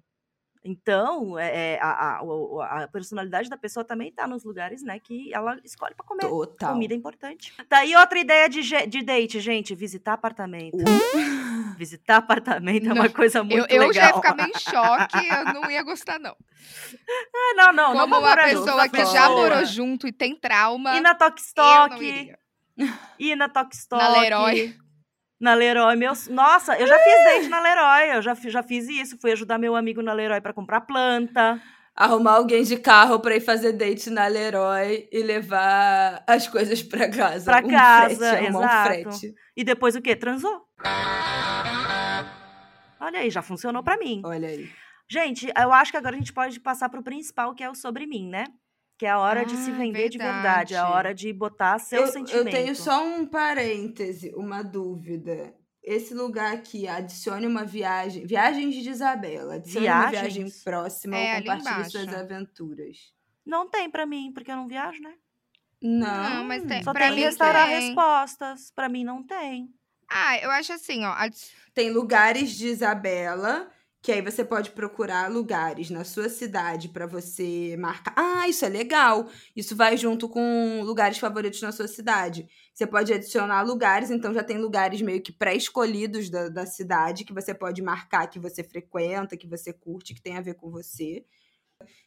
Então, 0.62 1.38
é, 1.38 1.76
é, 1.76 1.78
a, 1.80 2.18
a, 2.20 2.82
a 2.82 2.88
personalidade 2.88 3.48
da 3.48 3.56
pessoa 3.56 3.82
também 3.82 4.12
tá 4.12 4.26
nos 4.26 4.44
lugares, 4.44 4.82
né, 4.82 4.98
que 4.98 5.32
ela 5.32 5.58
escolhe 5.64 5.94
pra 5.94 6.04
comer. 6.04 6.28
Total. 6.28 6.72
Comida 6.74 6.92
é 6.92 6.96
importante. 6.98 7.54
Tá 7.66 7.78
aí 7.78 7.96
outra 7.96 8.18
ideia 8.18 8.46
de, 8.46 8.60
de 8.86 9.02
date, 9.02 9.40
gente. 9.40 9.74
Visitar 9.74 10.12
apartamento. 10.12 10.76
Visitar 11.78 12.18
apartamento 12.18 12.90
é 12.90 12.92
uma 12.92 13.04
Não, 13.04 13.10
coisa 13.10 13.42
muito 13.42 13.72
Eu, 13.72 13.84
eu 13.84 13.92
já 13.94 14.00
ia 14.02 14.06
legal. 14.08 14.20
ficar 14.22 14.36
meio 14.36 14.50
em 14.54 14.58
choque, 14.58 15.16
eu 15.32 15.44
não 15.54 15.70
ia 15.70 15.82
gostar, 15.82 16.18
não. 16.20 16.36
Ah, 17.34 17.54
não, 17.56 17.72
não, 17.72 17.94
não 17.94 18.00
Como 18.00 18.14
vou 18.16 18.18
uma 18.20 18.28
morar 18.28 18.48
junto 18.50 18.64
pessoa 18.66 18.84
com 18.86 18.94
que 18.94 19.00
a 19.00 19.04
já 19.06 19.12
pessoa. 19.22 19.28
morou 19.40 19.64
junto 19.64 20.06
e 20.06 20.12
tem 20.12 20.36
trauma, 20.36 20.94
E 20.94 21.00
na 21.00 21.14
Tok 21.14 21.40
eu 21.56 21.64
não 21.64 21.86
Stock. 21.86 22.04
iria. 22.04 22.38
Ir 23.18 23.34
na 23.34 23.48
Tok 23.48 23.74
Stock. 23.74 24.02
Na 24.02 24.20
Leroy. 24.20 24.76
Na 25.40 25.54
Leroy, 25.54 25.96
meu. 25.96 26.12
Nossa, 26.28 26.76
eu 26.78 26.86
já 26.86 26.98
fiz 26.98 27.24
date 27.24 27.48
na 27.48 27.60
Leroy. 27.60 28.16
Eu 28.16 28.22
já, 28.22 28.34
já 28.34 28.62
fiz 28.62 28.88
isso. 28.88 29.16
Fui 29.20 29.32
ajudar 29.32 29.58
meu 29.58 29.74
amigo 29.74 30.02
na 30.02 30.12
Leroy 30.12 30.40
pra 30.40 30.52
comprar 30.52 30.82
planta. 30.82 31.60
arrumar 31.96 32.32
alguém 32.34 32.62
de 32.62 32.76
carro 32.76 33.18
pra 33.20 33.36
ir 33.36 33.40
fazer 33.40 33.72
date 33.72 34.10
na 34.10 34.26
Leroy 34.26 35.08
e 35.10 35.22
levar 35.22 36.22
as 36.26 36.46
coisas 36.46 36.82
pra 36.82 37.10
casa. 37.10 37.44
Pra 37.44 37.60
Um 37.66 37.68
casa, 37.70 38.16
frete, 38.30 38.44
arrumar 38.46 38.58
um 38.58 38.62
exato. 38.64 39.18
frete. 39.18 39.34
E 39.56 39.64
depois 39.64 39.96
o 39.96 40.02
quê? 40.02 40.14
Transou. 40.14 40.62
Olha 43.00 43.20
aí, 43.20 43.30
já 43.30 43.40
funcionou 43.42 43.82
pra 43.82 43.96
mim. 43.96 44.20
Olha 44.24 44.48
aí. 44.48 44.68
Gente, 45.08 45.50
eu 45.58 45.72
acho 45.72 45.90
que 45.90 45.96
agora 45.96 46.14
a 46.14 46.18
gente 46.18 46.32
pode 46.32 46.60
passar 46.60 46.88
pro 46.88 47.02
principal, 47.02 47.54
que 47.54 47.64
é 47.64 47.70
o 47.70 47.74
sobre 47.74 48.06
mim, 48.06 48.28
né? 48.28 48.44
Que 49.00 49.06
é 49.06 49.10
a 49.12 49.18
hora 49.18 49.46
de 49.46 49.56
se 49.56 49.70
Ah, 49.70 49.74
vender 49.76 50.10
de 50.10 50.18
verdade. 50.18 50.74
É 50.74 50.76
a 50.76 50.82
verdade. 50.82 50.94
hora 50.98 51.14
de 51.14 51.32
botar 51.32 51.78
seu 51.78 52.02
Eu, 52.02 52.06
sentimento. 52.08 52.46
eu 52.48 52.52
tenho 52.52 52.76
só 52.76 53.02
um 53.02 53.24
parêntese, 53.24 54.30
uma 54.36 54.62
dúvida. 54.62 55.54
Esse 55.82 56.12
lugar 56.12 56.52
aqui, 56.52 56.86
adicione 56.86 57.46
uma 57.46 57.64
viagem. 57.64 58.26
Viagens 58.26 58.74
de 58.74 58.90
Isabela. 58.90 59.54
Adicione 59.54 59.86
uma 59.86 60.10
viagem 60.10 60.30
Viagens? 60.44 60.62
próxima 60.62 61.16
É, 61.16 61.36
ou 61.38 61.44
compartilhe 61.44 61.90
suas 61.90 62.14
aventuras. 62.14 62.98
Não 63.46 63.70
tem 63.70 63.88
pra 63.90 64.04
mim, 64.04 64.32
porque 64.34 64.50
eu 64.52 64.56
não 64.56 64.68
viajo, 64.68 65.00
né? 65.00 65.14
Não, 65.82 66.34
Não, 66.34 66.44
mas 66.44 66.62
tem- 66.64 66.82
Só 66.82 66.92
pra 66.92 67.06
tem 67.06 67.16
mim 67.16 67.22
restaurar 67.22 67.68
tem. 67.68 67.80
respostas. 67.86 68.70
Pra 68.70 68.86
mim 68.86 69.02
não 69.02 69.22
tem. 69.22 69.70
Ah, 70.10 70.36
eu 70.40 70.50
acho 70.50 70.74
assim, 70.74 71.06
ó. 71.06 71.12
adi- 71.12 71.38
Tem 71.72 71.90
lugares 71.90 72.50
de 72.50 72.66
Isabela, 72.66 73.70
que 74.02 74.10
aí 74.10 74.22
você 74.22 74.42
pode 74.42 74.70
procurar 74.70 75.30
lugares 75.30 75.90
na 75.90 76.04
sua 76.04 76.28
cidade 76.28 76.88
pra 76.88 77.06
você 77.06 77.76
marcar. 77.78 78.14
Ah, 78.16 78.48
isso 78.48 78.64
é 78.64 78.68
legal. 78.68 79.28
Isso 79.54 79.76
vai 79.76 79.96
junto 79.96 80.28
com 80.28 80.80
lugares 80.82 81.18
favoritos 81.18 81.60
na 81.60 81.70
sua 81.70 81.86
cidade. 81.86 82.48
Você 82.72 82.86
pode 82.86 83.12
adicionar 83.12 83.60
lugares, 83.62 84.10
então 84.10 84.32
já 84.32 84.42
tem 84.42 84.56
lugares 84.56 85.02
meio 85.02 85.22
que 85.22 85.32
pré-escolhidos 85.32 86.30
da, 86.30 86.48
da 86.48 86.64
cidade 86.64 87.24
que 87.24 87.34
você 87.34 87.52
pode 87.52 87.82
marcar 87.82 88.26
que 88.26 88.38
você 88.38 88.64
frequenta, 88.64 89.36
que 89.36 89.46
você 89.46 89.70
curte, 89.72 90.14
que 90.14 90.22
tem 90.22 90.38
a 90.38 90.42
ver 90.42 90.54
com 90.54 90.70
você. 90.70 91.24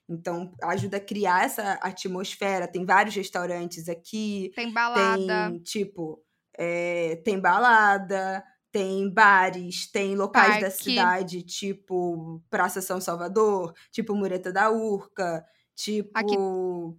Então, 0.10 0.52
ajuda 0.64 0.98
a 0.98 1.00
criar 1.00 1.46
essa 1.46 1.74
atmosfera. 1.74 2.68
Tem 2.68 2.86
vários 2.86 3.16
restaurantes 3.16 3.88
aqui. 3.88 4.52
Tem 4.56 4.74
balada. 4.74 5.50
Tem, 5.52 5.60
tipo, 5.60 6.24
é, 6.58 7.18
tem 7.18 7.39
balada, 7.39 8.44
tem 8.74 9.07
bares, 9.07 9.86
tem 9.89 10.15
locais 10.15 10.55
da 10.55 10.61
Parque. 10.61 10.84
cidade, 10.84 11.43
tipo 11.43 12.41
Praça 12.49 12.82
São 12.82 12.99
Salvador, 12.99 13.71
tipo 13.91 14.15
Mureta 14.15 14.51
da 14.51 14.71
Urca, 14.71 15.45
tipo 15.76 16.09
Aqui- 16.13 16.36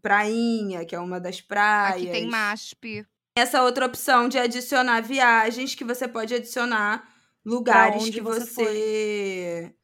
Prainha, 0.01 0.85
que 0.87 0.95
é 0.95 1.01
uma 1.01 1.21
das 1.21 1.41
praias. 1.41 1.97
Aqui 1.97 2.07
tem 2.13 2.27
MASP. 2.31 3.05
Essa 3.37 3.65
outra 3.65 3.87
opção 3.87 4.29
de 4.29 4.39
adicionar 4.39 5.01
viagens 5.03 5.75
que 5.75 5.83
você 5.85 6.07
pode 6.07 6.33
adicionar 6.33 7.07
lugares 7.45 8.09
que 8.09 8.21
você 8.21 8.45
você 8.45 9.75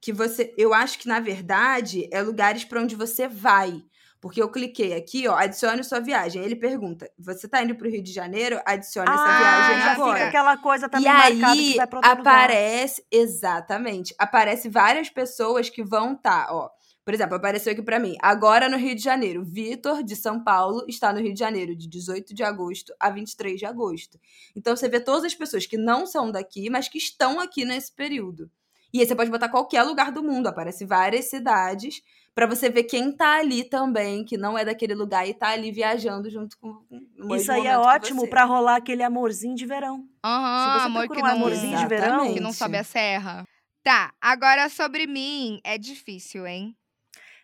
que 0.00 0.12
você, 0.12 0.54
eu 0.56 0.72
acho 0.74 0.98
que 0.98 1.08
na 1.08 1.18
verdade 1.20 2.08
é 2.12 2.20
lugares 2.22 2.64
para 2.64 2.80
onde 2.80 2.94
você 2.96 3.26
vai. 3.28 3.80
Porque 4.20 4.42
eu 4.42 4.50
cliquei 4.50 4.94
aqui, 4.94 5.28
ó, 5.28 5.34
adicione 5.34 5.84
sua 5.84 6.00
viagem. 6.00 6.42
Ele 6.42 6.56
pergunta: 6.56 7.10
"Você 7.18 7.46
tá 7.46 7.62
indo 7.62 7.74
pro 7.74 7.88
Rio 7.88 8.02
de 8.02 8.12
Janeiro? 8.12 8.60
Adicione 8.66 9.08
essa 9.08 9.22
ah, 9.22 9.38
viagem 9.38 9.84
já 9.84 9.92
agora". 9.92 10.14
fica 10.14 10.28
aquela 10.28 10.56
coisa 10.56 10.88
também 10.88 11.08
E 11.08 11.12
marcada 11.12 11.52
aí 11.52 11.70
que 11.72 11.76
vai 11.76 11.86
pra 11.86 11.98
outro 11.98 12.18
lugar. 12.18 12.34
aparece, 12.34 13.04
exatamente, 13.10 14.14
aparece 14.18 14.68
várias 14.68 15.08
pessoas 15.08 15.70
que 15.70 15.84
vão 15.84 16.14
estar, 16.14 16.48
ó. 16.50 16.68
Por 17.04 17.14
exemplo, 17.14 17.36
apareceu 17.36 17.72
aqui 17.72 17.80
pra 17.80 17.98
mim, 17.98 18.16
agora 18.20 18.68
no 18.68 18.76
Rio 18.76 18.94
de 18.94 19.02
Janeiro, 19.02 19.42
Vitor 19.42 20.02
de 20.02 20.14
São 20.14 20.44
Paulo 20.44 20.84
está 20.86 21.10
no 21.10 21.20
Rio 21.20 21.32
de 21.32 21.38
Janeiro 21.38 21.74
de 21.74 21.88
18 21.88 22.34
de 22.34 22.42
agosto 22.42 22.92
a 23.00 23.08
23 23.08 23.58
de 23.58 23.64
agosto. 23.64 24.20
Então 24.54 24.76
você 24.76 24.90
vê 24.90 25.00
todas 25.00 25.24
as 25.24 25.34
pessoas 25.34 25.64
que 25.64 25.78
não 25.78 26.04
são 26.04 26.30
daqui, 26.30 26.68
mas 26.68 26.86
que 26.86 26.98
estão 26.98 27.40
aqui 27.40 27.64
nesse 27.64 27.90
período. 27.94 28.50
E 28.92 29.00
aí 29.00 29.06
você 29.06 29.14
pode 29.14 29.30
botar 29.30 29.48
qualquer 29.48 29.84
lugar 29.84 30.12
do 30.12 30.22
mundo, 30.22 30.48
aparece 30.48 30.84
várias 30.84 31.30
cidades 31.30 32.02
pra 32.38 32.46
você 32.46 32.70
ver 32.70 32.84
quem 32.84 33.10
tá 33.10 33.38
ali 33.38 33.64
também, 33.64 34.24
que 34.24 34.36
não 34.38 34.56
é 34.56 34.64
daquele 34.64 34.94
lugar 34.94 35.28
e 35.28 35.34
tá 35.34 35.48
ali 35.48 35.72
viajando 35.72 36.30
junto 36.30 36.56
com 36.56 36.86
Isso 37.34 37.50
aí 37.50 37.66
é 37.66 37.76
ótimo 37.76 38.30
pra 38.30 38.44
rolar 38.44 38.76
aquele 38.76 39.02
amorzinho 39.02 39.56
de 39.56 39.66
verão. 39.66 40.08
Aham, 40.24 40.64
Se 40.64 40.80
você 40.80 40.86
amor 40.86 41.08
que 41.08 41.18
um 41.18 41.20
não, 41.20 41.30
amorzinho 41.30 41.76
de 41.76 41.86
verão, 41.88 42.32
que 42.32 42.38
não 42.38 42.52
sobe 42.52 42.76
a 42.76 42.84
serra. 42.84 43.42
Tá, 43.82 44.12
agora 44.20 44.68
sobre 44.68 45.04
mim 45.04 45.60
é 45.64 45.76
difícil, 45.76 46.46
hein? 46.46 46.76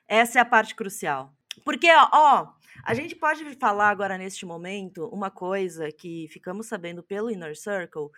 Essa 0.07 0.39
é 0.39 0.43
a 0.43 0.45
parte 0.45 0.77
crucial. 0.77 1.35
Porque, 1.65 1.91
ó, 1.91 2.09
ó, 2.13 2.53
a 2.85 2.95
gente 2.95 3.17
pode 3.17 3.45
falar 3.57 3.89
agora 3.89 4.17
neste 4.17 4.47
momento 4.47 5.09
uma 5.09 5.29
coisa 5.29 5.91
que 5.91 6.29
ficamos 6.31 6.69
sabendo 6.69 7.03
pelo 7.03 7.33
Inner 7.33 7.57
Circle, 7.57 8.11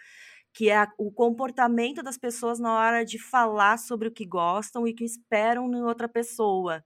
que 0.56 0.70
é 0.70 0.76
a- 0.78 0.92
o 0.98 1.12
comportamento 1.12 2.02
das 2.02 2.16
pessoas 2.16 2.58
na 2.58 2.72
hora 2.74 3.04
de 3.04 3.18
falar 3.18 3.78
sobre 3.78 4.08
o 4.08 4.12
que 4.12 4.24
gostam 4.24 4.88
e 4.88 4.94
que 4.94 5.04
esperam 5.04 5.70
em 5.70 5.82
outra 5.82 6.08
pessoa. 6.08 6.82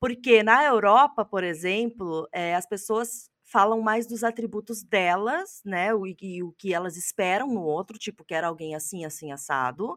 Porque 0.00 0.42
na 0.42 0.64
Europa, 0.64 1.24
por 1.24 1.42
exemplo, 1.44 2.28
eh, 2.32 2.54
as 2.54 2.66
pessoas 2.66 3.30
falam 3.44 3.80
mais 3.80 4.06
dos 4.06 4.24
atributos 4.24 4.82
delas, 4.82 5.62
né? 5.64 5.94
O, 5.94 6.06
e 6.06 6.42
o 6.42 6.52
que 6.58 6.74
elas 6.74 6.96
esperam 6.96 7.48
no 7.48 7.62
outro, 7.62 7.96
tipo, 7.98 8.24
quero 8.24 8.46
alguém 8.48 8.74
assim, 8.74 9.04
assim, 9.04 9.32
assado. 9.32 9.96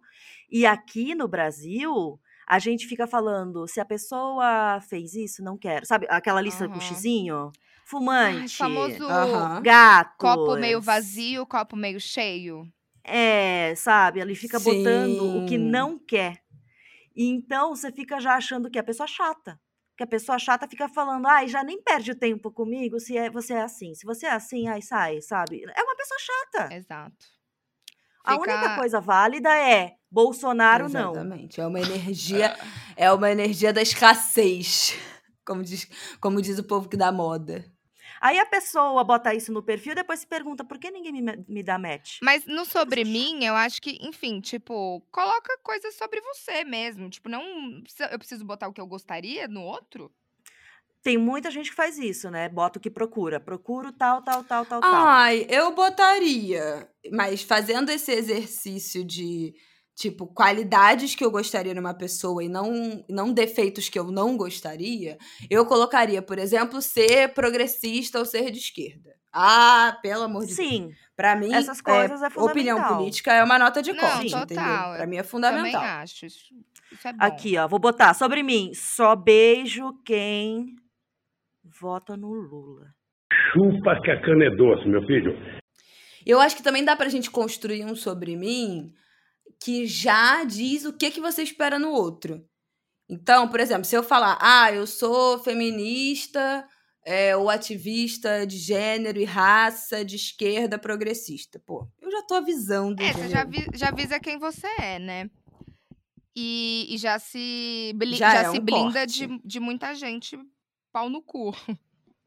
E 0.49 0.65
aqui 0.65 1.15
no 1.15 1.27
Brasil, 1.27 2.19
a 2.47 2.59
gente 2.59 2.85
fica 2.87 3.07
falando, 3.07 3.67
se 3.67 3.79
a 3.79 3.85
pessoa 3.85 4.79
fez 4.81 5.15
isso, 5.15 5.43
não 5.43 5.57
quero. 5.57 5.85
Sabe 5.85 6.05
aquela 6.09 6.41
lista 6.41 6.67
com 6.69 6.79
Aham. 6.79 6.79
xizinho? 6.79 7.51
Ai, 7.55 7.83
Fumante, 7.85 8.57
famoso 8.57 9.03
Aham. 9.09 9.63
gato. 9.63 10.17
copo 10.17 10.55
meio 10.55 10.79
vazio, 10.81 11.45
copo 11.45 11.75
meio 11.75 11.99
cheio. 11.99 12.71
É, 13.03 13.73
sabe? 13.75 14.19
Ele 14.19 14.35
fica 14.35 14.59
botando 14.59 15.37
o 15.43 15.45
que 15.45 15.57
Sim. 15.57 15.69
não 15.69 15.97
quer. 15.97 16.41
E 17.15 17.25
então 17.29 17.75
você 17.75 17.91
fica 17.91 18.19
já 18.19 18.35
achando 18.35 18.69
que 18.69 18.77
é 18.77 18.81
a 18.81 18.83
pessoa 18.83 19.07
chata. 19.07 19.59
Que 19.97 20.03
a 20.03 20.07
pessoa 20.07 20.39
chata 20.39 20.67
fica 20.67 20.87
falando, 20.87 21.27
ai, 21.27 21.47
já 21.47 21.63
nem 21.63 21.81
perde 21.81 22.11
o 22.11 22.15
tempo 22.15 22.51
comigo 22.51 22.99
se 22.99 23.17
é, 23.17 23.29
você 23.29 23.53
é 23.53 23.61
assim. 23.61 23.93
Se 23.93 24.05
você 24.05 24.25
é 24.27 24.31
assim, 24.31 24.67
ai, 24.67 24.81
sai, 24.81 25.21
sabe? 25.21 25.61
É 25.75 25.83
uma 25.83 25.95
pessoa 25.95 26.17
chata. 26.19 26.73
Exato. 26.75 27.25
A 28.23 28.33
Fica- 28.33 28.53
única 28.53 28.75
coisa 28.77 29.01
válida 29.01 29.49
é 29.57 29.95
Bolsonaro 30.11 30.87
não. 30.87 31.11
Exatamente. 31.11 31.59
É 31.59 31.67
uma 31.67 31.79
energia, 31.81 32.55
é 32.95 33.11
uma 33.11 33.29
energia 33.31 33.73
da 33.73 33.81
escassez, 33.81 34.95
como 35.45 35.63
diz, 35.63 35.87
como 36.21 36.41
diz 36.41 36.59
o 36.59 36.63
povo 36.63 36.87
que 36.87 36.95
dá 36.97 37.11
moda. 37.11 37.65
Aí 38.21 38.39
a 38.39 38.45
pessoa 38.45 39.03
bota 39.03 39.33
isso 39.33 39.51
no 39.51 39.63
perfil 39.63 39.93
e 39.93 39.95
depois 39.95 40.19
se 40.19 40.27
pergunta 40.27 40.63
por 40.63 40.77
que 40.77 40.91
ninguém 40.91 41.11
me, 41.11 41.45
me 41.47 41.63
dá 41.63 41.77
match? 41.77 42.19
Mas 42.21 42.45
no 42.45 42.65
sobre 42.65 43.03
mim, 43.03 43.43
eu 43.43 43.55
acho 43.55 43.81
que, 43.81 43.97
enfim, 44.01 44.41
tipo, 44.41 45.01
coloca 45.11 45.57
coisas 45.63 45.95
sobre 45.95 46.21
você 46.21 46.63
mesmo. 46.63 47.09
Tipo, 47.09 47.29
não. 47.29 47.43
Eu 48.11 48.19
preciso 48.19 48.45
botar 48.45 48.67
o 48.67 48.73
que 48.73 48.81
eu 48.81 48.87
gostaria 48.87 49.47
no 49.47 49.61
outro? 49.61 50.11
Tem 51.01 51.17
muita 51.17 51.49
gente 51.49 51.69
que 51.69 51.75
faz 51.75 51.97
isso, 51.97 52.29
né? 52.29 52.49
Bota 52.49 52.77
o 52.77 52.81
que 52.81 52.89
procura. 52.89 53.39
Procuro 53.39 53.91
tal, 53.91 54.21
tal, 54.21 54.43
tal, 54.43 54.65
tal, 54.65 54.81
tal. 54.81 54.93
Ai, 54.93 55.45
eu 55.49 55.73
botaria, 55.73 56.89
mas 57.11 57.41
fazendo 57.41 57.89
esse 57.89 58.11
exercício 58.11 59.03
de 59.05 59.53
tipo 59.99 60.25
qualidades 60.27 61.13
que 61.13 61.25
eu 61.25 61.29
gostaria 61.29 61.73
numa 61.73 61.93
pessoa 61.93 62.41
e 62.43 62.47
não 62.47 63.03
não 63.09 63.33
defeitos 63.33 63.89
que 63.89 63.99
eu 63.99 64.05
não 64.11 64.37
gostaria, 64.37 65.17
eu 65.49 65.65
colocaria, 65.65 66.21
por 66.21 66.39
exemplo, 66.39 66.81
ser 66.81 67.33
progressista 67.33 68.17
ou 68.17 68.25
ser 68.25 68.49
de 68.49 68.59
esquerda. 68.59 69.13
Ah, 69.31 69.99
pelo 70.01 70.23
amor 70.23 70.41
de 70.45 70.55
Deus. 70.55 70.69
Sim, 70.69 70.89
Pra 71.15 71.35
mim, 71.35 71.53
essas 71.53 71.81
coisas 71.81 72.21
é 72.21 72.27
opinião 72.27 72.77
fundamental. 72.77 72.97
política 72.97 73.33
é 73.33 73.43
uma 73.43 73.59
nota 73.59 73.81
de 73.81 73.91
Não, 73.91 73.99
corte, 73.99 74.31
total, 74.31 74.43
entendeu? 74.43 74.63
eu 74.63 74.97
Pra 74.97 75.05
mim 75.07 75.17
é 75.17 75.23
Também 75.23 75.23
fundamental. 75.29 75.81
acho. 75.83 76.25
Isso, 76.25 76.45
isso 76.91 77.07
é 77.07 77.11
bom. 77.13 77.17
Aqui, 77.25 77.57
ó, 77.57 77.67
vou 77.67 77.77
botar 77.77 78.13
sobre 78.15 78.41
mim. 78.41 78.71
Só 78.73 79.15
beijo 79.17 79.93
quem 80.05 80.75
vota 81.79 82.15
no 82.17 82.31
Lula. 82.33 82.87
Chupa 83.53 83.99
que 84.01 84.11
a 84.11 84.21
cana 84.21 84.45
é 84.45 84.55
doce, 84.55 84.87
meu 84.87 85.01
filho. 85.05 85.31
Eu 86.25 86.39
acho 86.39 86.55
que 86.55 86.63
também 86.63 86.83
dá 86.85 86.95
pra 86.95 87.09
gente 87.09 87.29
construir 87.29 87.83
um 87.85 87.95
sobre 87.95 88.35
mim 88.35 88.93
que 89.61 89.85
já 89.85 90.43
diz 90.43 90.85
o 90.85 90.93
que, 90.93 91.11
que 91.11 91.21
você 91.21 91.43
espera 91.43 91.77
no 91.77 91.91
outro. 91.91 92.43
Então, 93.09 93.47
por 93.47 93.59
exemplo, 93.59 93.85
se 93.85 93.95
eu 93.95 94.03
falar, 94.03 94.37
ah, 94.39 94.71
eu 94.71 94.85
sou 94.85 95.39
feminista 95.43 96.67
é, 97.05 97.35
ou 97.35 97.49
ativista 97.49 98.45
de 98.45 98.57
gênero 98.57 99.19
e 99.19 99.25
raça, 99.25 100.05
de 100.05 100.15
esquerda, 100.15 100.77
progressista. 100.77 101.59
Pô, 101.65 101.87
eu 102.01 102.11
já 102.11 102.21
tô 102.23 102.35
avisando. 102.35 103.01
É, 103.01 103.13
você 103.13 103.29
já, 103.29 103.43
vi- 103.43 103.67
já 103.73 103.87
avisa 103.89 104.19
quem 104.19 104.37
você 104.37 104.67
é, 104.79 104.99
né? 104.99 105.29
E, 106.35 106.85
e 106.93 106.97
já 106.97 107.17
se, 107.19 107.91
bli- 107.95 108.17
Já 108.17 108.31
já 108.31 108.39
é 108.41 108.51
se 108.51 108.59
um 108.59 108.63
blinda 108.63 108.99
corte. 108.99 109.27
de, 109.27 109.39
de 109.43 109.59
muita 109.59 109.93
gente 109.95 110.39
pau 110.93 111.09
no 111.09 111.21
cu. 111.21 111.51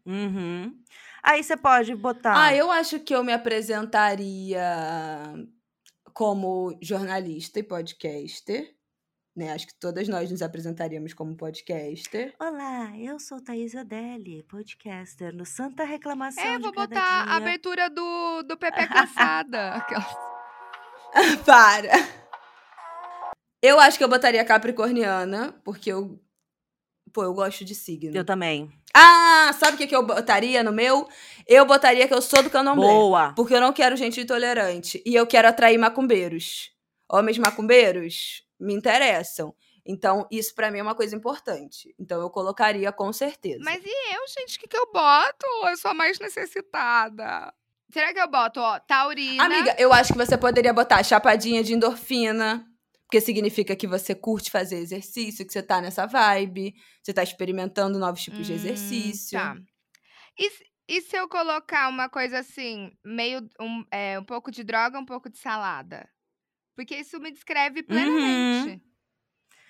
Uhum. 0.05 0.83
Aí 1.23 1.45
você 1.45 1.57
pode 1.57 1.95
botar. 1.95 2.47
Ah, 2.47 2.53
eu 2.53 2.73
acho 2.73 2.99
que 2.99 3.15
eu 3.15 3.23
me 3.23 3.33
apresentaria 3.33 4.61
como 6.13 6.77
jornalista 6.83 7.59
e 7.59 7.63
podcaster. 7.63 8.75
Né? 9.35 9.51
Acho 9.51 9.67
que 9.67 9.75
todas 9.81 10.09
nós 10.09 10.31
nos 10.31 10.43
apresentaríamos 10.43 11.15
como 11.15 11.35
podcaster. 11.37 12.35
Olá, 12.39 12.93
eu 12.99 13.19
sou 13.19 13.43
Thaís 13.43 13.75
Adeli, 13.75 14.43
podcaster 14.43 15.35
no 15.35 15.47
Santa 15.47 15.85
Reclamação 15.85 16.45
É, 16.45 16.59
vou 16.59 16.71
botar 16.73 17.23
a 17.23 17.25
Dia. 17.25 17.35
abertura 17.37 17.89
do, 17.89 18.43
do 18.43 18.57
Pepe 18.59 18.87
Cansada. 18.87 19.73
Aquelas- 19.77 20.17
Para! 21.47 21.91
Eu 23.63 23.79
acho 23.81 23.97
que 23.97 24.05
eu 24.05 24.09
botaria 24.09 24.45
Capricorniana, 24.45 25.53
porque 25.65 25.91
eu 25.93 26.21
Pô, 27.13 27.23
eu 27.25 27.35
gosto 27.35 27.65
de 27.65 27.75
signo. 27.75 28.17
Eu 28.17 28.25
também. 28.25 28.71
Ah, 28.95 29.53
sabe 29.59 29.75
o 29.75 29.79
que, 29.79 29.87
que 29.87 29.95
eu 29.95 30.03
botaria 30.03 30.63
no 30.63 30.73
meu? 30.73 31.09
Eu 31.47 31.67
botaria 31.67 32.09
que 32.09 32.15
eu 32.15 32.23
sou 32.23 32.43
do 32.43 32.51
candomblé. 32.51 32.87
Boa. 32.87 33.33
Porque 33.35 33.55
eu 33.55 33.61
não 33.61 33.73
quero 33.73 33.97
gente 33.97 34.21
intolerante. 34.21 35.03
E 35.05 35.15
eu 35.15 35.27
quero 35.27 35.49
atrair 35.49 35.79
macumbeiros. 35.79 36.71
Homens 37.11 37.39
macumbeiros 37.39 38.43
me 38.59 38.75
interessam. 38.75 39.55
Então, 39.85 40.27
isso 40.31 40.55
pra 40.55 40.71
mim 40.71 40.79
é 40.79 40.83
uma 40.83 40.95
coisa 40.95 41.15
importante. 41.15 41.95
Então, 41.99 42.21
eu 42.21 42.31
colocaria 42.31 42.91
com 42.93 43.13
certeza. 43.13 43.61
Mas 43.65 43.83
e 43.85 44.15
eu, 44.15 44.21
gente? 44.29 44.57
O 44.57 44.61
que, 44.61 44.69
que 44.69 44.77
eu 44.77 44.91
boto? 44.93 45.47
Eu 45.69 45.77
sou 45.77 45.91
a 45.91 45.95
mais 45.95 46.19
necessitada. 46.19 47.53
Será 47.93 48.13
que 48.13 48.21
eu 48.21 48.31
boto, 48.31 48.59
ó, 48.59 48.79
taurina? 48.79 49.45
Amiga, 49.45 49.75
eu 49.79 49.93
acho 49.93 50.13
que 50.13 50.19
você 50.19 50.39
poderia 50.39 50.73
botar 50.73 51.03
chapadinha 51.03 51.63
de 51.63 51.75
endorfina. 51.75 52.67
Porque 53.13 53.21
significa 53.21 53.77
que 53.77 53.87
você 53.87 54.15
curte 54.15 54.51
fazer 54.51 54.79
exercício, 54.79 55.47
que 55.47 55.53
você 55.53 55.63
tá 55.63 55.83
nessa 55.83 56.07
vibe, 56.07 56.75
você 57.03 57.13
tá 57.13 57.23
experimentando 57.23 57.99
novos 57.99 58.23
tipos 58.23 58.47
de 58.47 58.53
Hum, 58.53 58.53
exercício. 58.55 59.31
Tá. 59.31 59.57
E, 60.39 60.51
se- 60.51 60.67
e 60.89 61.03
se 61.03 61.17
eu 61.17 61.29
colocar 61.29 61.89
uma 61.89 62.09
coisa 62.11 62.41
assim, 62.41 62.93
meio 63.05 63.49
um, 63.61 63.85
é, 63.93 64.19
um 64.21 64.25
pouco 64.25 64.51
de 64.53 64.65
droga, 64.65 64.99
um 64.99 65.07
pouco 65.07 65.31
de 65.31 65.39
salada? 65.39 66.11
Porque 66.77 66.97
isso 66.97 67.21
me 67.21 67.33
descreve 67.33 67.83
plenamente. 67.85 68.83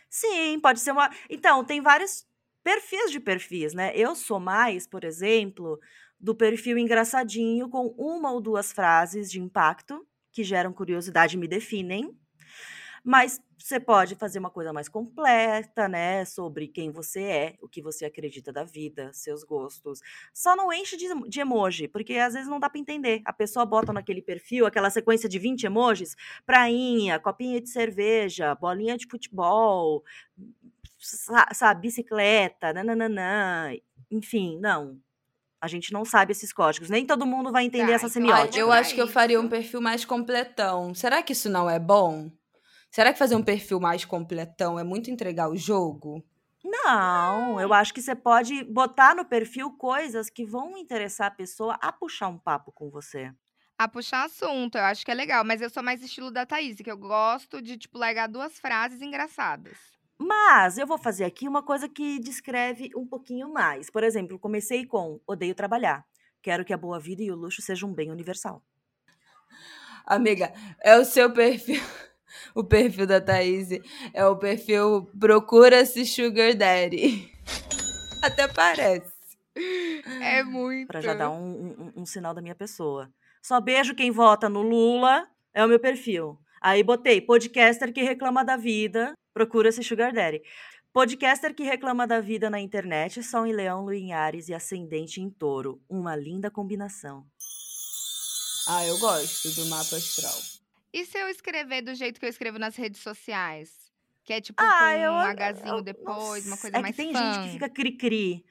Sim, 0.09 0.61
pode 0.61 0.81
ser 0.81 0.93
uma. 0.93 1.11
Então, 1.31 1.65
tem 1.65 1.81
vários 1.81 2.27
perfis 2.63 3.11
de 3.11 3.21
perfis, 3.21 3.75
né? 3.75 3.93
Eu 3.97 4.15
sou 4.15 4.39
mais, 4.39 4.87
por 4.87 5.05
exemplo, 5.05 5.79
do 6.21 6.35
perfil 6.35 6.79
engraçadinho 6.79 7.69
com 7.69 7.87
uma 7.99 8.31
ou 8.33 8.41
duas 8.41 8.73
frases 8.73 9.31
de 9.31 9.41
impacto 9.41 10.07
que 10.33 10.45
geram 10.45 10.73
curiosidade 10.73 11.37
e 11.37 11.39
me 11.41 11.49
definem. 11.49 12.17
Mas 13.05 13.41
você 13.59 13.81
pode 13.81 14.15
fazer 14.15 14.39
uma 14.39 14.51
coisa 14.51 14.73
mais 14.73 14.89
completa, 14.89 15.89
né? 15.89 16.25
Sobre 16.25 16.69
quem 16.69 16.91
você 16.93 17.23
é, 17.23 17.57
o 17.61 17.69
que 17.69 17.83
você 17.83 18.05
acredita 18.05 18.53
da 18.53 18.63
vida, 18.65 19.11
seus 19.13 19.43
gostos. 19.43 20.01
Só 20.33 20.55
não 20.55 20.73
enche 20.73 20.97
de, 20.97 21.09
de 21.29 21.41
emoji, 21.41 21.89
porque 21.89 22.15
às 22.15 22.35
vezes 22.35 22.49
não 22.49 22.61
dá 22.61 22.71
pra 22.71 22.79
entender. 22.81 23.21
A 23.25 23.33
pessoa 23.33 23.67
bota 23.67 23.93
naquele 23.93 24.23
perfil 24.23 24.67
aquela 24.67 24.89
sequência 24.91 25.29
de 25.29 25.39
20 25.39 25.65
emojis, 25.65 26.15
prainha, 26.47 27.19
copinha 27.19 27.61
de 27.61 27.69
cerveja, 27.69 28.55
bolinha 28.55 28.97
de 28.97 29.07
futebol, 29.09 30.05
sa- 30.99 31.49
sabe, 31.53 31.83
bicicleta, 31.83 32.73
nananã. 32.73 33.73
Enfim, 34.11 34.59
não. 34.61 34.99
A 35.61 35.69
gente 35.69 35.93
não 35.93 36.05
sabe 36.05 36.33
esses 36.33 36.53
códigos. 36.53 36.91
Nem 36.91 37.07
todo 37.07 37.25
mundo 37.27 37.53
vai 37.53 37.65
entender 37.65 37.87
Tá, 37.89 37.93
essa 37.95 38.07
então 38.07 38.13
semiótica. 38.15 38.59
eu 38.59 38.67
pra 38.67 38.79
acho 38.81 38.95
que 38.95 39.01
eu 39.01 39.07
faria 39.09 39.41
um 39.41 39.49
perfil 39.49 39.81
mais 39.81 40.05
completão. 40.05 40.93
Será 40.95 41.23
que 41.23 41.33
isso 41.33 41.49
não 41.49 41.71
é 41.71 41.79
bom? 41.79 42.31
Será 42.93 43.11
que 43.11 43.19
fazer 43.19 43.35
um 43.35 43.43
perfil 43.43 43.81
mais 43.81 44.05
completão 44.05 44.79
é 44.79 44.85
muito 44.85 45.11
entregar 45.11 45.49
o 45.49 45.57
jogo? 45.57 46.23
Não, 46.63 47.59
eu 47.59 47.73
acho 47.73 47.95
que 47.95 48.03
você 48.03 48.15
pode 48.15 48.63
botar 48.65 49.15
no 49.15 49.25
perfil 49.25 49.73
coisas 49.79 50.29
que 50.29 50.45
vão 50.45 50.77
interessar 50.77 51.29
a 51.29 51.31
pessoa 51.35 51.79
a 51.81 51.91
puxar 51.91 52.29
um 52.29 52.39
papo 52.39 52.71
com 52.71 52.91
você. 52.91 53.33
A 53.79 53.87
puxar 53.89 54.25
assunto, 54.25 54.77
eu 54.77 54.85
acho 54.85 55.05
que 55.05 55.11
é 55.11 55.15
legal. 55.15 55.45
Mas 55.45 55.61
eu 55.61 55.69
sou 55.69 55.83
mais 55.83 56.03
estilo 56.03 56.31
da 56.31 56.47
Thaís, 56.47 56.77
que 56.77 56.91
eu 56.91 56.97
gosto 56.97 57.61
de, 57.61 57.77
tipo, 57.77 57.99
largar 57.99 58.29
duas 58.29 58.59
frases 58.59 59.03
engraçadas. 59.03 59.79
Mas 60.19 60.79
eu 60.79 60.87
vou 60.87 60.97
fazer 60.97 61.25
aqui 61.25 61.47
uma 61.49 61.63
coisa 61.63 61.87
que 61.89 62.19
descreve 62.19 62.91
um 62.97 63.07
pouquinho 63.07 63.53
mais. 63.53 63.91
Por 63.91 64.03
exemplo, 64.05 64.39
comecei 64.39 64.87
com 64.87 65.21
odeio 65.27 65.55
trabalhar. 65.55 66.07
Quero 66.41 66.65
que 66.65 66.73
a 66.73 66.79
boa 66.79 66.99
vida 66.99 67.23
e 67.23 67.31
o 67.31 67.37
luxo 67.37 67.61
sejam 67.61 67.91
um 67.91 67.95
bem 67.95 68.11
universal. 68.11 68.63
Amiga, 70.07 70.53
é 70.81 70.97
o 70.97 71.05
seu 71.05 71.33
perfil. 71.33 71.81
O 72.55 72.63
perfil 72.65 73.07
da 73.07 73.21
Thaís 73.21 73.69
é 74.13 74.27
o 74.27 74.37
perfil 74.37 75.09
procura-se 75.19 76.05
Sugar 76.05 76.55
Daddy. 76.55 77.33
Até 78.23 78.47
parece. 78.49 79.11
É 80.21 80.43
muito. 80.43 80.87
Pra 80.89 81.01
já 81.01 81.15
dar 81.15 81.31
um, 81.31 81.93
um- 81.97 82.03
um 82.03 82.07
sinal 82.07 82.33
da 82.35 82.41
minha 82.43 82.55
pessoa. 82.55 83.11
Só 83.43 83.61
beijo 83.61 83.95
quem 83.95 84.11
vota 84.11 84.49
no 84.49 84.63
Lula, 84.63 85.27
é 85.53 85.65
o 85.65 85.69
meu 85.69 85.81
perfil. 85.81 86.39
Aí 86.61 86.83
botei 86.83 87.21
podcaster 87.21 87.93
que 87.93 88.03
reclama 88.03 88.45
da 88.45 88.57
vida, 88.57 89.13
procura-se 89.35 89.83
Sugar 89.83 90.13
Daddy. 90.13 90.41
Podcaster 90.93 91.55
que 91.55 91.63
reclama 91.65 92.07
da 92.07 92.21
vida 92.21 92.49
na 92.51 92.61
internet, 92.61 93.23
Sol 93.23 93.47
em 93.47 93.53
Leão, 93.53 93.81
Lua 93.83 93.97
em 93.97 94.13
Ares 94.13 94.49
e 94.49 94.55
Ascendente 94.55 95.21
em 95.21 95.29
Touro. 95.31 95.81
Uma 95.89 96.15
linda 96.15 96.51
combinação. 96.51 97.25
Ah, 98.69 98.87
eu 98.87 98.97
gosto 98.99 99.51
do 99.55 99.67
mapa 99.67 99.97
astral. 99.97 100.39
E 100.93 101.05
se 101.07 101.19
eu 101.19 101.29
escrever 101.29 101.83
do 101.83 101.95
jeito 101.95 102.21
que 102.21 102.27
eu 102.27 102.31
escrevo 102.31 102.59
nas 102.59 102.77
redes 102.77 103.01
sociais? 103.01 103.71
Que 104.25 104.35
é 104.35 104.41
tipo 104.41 104.63
Ah, 104.63 104.79
com 104.79 105.01
eu- 105.01 105.13
um 105.13 105.23
eu- 105.23 105.53
Hzinho 105.53 105.75
eu- 105.77 105.83
depois, 105.83 106.47
uma 106.47 106.57
coisa 106.57 106.77
é 106.77 106.81
mais 106.81 106.95
que 106.95 107.03
tem 107.03 107.13
fã. 107.13 107.33
gente 107.35 107.45
que 107.47 107.53
fica 107.55 107.69
cri-cri. 107.69 108.45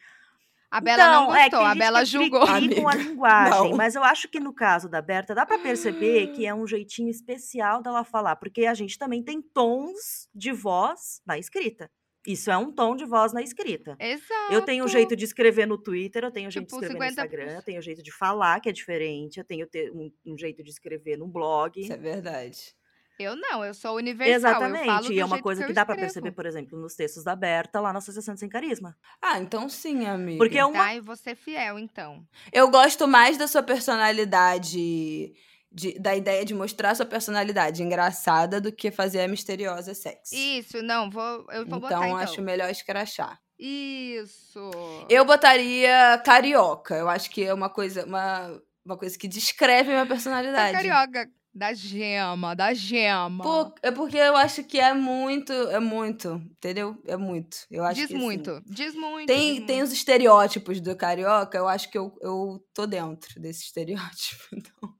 A 0.69 0.79
Bela 0.79 1.05
não 1.05 1.23
Então, 1.23 1.35
é, 1.35 1.43
que 1.43 1.49
gostou, 1.49 1.59
tem 1.59 1.67
a 1.69 1.75
Bela 1.75 2.01
é 2.01 2.05
julgou. 2.05 2.39
com 2.41 2.47
a 2.47 2.59
linguagem, 2.59 3.69
não. 3.71 3.77
mas 3.77 3.95
eu 3.95 4.03
acho 4.03 4.27
que 4.29 4.39
no 4.39 4.53
caso 4.53 4.87
da 4.89 5.01
Berta 5.01 5.35
dá 5.35 5.45
pra 5.45 5.59
perceber 5.59 6.27
que 6.33 6.45
é 6.45 6.53
um 6.55 6.65
jeitinho 6.65 7.09
especial 7.09 7.81
dela 7.81 8.03
falar, 8.05 8.37
porque 8.37 8.65
a 8.65 8.73
gente 8.73 8.97
também 8.97 9.21
tem 9.21 9.41
tons 9.41 10.29
de 10.33 10.51
voz 10.53 11.21
na 11.25 11.37
escrita. 11.37 11.91
Isso 12.25 12.51
é 12.51 12.57
um 12.57 12.71
tom 12.71 12.95
de 12.95 13.05
voz 13.05 13.33
na 13.33 13.41
escrita. 13.41 13.95
Exato. 13.99 14.51
Eu 14.53 14.61
tenho 14.61 14.85
um 14.85 14.87
jeito 14.87 15.15
de 15.15 15.25
escrever 15.25 15.65
no 15.65 15.77
Twitter, 15.77 16.23
eu 16.23 16.31
tenho 16.31 16.47
um 16.47 16.51
jeito 16.51 16.67
Tipo, 16.67 16.79
de 16.79 16.85
escrever 16.85 16.99
no 16.99 17.11
50%. 17.11 17.11
Instagram, 17.11 17.51
eu 17.53 17.61
tenho 17.63 17.79
um 17.79 17.81
jeito 17.81 18.03
de 18.03 18.11
falar 18.11 18.59
que 18.59 18.69
é 18.69 18.71
diferente, 18.71 19.37
eu 19.39 19.43
tenho 19.43 19.65
te- 19.65 19.89
um, 19.91 20.11
um 20.25 20.37
jeito 20.37 20.63
de 20.63 20.69
escrever 20.69 21.17
no 21.17 21.27
blog. 21.27 21.79
Isso 21.81 21.91
é 21.93 21.97
verdade. 21.97 22.75
Eu 23.19 23.35
não, 23.35 23.63
eu 23.63 23.73
sou 23.73 23.97
universal. 23.97 24.33
eu 24.33 24.41
falo 24.41 24.65
Exatamente, 24.75 25.13
e 25.13 25.19
é 25.19 25.25
uma 25.25 25.39
coisa 25.39 25.61
que, 25.61 25.67
que, 25.67 25.73
dá 25.73 25.85
pra 25.85 25.93
escrevo. 25.93 26.11
perceber, 26.13 26.31
por 26.31 26.45
exemplo, 26.47 26.79
nos 26.79 26.95
textos 26.95 27.23
da 27.23 27.35
Berta 27.35 27.79
lá 27.79 27.93
na 27.93 27.99
Associação 27.99 28.35
Sem 28.35 28.49
Carisma. 28.49 28.97
Ah, 29.21 29.37
então 29.39 29.69
sim, 29.69 30.05
amiga. 30.07 30.39
Porque 30.39 30.57
é 30.57 30.65
uma 30.65 30.73
Tá, 30.85 30.95
e 30.95 31.01
você 31.01 31.35
fiel, 31.35 31.77
então. 31.77 32.25
Eu 32.51 32.67
gosto 32.71 33.07
mais 33.07 33.37
da 33.37 33.47
sua 33.47 33.61
personalidade, 33.61 35.33
de- 35.71 35.97
da 35.99 36.15
ideia 36.15 36.43
de 36.43 36.53
mostrar 36.53 36.95
sua 36.95 37.05
personalidade 37.05 37.81
engraçada 37.81 38.59
do 38.59 38.71
que 38.71 38.91
fazer 38.91 39.21
a 39.21 39.27
misteriosa 39.27 39.93
sexy. 39.93 40.59
Isso, 40.59 40.81
não, 40.81 41.09
vou, 41.09 41.23
eu 41.23 41.65
vou 41.65 41.77
então, 41.77 41.79
botar 41.79 42.07
então. 42.07 42.17
acho 42.17 42.41
melhor 42.41 42.69
escrachar. 42.69 43.39
Isso. 43.57 44.71
Eu 45.07 45.23
botaria 45.23 46.19
carioca. 46.25 46.95
Eu 46.95 47.07
acho 47.07 47.29
que 47.29 47.43
é 47.43 47.53
uma 47.53 47.69
coisa, 47.69 48.05
uma, 48.05 48.59
uma 48.83 48.97
coisa 48.97 49.17
que 49.17 49.27
descreve 49.27 49.89
a 49.89 49.93
minha 49.93 50.03
é 50.03 50.07
personalidade. 50.07 50.73
carioca. 50.73 51.29
Da 51.53 51.73
gema, 51.73 52.55
da 52.55 52.73
gema. 52.73 53.43
Pô, 53.43 53.75
é 53.83 53.91
porque 53.91 54.15
eu 54.15 54.37
acho 54.37 54.63
que 54.63 54.79
é 54.79 54.93
muito, 54.93 55.51
é 55.51 55.81
muito, 55.81 56.41
entendeu? 56.49 56.97
É 57.05 57.17
muito. 57.17 57.57
Eu 57.69 57.83
acho 57.83 57.95
diz 57.95 58.07
que, 58.07 58.15
assim, 58.15 58.23
muito, 58.23 58.63
diz 58.65 58.95
muito. 58.95 59.27
Tem, 59.27 59.55
diz 59.55 59.65
tem 59.65 59.75
muito. 59.79 59.87
os 59.89 59.91
estereótipos 59.91 60.79
do 60.79 60.95
carioca, 60.95 61.57
eu 61.57 61.67
acho 61.67 61.91
que 61.91 61.97
eu, 61.97 62.17
eu 62.21 62.65
tô 62.73 62.87
dentro 62.87 63.37
desse 63.39 63.63
estereótipo. 63.63 64.41
Então. 64.55 64.90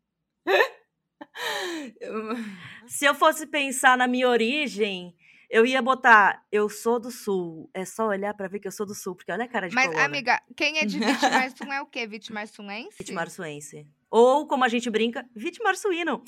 Se 2.87 3.05
eu 3.05 3.15
fosse 3.15 3.47
pensar 3.47 3.97
na 3.97 4.07
minha 4.07 4.27
origem, 4.29 5.15
eu 5.49 5.65
ia 5.65 5.81
botar 5.81 6.43
eu 6.51 6.69
sou 6.69 6.99
do 6.99 7.11
sul. 7.11 7.69
É 7.73 7.85
só 7.85 8.07
olhar 8.07 8.33
pra 8.33 8.47
ver 8.47 8.59
que 8.59 8.67
eu 8.67 8.71
sou 8.71 8.85
do 8.85 8.95
sul, 8.95 9.15
porque 9.15 9.31
olha 9.31 9.45
a 9.45 9.47
cara 9.47 9.67
de 9.67 9.75
Mas, 9.75 9.87
colona. 9.87 10.05
amiga, 10.05 10.41
quem 10.55 10.79
é 10.79 10.85
de 10.85 10.97
Vitimarsum 11.03 11.71
é 11.71 11.81
o 11.81 11.85
quê? 11.85 12.07
Vitimarsuense? 12.07 12.97
Vitimarsuense. 12.97 13.87
Ou, 14.09 14.47
como 14.47 14.63
a 14.63 14.67
gente 14.67 14.89
brinca, 14.89 15.25
vitimarsuíno. 15.35 16.23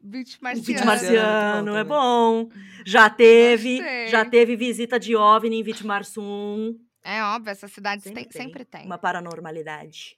Vitimarciano. 0.00 0.66
Vitimarciano 0.66 1.76
é 1.76 1.84
bom. 1.84 2.48
Já 2.84 3.08
teve, 3.08 4.08
já 4.08 4.24
teve 4.24 4.56
visita 4.56 4.98
de 4.98 5.14
OVNI 5.14 5.60
em 5.60 5.62
Vitimarsum. 5.62 6.76
É 7.04 7.22
óbvio, 7.22 7.50
essas 7.50 7.72
cidades 7.72 8.04
Sempre 8.04 8.24
tem, 8.24 8.32
tem. 8.32 8.42
sempre 8.42 8.64
tem. 8.64 8.86
Uma 8.86 8.98
paranormalidade. 8.98 10.16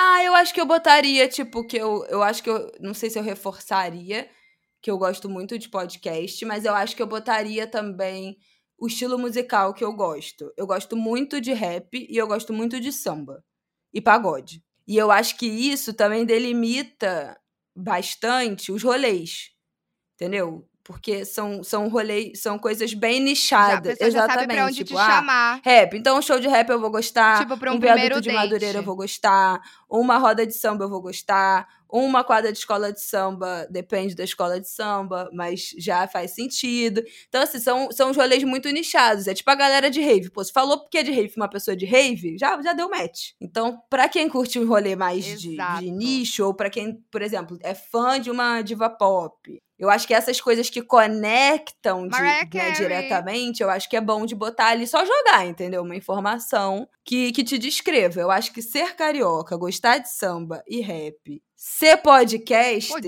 Ah, 0.00 0.22
eu 0.22 0.32
acho 0.34 0.54
que 0.54 0.60
eu 0.60 0.66
botaria, 0.66 1.28
tipo, 1.28 1.64
que 1.66 1.76
eu, 1.76 2.04
eu 2.06 2.22
acho 2.22 2.40
que 2.42 2.48
eu. 2.50 2.70
Não 2.80 2.94
sei 2.94 3.10
se 3.10 3.18
eu 3.18 3.22
reforçaria, 3.22 4.30
que 4.80 4.90
eu 4.90 4.96
gosto 4.98 5.28
muito 5.28 5.58
de 5.58 5.68
podcast, 5.68 6.44
mas 6.44 6.64
eu 6.64 6.72
acho 6.74 6.94
que 6.94 7.02
eu 7.02 7.06
botaria 7.06 7.66
também 7.66 8.38
o 8.78 8.86
estilo 8.86 9.18
musical 9.18 9.74
que 9.74 9.82
eu 9.84 9.92
gosto. 9.92 10.52
Eu 10.56 10.66
gosto 10.68 10.96
muito 10.96 11.40
de 11.40 11.52
rap 11.52 11.88
e 12.08 12.16
eu 12.16 12.28
gosto 12.28 12.52
muito 12.52 12.80
de 12.80 12.92
samba 12.92 13.44
e 13.92 14.00
pagode. 14.00 14.62
E 14.86 14.96
eu 14.96 15.10
acho 15.10 15.36
que 15.36 15.46
isso 15.46 15.92
também 15.92 16.24
delimita 16.24 17.36
bastante 17.76 18.70
os 18.72 18.82
rolês. 18.84 19.50
Entendeu? 20.16 20.67
Porque 20.88 21.22
são, 21.26 21.62
são 21.62 21.86
rolês, 21.86 22.40
são 22.40 22.58
coisas 22.58 22.94
bem 22.94 23.16
Já, 23.16 23.20
a 23.20 23.24
nichadas. 23.24 23.92
pessoa 23.92 24.10
já 24.10 24.18
Exatamente. 24.20 24.40
sabe 24.40 24.54
pra 24.54 24.64
onde 24.64 24.74
tipo, 24.76 24.90
te 24.94 24.96
ah, 24.96 25.16
chamar. 25.16 25.60
Rap. 25.62 25.94
Então, 25.98 26.18
um 26.18 26.22
show 26.22 26.40
de 26.40 26.48
rap 26.48 26.70
eu 26.70 26.80
vou 26.80 26.90
gostar. 26.90 27.40
Tipo, 27.40 27.58
pra 27.58 27.70
um 27.70 27.74
um 27.74 27.78
primeiro 27.78 28.14
viaduto 28.14 28.22
de. 28.22 28.32
Madureira 28.32 28.78
eu 28.78 28.82
vou 28.82 28.96
gostar. 28.96 29.60
Uma 29.86 30.16
roda 30.16 30.46
de 30.46 30.54
samba 30.54 30.86
eu 30.86 30.88
vou 30.88 31.02
gostar. 31.02 31.68
Uma 31.90 32.24
quadra 32.24 32.50
de 32.50 32.56
escola 32.56 32.90
de 32.90 33.02
samba, 33.02 33.66
depende 33.70 34.14
da 34.14 34.24
escola 34.24 34.58
de 34.58 34.66
samba, 34.66 35.28
mas 35.30 35.74
já 35.76 36.08
faz 36.08 36.30
sentido. 36.34 37.02
Então, 37.28 37.42
assim, 37.42 37.58
são, 37.58 37.92
são 37.92 38.10
os 38.10 38.16
rolês 38.16 38.42
muito 38.42 38.70
nichados. 38.70 39.26
É 39.28 39.34
tipo 39.34 39.50
a 39.50 39.54
galera 39.54 39.90
de 39.90 40.00
rave. 40.00 40.30
Pô, 40.30 40.42
se 40.42 40.52
falou 40.52 40.78
porque 40.78 40.96
é 40.96 41.02
de 41.02 41.10
rave 41.12 41.34
uma 41.36 41.50
pessoa 41.50 41.76
de 41.76 41.84
rave, 41.84 42.38
já, 42.38 42.58
já 42.62 42.72
deu 42.72 42.88
match. 42.88 43.32
Então, 43.38 43.78
pra 43.90 44.08
quem 44.08 44.26
curte 44.26 44.58
um 44.58 44.66
rolê 44.66 44.96
mais 44.96 45.38
de, 45.38 45.54
de 45.80 45.90
nicho, 45.90 46.46
ou 46.46 46.54
pra 46.54 46.70
quem, 46.70 46.94
por 47.10 47.20
exemplo, 47.20 47.58
é 47.60 47.74
fã 47.74 48.18
de 48.18 48.30
uma 48.30 48.62
diva 48.62 48.88
pop, 48.88 49.60
Eu 49.78 49.88
acho 49.88 50.06
que 50.08 50.14
essas 50.14 50.40
coisas 50.40 50.68
que 50.68 50.82
conectam 50.82 52.08
de- 52.08 52.16
né, 52.58 52.70
diretamente, 52.72 53.62
eu 53.62 53.70
acho 53.70 53.88
que 53.88 53.96
é 53.96 54.00
bom 54.00 54.26
de 54.26 54.34
botar 54.34 54.68
ali 54.68 54.86
só 54.86 55.04
jogar, 55.04 55.46
entendeu? 55.46 55.82
Uma 55.82 55.94
informação 55.96 56.88
que, 57.04 57.30
que 57.32 57.44
te 57.44 57.56
descreva. 57.58 58.20
Eu 58.20 58.30
acho 58.30 58.52
que 58.52 58.60
ser 58.60 58.96
carioca, 58.96 59.56
gostar 59.56 59.98
de 59.98 60.10
samba 60.10 60.62
e 60.66 60.80
rap, 60.80 61.40
ser 61.54 61.96
podcast 61.98 62.90
Pô, 62.92 62.98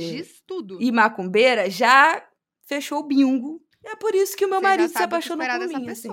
e 0.80 0.92
macumbeira 0.92 1.68
já 1.68 2.22
fechou 2.66 2.98
o 3.00 3.06
bingo. 3.06 3.60
É 3.84 3.96
por 3.96 4.14
isso 4.14 4.36
que 4.36 4.44
o 4.44 4.48
meu 4.48 4.58
Você 4.60 4.62
marido 4.62 4.88
se 4.92 5.02
apaixonou 5.02 5.46
por 5.46 5.66
mim, 5.66 5.88
assim. 5.90 6.08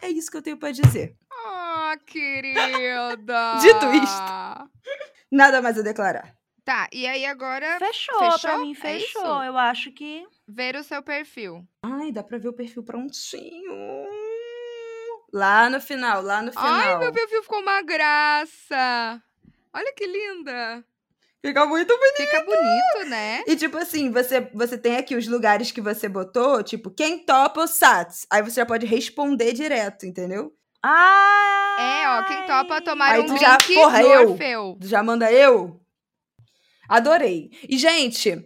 É 0.00 0.08
isso 0.08 0.30
que 0.30 0.36
eu 0.36 0.42
tenho 0.42 0.56
pra 0.56 0.72
dizer. 0.72 1.14
Ah, 1.30 1.94
querida. 2.06 2.58
Dito 3.60 3.86
isto. 4.02 4.22
Nada 5.30 5.62
mais 5.62 5.78
a 5.78 5.82
declarar. 5.82 6.34
Tá, 6.64 6.88
e 6.92 7.06
aí 7.08 7.24
agora 7.26 7.76
Fechou, 7.78 8.16
pra 8.18 8.32
Fechou? 8.32 8.58
mim 8.60 8.72
É 8.72 8.74
fechou. 8.74 9.22
isso? 9.22 9.42
Eu 9.42 9.58
acho 9.58 9.90
que. 9.92 10.24
ver 10.46 10.76
o 10.76 10.84
seu 10.84 11.02
perfil. 11.02 11.66
Ai, 11.84 12.12
dá 12.12 12.22
pra 12.22 12.38
ver 12.38 12.48
o 12.48 12.52
perfil 12.52 12.84
prontinho. 12.84 13.72
Lá 15.32 15.68
no 15.70 15.80
final, 15.80 16.22
lá 16.22 16.42
no 16.42 16.52
final. 16.52 16.66
Ai, 16.66 16.98
meu 16.98 17.12
perfil 17.12 17.42
ficou 17.42 17.60
uma 17.60 17.82
graça. 17.82 19.20
Olha 19.74 19.92
que 19.96 20.06
linda. 20.06 20.84
Fica 21.44 21.66
muito 21.66 21.88
bonito. 21.96 22.16
Fica 22.16 22.44
bonito, 22.44 23.08
né? 23.10 23.42
E 23.48 23.56
tipo 23.56 23.76
assim, 23.78 24.10
você, 24.12 24.42
você 24.54 24.78
tem 24.78 24.96
aqui 24.96 25.16
os 25.16 25.26
lugares 25.26 25.72
que 25.72 25.80
você 25.80 26.08
botou, 26.08 26.62
tipo, 26.62 26.90
quem 26.90 27.18
topa 27.24 27.62
o 27.62 27.66
SATS. 27.66 28.26
Aí 28.30 28.42
você 28.42 28.60
já 28.60 28.66
pode 28.66 28.86
responder 28.86 29.52
direto, 29.52 30.06
entendeu? 30.06 30.52
Ah! 30.84 31.76
É, 31.80 32.08
ó, 32.08 32.22
quem 32.24 32.46
topa 32.46 32.80
tomar 32.82 33.12
Aí 33.14 33.20
um 33.22 33.26
tu 33.26 33.36
já- 33.38 33.56
drink 33.56 33.74
porra, 33.74 34.02
eu. 34.02 34.30
Orfeu. 34.32 34.78
Já 34.82 35.02
manda 35.02 35.32
eu? 35.32 35.80
Adorei. 36.96 37.50
E, 37.68 37.78
gente, 37.78 38.44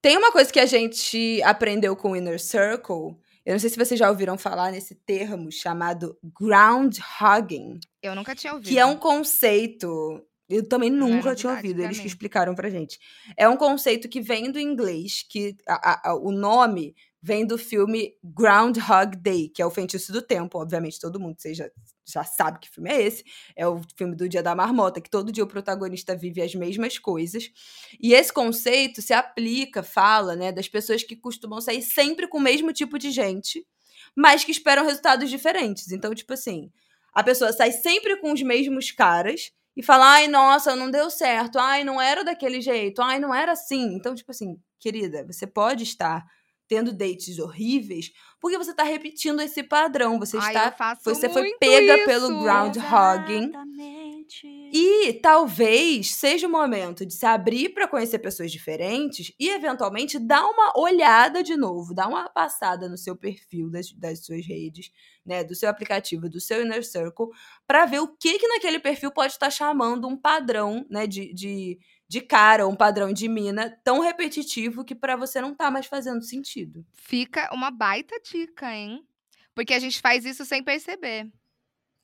tem 0.00 0.16
uma 0.16 0.32
coisa 0.32 0.52
que 0.52 0.60
a 0.60 0.66
gente 0.66 1.42
aprendeu 1.42 1.94
com 1.96 2.12
o 2.12 2.16
Inner 2.16 2.40
Circle. 2.40 3.16
Eu 3.44 3.52
não 3.52 3.58
sei 3.58 3.68
se 3.70 3.76
vocês 3.76 3.98
já 4.00 4.08
ouviram 4.08 4.38
falar 4.38 4.72
nesse 4.72 4.94
termo 4.94 5.52
chamado 5.52 6.16
groundhogging. 6.22 7.78
Eu 8.02 8.14
nunca 8.14 8.34
tinha 8.34 8.52
ouvido. 8.54 8.68
Que 8.68 8.78
é 8.78 8.86
um 8.86 8.96
conceito. 8.96 10.22
Eu 10.48 10.66
também 10.68 10.88
é 10.88 10.92
nunca 10.92 11.34
tinha 11.34 11.52
novidade 11.52 11.56
ouvido, 11.68 11.82
eles 11.82 11.98
que 11.98 12.06
explicaram 12.06 12.54
pra 12.54 12.68
gente. 12.68 12.98
É 13.36 13.48
um 13.48 13.56
conceito 13.56 14.08
que 14.08 14.20
vem 14.20 14.50
do 14.52 14.58
inglês, 14.60 15.24
que 15.28 15.56
a- 15.66 16.10
a- 16.10 16.14
o 16.14 16.30
nome 16.30 16.94
vem 17.24 17.46
do 17.46 17.56
filme 17.56 18.12
Groundhog 18.22 19.16
Day, 19.16 19.48
que 19.48 19.62
é 19.62 19.64
o 19.64 19.70
feitiço 19.70 20.12
do 20.12 20.20
tempo. 20.20 20.58
Obviamente, 20.58 21.00
todo 21.00 21.18
mundo 21.18 21.36
vocês 21.38 21.56
já, 21.56 21.70
já 22.04 22.22
sabe 22.22 22.58
que 22.58 22.68
filme 22.68 22.90
é 22.90 23.00
esse. 23.00 23.24
É 23.56 23.66
o 23.66 23.80
filme 23.96 24.14
do 24.14 24.28
Dia 24.28 24.42
da 24.42 24.54
Marmota, 24.54 25.00
que 25.00 25.08
todo 25.08 25.32
dia 25.32 25.42
o 25.42 25.46
protagonista 25.46 26.14
vive 26.14 26.42
as 26.42 26.54
mesmas 26.54 26.98
coisas. 26.98 27.50
E 27.98 28.12
esse 28.12 28.30
conceito 28.30 29.00
se 29.00 29.14
aplica, 29.14 29.82
fala, 29.82 30.36
né, 30.36 30.52
das 30.52 30.68
pessoas 30.68 31.02
que 31.02 31.16
costumam 31.16 31.62
sair 31.62 31.80
sempre 31.80 32.28
com 32.28 32.36
o 32.36 32.42
mesmo 32.42 32.74
tipo 32.74 32.98
de 32.98 33.10
gente, 33.10 33.66
mas 34.14 34.44
que 34.44 34.50
esperam 34.50 34.84
resultados 34.84 35.30
diferentes. 35.30 35.92
Então, 35.92 36.14
tipo 36.14 36.34
assim, 36.34 36.70
a 37.14 37.24
pessoa 37.24 37.54
sai 37.54 37.72
sempre 37.72 38.18
com 38.20 38.34
os 38.34 38.42
mesmos 38.42 38.90
caras 38.90 39.50
e 39.74 39.82
fala: 39.82 40.12
ai, 40.12 40.28
nossa, 40.28 40.76
não 40.76 40.90
deu 40.90 41.08
certo, 41.08 41.58
ai, 41.58 41.84
não 41.84 41.98
era 41.98 42.22
daquele 42.22 42.60
jeito, 42.60 43.00
ai, 43.00 43.18
não 43.18 43.34
era 43.34 43.52
assim. 43.52 43.94
Então, 43.94 44.14
tipo 44.14 44.30
assim, 44.30 44.58
querida, 44.78 45.24
você 45.24 45.46
pode 45.46 45.84
estar 45.84 46.22
tendo 46.68 46.92
dates 46.92 47.38
horríveis 47.38 48.12
porque 48.44 48.58
você 48.58 48.72
está 48.72 48.82
repetindo 48.82 49.40
esse 49.40 49.62
padrão. 49.62 50.18
Você 50.18 50.36
Ai, 50.36 50.54
está. 50.54 50.98
Você 51.02 51.30
foi 51.30 51.54
pega 51.58 51.96
isso. 51.96 52.04
pelo 52.04 52.42
groundhogging. 52.42 53.48
Exatamente. 53.48 54.46
E 54.70 55.14
talvez 55.14 56.14
seja 56.14 56.46
o 56.46 56.50
momento 56.50 57.06
de 57.06 57.14
se 57.14 57.24
abrir 57.24 57.70
para 57.70 57.88
conhecer 57.88 58.18
pessoas 58.18 58.52
diferentes 58.52 59.32
e, 59.40 59.48
eventualmente, 59.48 60.18
dar 60.18 60.44
uma 60.44 60.78
olhada 60.78 61.42
de 61.42 61.56
novo, 61.56 61.94
dar 61.94 62.06
uma 62.06 62.28
passada 62.28 62.86
no 62.86 62.98
seu 62.98 63.16
perfil 63.16 63.70
das, 63.70 63.90
das 63.92 64.22
suas 64.26 64.46
redes, 64.46 64.90
né, 65.24 65.42
do 65.42 65.54
seu 65.54 65.70
aplicativo, 65.70 66.28
do 66.28 66.38
seu 66.38 66.62
Inner 66.62 66.84
Circle, 66.84 67.28
para 67.66 67.86
ver 67.86 68.00
o 68.00 68.08
que 68.08 68.38
que 68.38 68.48
naquele 68.48 68.78
perfil 68.78 69.10
pode 69.10 69.32
estar 69.32 69.48
chamando 69.48 70.06
um 70.06 70.18
padrão, 70.18 70.84
né, 70.90 71.06
de, 71.06 71.32
de, 71.32 71.78
de 72.08 72.20
cara, 72.20 72.66
um 72.66 72.76
padrão 72.76 73.12
de 73.12 73.28
mina 73.28 73.70
tão 73.82 74.00
repetitivo 74.00 74.84
que 74.84 74.94
para 74.94 75.16
você 75.16 75.40
não 75.40 75.54
tá 75.54 75.70
mais 75.70 75.86
fazendo 75.86 76.22
sentido. 76.22 76.84
Fica 76.92 77.52
uma 77.52 77.70
baita 77.70 78.20
dica, 78.20 78.72
hein? 78.72 79.06
Porque 79.54 79.72
a 79.72 79.78
gente 79.78 80.00
faz 80.00 80.24
isso 80.24 80.44
sem 80.44 80.62
perceber. 80.62 81.30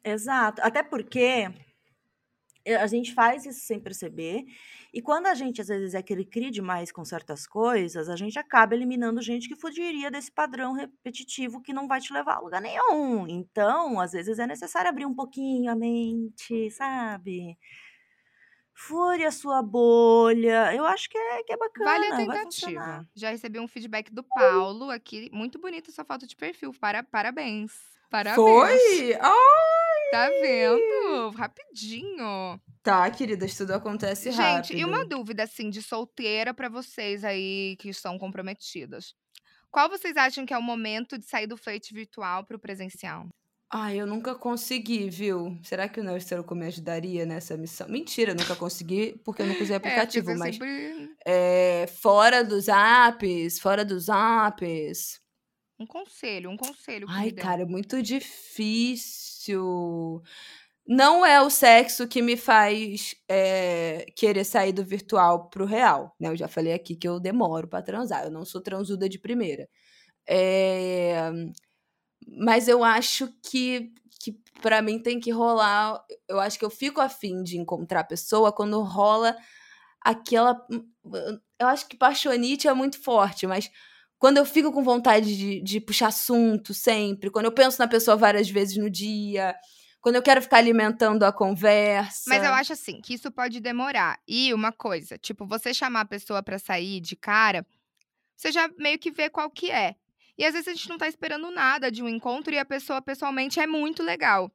Exato. 0.05 0.63
Até 0.63 0.83
porque 0.83 1.53
eh, 2.65 2.77
a 2.77 2.87
gente 2.87 3.13
faz 3.13 3.45
isso 3.45 3.61
sem 3.61 3.81
perceber. 3.81 4.45
E 4.93 5.01
quando 5.01 5.27
a 5.27 5.35
gente, 5.35 5.61
às 5.61 5.69
vezes, 5.69 5.95
é 5.95 6.03
cri 6.03 6.51
demais 6.51 6.91
com 6.91 7.05
certas 7.05 7.47
coisas, 7.47 8.09
a 8.09 8.17
gente 8.17 8.39
acaba 8.39 8.75
eliminando 8.75 9.23
gente 9.23 9.49
que 9.49 9.55
fugiria 9.55 10.11
desse 10.11 10.33
padrão 10.33 10.73
repetitivo 10.73 11.63
que 11.63 11.73
não 11.73 11.87
vai 11.87 12.01
te 12.01 12.13
levar 12.13 12.37
a 12.37 12.41
lugar 12.41 12.61
nenhum. 12.61 13.27
Então, 13.29 14.01
às 14.01 14.13
vezes, 14.13 14.39
é 14.39 14.47
necessário 14.47 14.91
abrir 14.91 15.07
um 15.07 15.15
pouquinho 15.15 15.71
a 15.71 15.77
mente, 15.77 16.71
sabe? 16.71 17.57
Fure 18.87 19.25
a 19.25 19.31
sua 19.31 19.63
bolha. 19.63 20.75
Eu 20.75 20.87
acho 20.87 21.09
que 21.11 21.19
é, 21.19 21.43
que 21.43 21.53
é 21.53 21.57
bacana. 21.57 21.91
Vale 21.91 22.07
a 22.07 22.17
tentativa. 22.17 23.09
Já 23.15 23.31
recebi 23.31 23.61
um 23.61 23.69
feedback 23.69 24.11
do 24.13 24.23
Paulo 24.23 24.91
aqui. 24.91 25.29
Muito 25.33 25.59
bonita 25.59 25.93
sua 25.93 26.05
foto 26.05 26.27
de 26.27 26.35
perfil. 26.35 26.73
Para, 26.81 27.03
parabéns. 27.03 27.73
Parabéns. 28.11 28.37
Foi? 28.37 29.15
Ai! 29.21 30.11
Tá 30.11 30.29
vendo? 30.41 31.31
Rapidinho. 31.37 32.61
Tá, 32.83 33.11
queridas, 33.11 33.55
tudo 33.55 33.73
acontece 33.73 34.31
rápido. 34.31 34.67
Gente, 34.69 34.81
e 34.81 34.85
uma 34.85 35.05
dúvida, 35.05 35.43
assim, 35.43 35.69
de 35.69 35.83
solteira 35.83 36.55
pra 36.55 36.69
vocês 36.69 37.23
aí 37.23 37.77
que 37.79 37.91
estão 37.91 38.19
comprometidas. 38.19 39.15
Qual 39.71 39.89
vocês 39.89 40.17
acham 40.17 40.47
que 40.47 40.55
é 40.55 40.59
o 40.59 40.63
momento 40.63 41.19
de 41.19 41.27
sair 41.27 41.47
do 41.47 41.57
flerte 41.57 41.93
virtual 41.95 42.45
pro 42.45 42.59
presencial? 42.59 43.29
Ai, 43.73 44.01
eu 44.01 44.07
nunca 44.07 44.35
consegui, 44.35 45.09
viu? 45.09 45.57
Será 45.63 45.89
que 45.89 46.01
o 46.01 46.21
Circle 46.21 46.59
me 46.59 46.67
ajudaria 46.67 47.25
nessa 47.25 47.57
missão? 47.57 47.89
Mentira, 47.89 48.33
eu 48.33 48.37
nunca 48.37 48.57
consegui 48.57 49.17
porque 49.25 49.43
eu 49.43 49.47
nunca 49.47 49.63
usei 49.63 49.77
É, 49.77 49.79
aplicativo, 49.79 50.27
você 50.27 50.35
mas 50.35 50.57
sempre... 50.57 51.09
é, 51.25 51.87
fora 51.87 52.43
dos 52.43 52.67
apps, 52.69 53.61
fora 53.61 53.85
dos 53.85 54.09
apps. 54.09 55.21
Um 55.79 55.87
conselho, 55.87 56.51
um 56.51 56.57
conselho. 56.57 57.07
Ai, 57.09 57.31
cara, 57.31 57.63
é 57.63 57.65
muito 57.65 58.03
difícil. 58.03 59.63
Não 60.85 61.25
é 61.25 61.41
o 61.41 61.49
sexo 61.49 62.09
que 62.09 62.21
me 62.21 62.37
faz 62.37 63.15
é, 63.29 64.05
querer 64.17 64.43
sair 64.43 64.73
do 64.73 64.85
virtual 64.85 65.49
pro 65.49 65.65
real, 65.65 66.13
né? 66.19 66.29
Eu 66.29 66.37
já 66.37 66.49
falei 66.49 66.73
aqui 66.73 66.97
que 66.97 67.07
eu 67.07 67.21
demoro 67.21 67.69
pra 67.69 67.81
transar, 67.81 68.25
eu 68.25 68.33
não 68.33 68.45
sou 68.45 68.61
transuda 68.61 69.09
de 69.09 69.21
primeira. 69.21 69.69
É, 70.29 71.31
mas 72.27 72.69
eu 72.69 72.85
acho 72.85 73.29
que, 73.43 73.93
que 74.21 74.33
para 74.61 74.83
mim 74.83 74.99
tem 74.99 75.19
que 75.19 75.31
rolar. 75.31 76.03
Eu 76.29 76.41
acho 76.41 76.59
que 76.59 76.65
eu 76.65 76.71
fico 76.71 77.01
afim 77.01 77.43
de 77.43 77.59
encontrar 77.59 78.01
a 78.01 78.05
pessoa 78.05 78.53
quando 78.53 78.81
rola 78.83 79.37
aquela. 80.01 80.67
Eu 81.59 81.67
acho 81.67 81.87
que 81.89 81.97
paixonite 81.97 82.69
é 82.69 82.73
muito 82.75 83.03
forte, 83.03 83.47
mas 83.47 83.71
quando 84.19 84.37
eu 84.37 84.45
fico 84.45 84.71
com 84.71 84.83
vontade 84.83 85.37
de, 85.37 85.63
de 85.63 85.81
puxar 85.81 86.09
assunto 86.09 86.75
sempre, 86.75 87.31
quando 87.31 87.47
eu 87.47 87.53
penso 87.53 87.79
na 87.79 87.89
pessoa 87.89 88.17
várias 88.17 88.51
vezes 88.51 88.77
no 88.77 88.91
dia, 88.91 89.55
quando 90.01 90.17
eu 90.17 90.23
quero 90.23 90.43
ficar 90.43 90.59
alimentando 90.59 91.25
a 91.25 91.33
conversa. 91.33 92.25
Mas 92.29 92.45
eu 92.45 92.53
acho 92.53 92.73
assim, 92.73 93.01
que 93.01 93.15
isso 93.15 93.31
pode 93.31 93.61
demorar. 93.61 94.19
E 94.27 94.53
uma 94.53 94.73
coisa, 94.73 95.19
tipo, 95.19 95.47
você 95.47 95.73
chamar 95.73 96.03
a 96.03 96.07
pessoa 96.07 96.43
pra 96.43 96.59
sair 96.59 97.01
de 97.01 97.17
cara, 97.17 97.67
você 98.37 98.51
já 98.51 98.69
meio 98.79 98.99
que 98.99 99.11
vê 99.11 99.29
qual 99.29 99.51
que 99.51 99.71
é. 99.71 99.95
E 100.41 100.47
às 100.47 100.55
vezes 100.55 100.69
a 100.69 100.73
gente 100.75 100.89
não 100.89 100.99
tá 100.99 101.07
esperando 101.07 101.51
nada 101.51 101.93
de 101.93 102.03
um 102.03 102.09
encontro 102.09 102.55
e 102.55 102.59
a 102.59 102.65
pessoa 102.65 103.03
pessoalmente 103.03 103.61
é 103.61 103.67
muito 103.69 104.03
legal. 104.03 104.51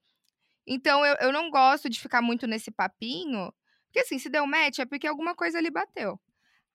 Então 0.68 1.06
eu, 1.06 1.16
eu 1.22 1.34
não 1.34 1.50
gosto 1.52 1.90
de 1.90 2.00
ficar 2.00 2.22
muito 2.22 2.48
nesse 2.48 2.72
papinho, 2.72 3.54
porque 3.88 4.00
assim, 4.00 4.20
se 4.20 4.30
deu 4.30 4.48
match 4.48 4.80
é 4.80 4.86
porque 4.86 5.08
alguma 5.08 5.36
coisa 5.36 5.60
ali 5.60 5.72
bateu. 5.72 6.20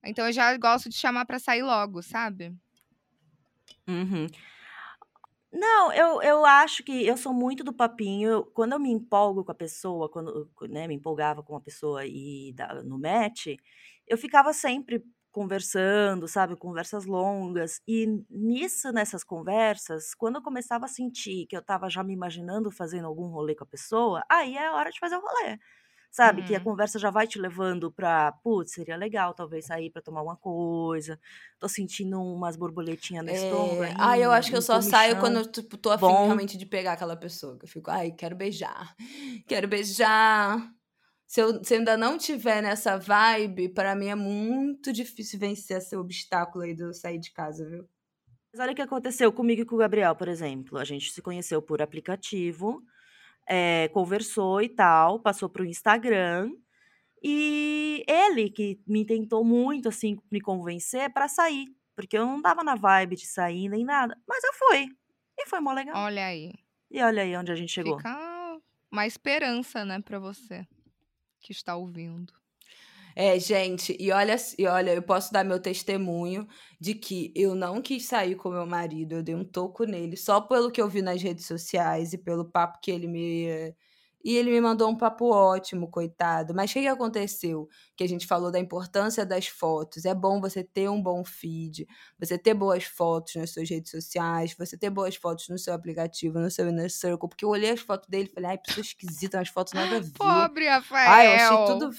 Então 0.05 0.27
eu 0.27 0.33
já 0.33 0.57
gosto 0.59 0.89
de 0.91 0.97
chamar 0.97 1.27
pra 1.27 1.39
sair 1.41 1.63
logo, 1.63 2.03
sabe? 2.03 2.55
Uhum. 3.89 4.27
Não, 5.53 5.93
eu, 5.93 6.23
eu 6.23 6.45
acho 6.47 6.85
que 6.85 7.05
eu 7.07 7.17
sou 7.17 7.35
muito 7.35 7.65
do 7.65 7.73
papinho. 7.73 8.31
Eu- 8.31 8.45
quando 8.45 8.73
eu 8.73 8.79
me 8.79 8.91
empolgo 8.91 9.45
com 9.45 9.51
a 9.53 9.55
pessoa, 9.55 10.09
quando 10.09 10.49
né, 10.69 10.87
me 10.87 10.95
empolgava 10.95 11.43
com 11.43 11.57
a 11.57 11.61
pessoa 11.61 12.07
e 12.07 12.53
da- 12.55 12.83
no 12.85 12.99
match, 12.99 13.47
eu 14.07 14.17
ficava 14.17 14.53
sempre 14.53 15.05
conversando, 15.31 16.27
sabe? 16.29 16.57
Conversas 16.57 17.07
longas. 17.07 17.81
E 17.87 18.07
nisso, 18.31 18.93
nessas 18.93 19.25
conversas, 19.25 20.15
quando 20.15 20.37
eu 20.37 20.43
começava 20.43 20.85
a 20.87 20.89
sentir 20.89 21.47
que 21.47 21.57
eu 21.57 21.63
tava 21.65 21.89
já 21.91 22.03
me 22.05 22.13
imaginando 22.15 22.71
fazendo 22.71 23.07
algum 23.07 23.29
rolê 23.29 23.55
com 23.55 23.65
a 23.65 23.67
pessoa, 23.67 24.23
aí 24.31 24.57
é 24.57 24.71
hora 24.73 24.91
de 24.91 24.99
fazer 24.99 25.17
o 25.17 25.21
rolê. 25.21 25.59
Sabe? 26.13 26.43
Que 26.43 26.55
a 26.57 26.61
Uhum. 26.61 26.61
conversa 26.61 26.99
já 26.99 27.11
vai 27.11 27.27
te 27.27 27.39
levando 27.39 27.93
pra, 27.93 28.33
putz, 28.43 28.73
seria 28.73 28.97
legal 28.97 29.33
talvez 29.35 29.67
sair 29.67 29.91
pra 29.91 30.03
tomar 30.03 30.23
uma 30.23 30.37
coisa. 30.37 31.19
Tô 31.59 31.69
sentindo 31.69 32.21
umas 32.21 32.57
borboletinhas 32.57 33.25
no 33.25 33.31
estômago. 33.33 33.83
É... 33.83 33.93
Ah, 33.99 34.19
eu 34.19 34.33
aí, 34.33 34.33
acho 34.33 34.51
que 34.51 34.57
eu 34.57 34.63
só 34.63 34.81
saio 34.81 35.19
quando 35.19 35.37
eu 35.39 35.51
tipo, 35.51 35.77
tô 35.77 35.91
afim 35.91 36.15
Bom. 36.15 36.25
realmente 36.25 36.57
de 36.59 36.67
pegar 36.67 36.93
aquela 36.95 37.17
pessoa. 37.17 37.59
Que 37.59 37.65
eu 37.67 37.69
fico, 37.69 37.91
ai, 37.91 38.13
quero 38.13 38.35
beijar. 38.37 38.97
Quero 39.47 39.69
beijar. 39.69 40.80
Se 41.31 41.41
eu, 41.41 41.63
se 41.63 41.75
ainda 41.75 41.97
não 41.97 42.19
tiver 42.19 42.61
nessa 42.61 42.99
vibe, 42.99 43.69
pra 43.69 43.95
mim 43.95 44.09
é 44.09 44.17
muito 44.17 44.93
difícil 44.93 45.39
vencer 45.39 45.77
esse 45.77 45.95
obstáculo 45.95 46.65
aí 46.65 46.75
de 46.75 46.83
eu 46.83 46.93
sair 46.93 47.21
de 47.21 47.31
casa, 47.31 47.65
viu? 47.65 47.89
Mas 48.53 48.61
olha 48.61 48.73
o 48.73 48.75
que 48.75 48.83
aconteceu 48.83 49.33
comigo 49.33 49.63
e 49.63 49.65
com 49.65 49.77
o 49.77 49.79
Gabriel, 49.79 50.17
por 50.17 50.27
exemplo. 50.27 50.77
A 50.77 50.83
gente 50.83 51.13
se 51.13 51.23
conheceu 51.23 51.63
por 51.63 51.81
aplicativo, 51.81 52.83
eh, 53.49 53.89
conversou 53.93 54.61
e 54.61 54.69
tal, 54.69 55.21
passou 55.21 55.49
pro 55.49 55.65
Instagram. 55.65 56.51
E 57.23 58.05
ele 58.09 58.51
que 58.51 58.81
me 58.85 59.05
tentou 59.05 59.45
muito, 59.45 59.89
assim, 59.89 60.19
me 60.33 60.41
convencer 60.41 61.13
pra 61.13 61.29
sair. 61.29 61.73
Porque 61.95 62.19
eu 62.19 62.27
não 62.27 62.43
tava 62.43 62.65
na 62.65 62.75
vibe 62.75 63.15
de 63.15 63.27
sair 63.29 63.69
nem 63.69 63.85
nada. 63.85 64.21
Mas 64.27 64.43
eu 64.43 64.53
fui. 64.55 64.89
E 65.39 65.47
foi 65.47 65.61
mó 65.61 65.73
legal. 65.73 65.95
Olha 65.97 66.27
aí. 66.27 66.53
E 66.91 67.01
olha 67.01 67.23
aí 67.23 67.37
onde 67.37 67.53
a 67.53 67.55
gente 67.55 67.71
chegou. 67.71 67.99
Fica 67.99 68.61
uma 68.91 69.07
esperança, 69.07 69.85
né, 69.85 70.01
pra 70.01 70.19
você 70.19 70.67
que 71.41 71.53
está 71.53 71.77
ouvindo. 71.77 72.33
É, 73.15 73.39
gente, 73.39 73.97
e 73.99 74.13
olha, 74.13 74.37
e 74.59 74.67
olha, 74.67 74.95
eu 74.95 75.03
posso 75.03 75.33
dar 75.33 75.45
meu 75.45 75.61
testemunho 75.61 76.47
de 76.81 76.95
que 76.95 77.33
eu 77.35 77.55
não 77.55 77.83
quis 77.83 78.07
sair 78.07 78.37
com 78.37 78.51
meu 78.51 78.67
marido, 78.67 79.17
eu 79.17 79.23
dei 79.23 79.35
um 79.35 79.45
toco 79.45 79.85
nele, 79.85 80.17
só 80.17 80.41
pelo 80.41 80.71
que 80.71 80.81
eu 80.81 80.89
vi 80.89 81.03
nas 81.03 81.21
redes 81.21 81.47
sociais 81.47 82.13
e 82.13 82.19
pelo 82.19 82.45
papo 82.45 82.79
que 82.81 82.91
ele 82.91 83.09
me. 83.09 83.75
E 84.23 84.37
ele 84.37 84.51
me 84.51 84.61
mandou 84.61 84.89
um 84.91 84.97
papo 84.97 85.31
ótimo, 85.31 85.89
coitado. 85.91 86.55
Mas 86.55 86.71
o 86.71 86.75
que, 86.75 86.81
que 86.83 86.87
aconteceu? 86.89 87.67
Que 87.97 88.05
a 88.05 88.09
gente 88.09 88.27
falou 88.27 88.51
da 88.51 88.59
importância 88.59 89.25
das 89.25 89.47
fotos. 89.47 90.05
É 90.05 90.15
bom 90.15 90.41
você 90.41 90.63
ter 90.63 90.91
um 90.91 91.01
bom 91.03 91.25
feed, 91.25 91.87
você 92.19 92.37
ter 92.37 92.53
boas 92.53 92.85
fotos 92.85 93.35
nas 93.37 93.51
suas 93.51 93.69
redes 93.71 93.91
sociais, 93.91 94.55
você 94.59 94.77
ter 94.77 94.91
boas 94.91 95.17
fotos 95.17 95.49
no 95.49 95.59
seu 95.59 95.73
aplicativo, 95.73 96.39
no 96.39 96.51
seu 96.51 96.69
Inner 96.69 96.91
Circle. 96.91 97.29
Porque 97.29 97.45
eu 97.45 97.49
olhei 97.49 97.71
as 97.71 97.81
fotos 97.81 98.09
dele 98.09 98.29
e 98.31 98.35
falei, 98.35 98.51
ai, 98.51 98.59
pessoa 98.59 98.83
esquisita, 98.83 99.39
umas 99.39 99.49
fotos 99.49 99.73
nada 99.73 99.97
a 99.97 100.01
ver. 100.01 100.13
Pobre 100.13 100.69
Rafael. 100.69 101.11
Ai, 101.11 101.27
eu 101.27 101.33
achei 101.33 101.67
tudo. 101.75 101.91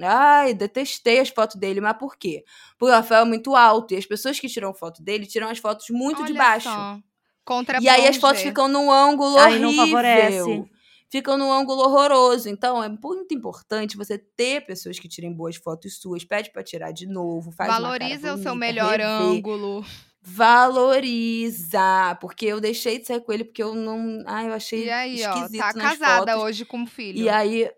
Ai, 0.00 0.54
detestei 0.54 1.20
as 1.20 1.28
fotos 1.28 1.56
dele, 1.56 1.80
mas 1.80 1.96
por 1.96 2.16
quê? 2.16 2.44
Porque 2.78 2.92
o 2.92 2.94
Rafael 2.96 3.22
é 3.22 3.24
muito 3.24 3.54
alto 3.56 3.94
e 3.94 3.96
as 3.96 4.06
pessoas 4.06 4.38
que 4.38 4.48
tiram 4.48 4.74
foto 4.74 5.02
dele 5.02 5.26
tiram 5.26 5.48
as 5.48 5.58
fotos 5.58 5.86
muito 5.90 6.24
de 6.24 6.32
Olha 6.32 6.38
baixo. 6.38 6.68
só. 6.68 6.98
Contra 7.44 7.80
E 7.80 7.88
aí 7.88 8.06
as 8.06 8.16
fotos 8.16 8.42
ficam 8.42 8.68
num 8.68 8.90
ângulo 8.92 9.36
não 9.36 9.46
horrível. 9.46 9.86
favorece. 9.86 10.70
Ficam 11.10 11.38
num 11.38 11.50
ângulo 11.52 11.82
horroroso. 11.82 12.48
Então 12.48 12.82
é 12.82 12.88
muito 12.88 13.32
importante 13.34 13.96
você 13.96 14.18
ter 14.18 14.66
pessoas 14.66 14.98
que 14.98 15.08
tirem 15.08 15.32
boas 15.32 15.56
fotos 15.56 15.98
suas. 16.00 16.24
Pede 16.24 16.50
pra 16.52 16.62
tirar 16.62 16.92
de 16.92 17.06
novo. 17.06 17.50
Faz 17.52 17.70
Valoriza 17.70 18.34
o 18.34 18.36
seu 18.36 18.52
bonita, 18.52 18.54
melhor 18.54 18.90
rever. 18.98 19.06
ângulo. 19.06 19.84
Valoriza. 20.20 22.16
Porque 22.20 22.46
eu 22.46 22.60
deixei 22.60 22.98
de 22.98 23.06
sair 23.06 23.20
com 23.20 23.32
ele 23.32 23.44
porque 23.44 23.62
eu 23.62 23.74
não. 23.74 24.22
Ai, 24.26 24.48
eu 24.48 24.52
achei 24.52 24.84
E 24.84 24.90
aí, 24.90 25.24
ó, 25.24 25.34
esquisito 25.34 25.60
tá 25.60 25.72
nas 25.74 25.98
casada 25.98 26.32
fotos. 26.32 26.44
hoje 26.44 26.64
com 26.64 26.78
um 26.78 26.86
filho. 26.86 27.18
E 27.18 27.28
aí, 27.28 27.70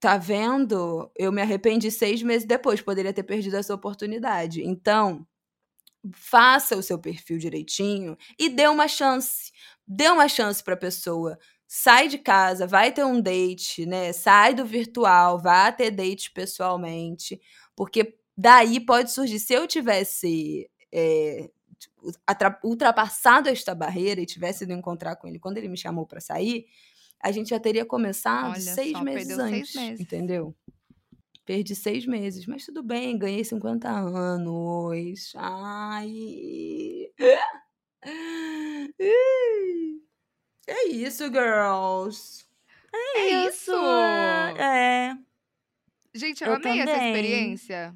tá 0.00 0.16
vendo? 0.16 1.10
Eu 1.16 1.32
me 1.32 1.42
arrependi 1.42 1.90
seis 1.90 2.22
meses 2.22 2.46
depois. 2.46 2.80
Poderia 2.80 3.12
ter 3.12 3.22
perdido 3.22 3.56
essa 3.56 3.74
oportunidade. 3.74 4.62
Então, 4.62 5.26
faça 6.14 6.76
o 6.76 6.82
seu 6.82 6.98
perfil 6.98 7.38
direitinho 7.38 8.16
e 8.38 8.48
dê 8.48 8.68
uma 8.68 8.86
chance. 8.88 9.50
Dê 9.86 10.08
uma 10.08 10.28
chance 10.28 10.62
pra 10.62 10.76
pessoa. 10.76 11.38
Sai 11.68 12.08
de 12.08 12.18
casa, 12.18 12.66
vai 12.66 12.92
ter 12.92 13.04
um 13.04 13.20
date, 13.20 13.86
né? 13.86 14.12
Sai 14.12 14.54
do 14.54 14.64
virtual, 14.64 15.38
vá 15.40 15.72
ter 15.72 15.90
date 15.90 16.30
pessoalmente. 16.32 17.40
Porque 17.74 18.16
daí 18.36 18.78
pode 18.80 19.10
surgir. 19.10 19.38
Se 19.40 19.54
eu 19.54 19.66
tivesse. 19.66 20.70
é, 20.92 21.50
ultrapassado 22.64 23.48
esta 23.48 23.74
barreira 23.74 24.20
e 24.20 24.26
tivesse 24.26 24.64
ido 24.64 24.72
encontrar 24.72 25.16
com 25.16 25.26
ele 25.28 25.38
quando 25.38 25.58
ele 25.58 25.68
me 25.68 25.76
chamou 25.76 26.06
pra 26.06 26.20
sair, 26.20 26.66
a 27.22 27.30
gente 27.32 27.50
já 27.50 27.60
teria 27.60 27.84
começado 27.84 28.50
Olha 28.52 28.60
seis 28.60 28.92
só, 28.92 29.02
meses 29.02 29.26
perdeu 29.28 29.44
seis 29.46 29.58
antes, 29.60 29.74
meses. 29.74 30.00
entendeu? 30.00 30.54
Perdi 31.44 31.76
seis 31.76 32.06
meses, 32.06 32.46
mas 32.46 32.64
tudo 32.64 32.82
bem, 32.82 33.18
ganhei 33.18 33.44
50 33.44 33.88
anos. 33.88 35.32
Ai. 35.36 37.08
É 40.66 40.88
isso, 40.88 41.24
girls. 41.30 42.44
É 42.92 43.46
isso! 43.46 43.72
É. 44.58 45.16
Gente, 46.14 46.42
eu, 46.42 46.50
Eu 46.50 46.54
amei 46.56 46.80
essa 46.80 46.92
também. 46.92 47.08
experiência. 47.14 47.94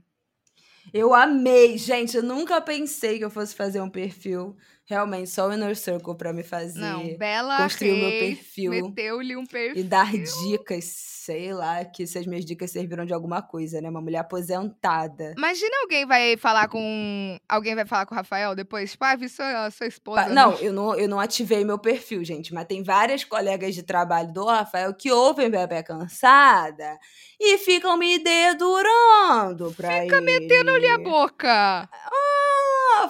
Eu 0.93 1.15
amei, 1.15 1.79
gente. 1.79 2.17
Eu 2.17 2.23
nunca 2.23 2.61
pensei 2.61 3.19
que 3.19 3.25
eu 3.25 3.31
fosse 3.31 3.55
fazer 3.55 3.81
um 3.81 3.89
perfil 3.91 4.57
realmente 4.91 5.31
só 5.31 5.49
o 5.49 5.53
Inner 5.53 5.77
Circle 5.77 6.17
pra 6.17 6.33
me 6.33 6.43
fazer. 6.43 6.81
Não, 6.81 7.17
Bela 7.17 7.57
construir 7.59 7.93
o 7.93 7.97
meu 7.97 8.11
Reis 8.11 8.39
perfil. 8.39 8.71
meteu-lhe 8.73 9.37
um 9.37 9.47
perfil. 9.47 9.81
E 9.81 9.85
dar 9.85 10.11
dicas, 10.13 10.85
sei 10.85 11.55
lá, 11.55 11.85
que 11.85 12.07
se 12.07 12.19
as 12.19 12.27
minhas 12.27 12.45
dicas 12.45 12.71
serviram 12.73 13.07
de 13.07 13.15
alguma 13.15 13.41
coisa, 13.41 13.81
né? 13.81 13.89
Uma 13.89 14.01
mulher 14.01 14.19
aposentada. 14.19 15.33
Imagina 15.37 15.71
alguém 15.83 16.05
vai 16.05 16.37
falar 16.37 16.69
com. 16.69 17.39
Alguém 17.49 17.75
vai 17.75 17.87
falar 17.87 18.05
com 18.05 18.15
o 18.15 18.17
Rafael 18.17 18.55
depois. 18.55 18.91
Tipo, 18.91 19.05
ah, 19.05 19.17
vi 19.17 19.29
sua, 19.29 19.71
sua 19.71 19.87
esposa. 19.87 20.29
Não, 20.29 20.53
eu 20.55 20.73
não, 20.73 20.95
eu 20.97 21.09
não 21.09 21.21
ativei 21.21 21.65
meu 21.65 21.79
perfil, 21.79 22.25
gente, 22.25 22.53
mas 22.53 22.67
tem 22.67 22.83
várias 22.83 23.23
colegas 23.25 23.75
de 23.75 23.83
trabalho 23.83 24.33
do 24.33 24.45
Rafael 24.45 24.93
que 24.93 25.11
ouvem 25.11 25.49
Bebê 25.49 25.83
Cansada 25.83 26.99
e 27.39 27.57
ficam 27.59 27.97
me 27.97 28.19
dedurando 28.19 29.73
pra 29.77 30.03
Fica 30.03 30.21
metendo-lhe 30.21 30.89
a 30.89 30.99
boca. 30.99 31.89
Ah, 31.91 32.50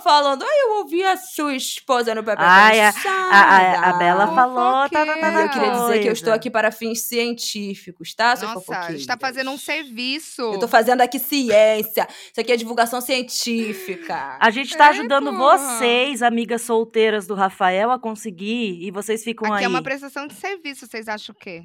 falando, 0.03 0.43
ai, 0.43 0.61
eu 0.67 0.79
ouvi 0.79 1.03
a 1.03 1.17
sua 1.17 1.55
esposa 1.55 2.15
no 2.15 2.23
Bebê 2.23 2.43
Ai, 2.43 2.81
a-. 2.81 2.93
A, 3.07 3.41
a, 3.41 3.91
a 3.91 3.93
Bela 3.95 4.27
falou, 4.35 4.89
tá, 4.89 5.05
tá, 5.05 5.07
tá, 5.07 5.21
tá, 5.21 5.41
eu 5.43 5.49
queria 5.51 5.71
dizer 5.71 6.01
que 6.03 6.09
eu 6.09 6.13
estou 6.13 6.33
aqui 6.33 6.51
para 6.51 6.71
fins 6.73 7.03
científicos, 7.03 8.15
tá, 8.15 8.35
seus 8.37 8.53
Nossa, 8.55 8.73
a 8.79 8.93
gente 8.93 9.07
tá 9.07 9.15
fofoqueiros? 9.15 9.21
fazendo 9.21 9.51
um 9.51 9.59
serviço. 9.59 10.43
Eu 10.43 10.59
tô 10.59 10.69
fazendo 10.69 11.01
aqui 11.01 11.19
ciência. 11.19 12.07
Isso 12.31 12.41
aqui 12.41 12.53
é 12.53 12.57
divulgação 12.57 13.01
científica. 13.01 14.37
A 14.41 14.51
gente 14.51 14.77
tá 14.77 14.87
É, 14.87 14.89
ajudando 14.91 15.33
vocês, 15.37 16.23
amigas 16.23 16.63
solteiras 16.63 17.27
do 17.27 17.35
Rafael, 17.35 17.91
a 17.91 17.99
conseguir. 17.99 18.79
E 18.83 18.91
vocês 18.91 19.23
ficam 19.25 19.53
Aqui 19.53 19.59
aí. 19.61 19.65
é 19.65 19.69
uma 19.69 19.83
prestação 19.83 20.27
de 20.27 20.35
serviço, 20.35 20.87
vocês 20.87 21.09
acham 21.09 21.35
o 21.35 21.39
quê? 21.39 21.65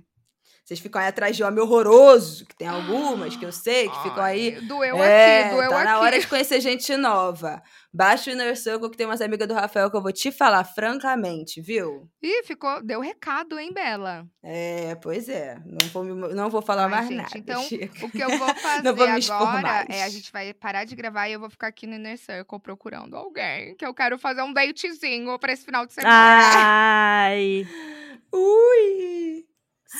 Vocês 0.65 0.79
ficam 0.79 0.99
aí 0.99 1.07
atrás 1.07 1.37
de 1.37 1.43
homem 1.43 1.61
horroroso, 1.63 2.43
que 2.43 2.55
tem 2.55 2.67
algumas 2.67 3.35
que 3.37 3.45
eu 3.45 3.51
sei, 3.51 3.87
que 3.87 4.01
ficam 4.01 4.23
aí. 4.23 4.59
Doeu 4.61 4.97
é, 4.97 5.43
aqui, 5.43 5.55
doeu 5.55 5.69
tá 5.69 5.75
aqui. 5.77 5.85
na 5.85 5.99
hora 5.99 6.19
de 6.19 6.25
conhecer 6.27 6.59
gente 6.59 6.97
nova. 6.97 7.61
Baixa 7.93 8.31
o 8.31 8.33
Inner 8.33 8.57
Circle, 8.57 8.89
que 8.89 8.97
tem 8.97 9.05
umas 9.05 9.21
amigas 9.21 9.47
do 9.47 9.53
Rafael 9.53 9.91
que 9.91 9.95
eu 9.95 10.01
vou 10.01 10.11
te 10.11 10.31
falar 10.31 10.63
francamente, 10.63 11.61
viu? 11.61 12.09
Ih, 12.19 12.41
ficou. 12.45 12.81
Deu 12.83 12.99
recado, 12.99 13.59
hein, 13.59 13.71
Bela? 13.71 14.25
É, 14.43 14.95
pois 14.95 15.29
é. 15.29 15.59
Não 15.63 15.87
vou, 15.89 16.03
não 16.03 16.49
vou 16.49 16.63
falar 16.63 16.85
Ai, 16.85 16.89
mais 16.89 17.07
gente, 17.09 17.17
nada. 17.17 17.37
então, 17.37 17.61
chega. 17.61 18.03
O 18.03 18.09
que 18.09 18.19
eu 18.19 18.35
vou 18.35 18.55
fazer 18.55 18.81
Não 18.83 18.95
vou 18.95 19.05
agora 19.07 19.85
é 19.87 20.03
a 20.03 20.09
gente 20.09 20.31
vai 20.31 20.51
parar 20.51 20.83
de 20.83 20.95
gravar 20.95 21.29
e 21.29 21.33
eu 21.33 21.39
vou 21.39 21.49
ficar 21.51 21.67
aqui 21.67 21.85
no 21.85 21.93
Inner 21.93 22.17
Circle 22.17 22.59
procurando 22.59 23.15
alguém. 23.15 23.75
Que 23.75 23.85
eu 23.85 23.93
quero 23.93 24.17
fazer 24.17 24.41
um 24.41 24.51
datezinho 24.51 25.37
pra 25.37 25.53
esse 25.53 25.63
final 25.63 25.85
de 25.85 25.93
Ah, 25.99 26.01
semana. 26.01 27.29
Ai. 27.29 27.67
Ui! 28.33 28.94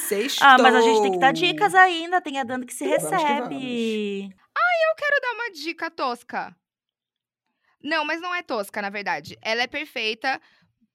Sextou! 0.05 0.47
Ah, 0.47 0.57
mas 0.57 0.75
a 0.75 0.81
gente 0.81 1.01
tem 1.01 1.11
que 1.11 1.19
dar 1.19 1.33
dicas 1.33 1.75
ainda. 1.75 2.21
Tem 2.21 2.39
a 2.39 2.43
dando 2.43 2.65
que 2.65 2.73
se 2.73 2.85
Vamos 2.85 3.09
que 3.09 3.15
recebe. 3.15 4.35
Eu 4.95 4.95
quero 4.95 5.21
dar 5.21 5.33
uma 5.33 5.51
dica 5.51 5.91
tosca. 5.91 6.55
Não, 7.83 8.05
mas 8.05 8.21
não 8.21 8.33
é 8.33 8.41
tosca, 8.41 8.81
na 8.81 8.89
verdade. 8.89 9.37
Ela 9.41 9.63
é 9.63 9.67
perfeita 9.67 10.41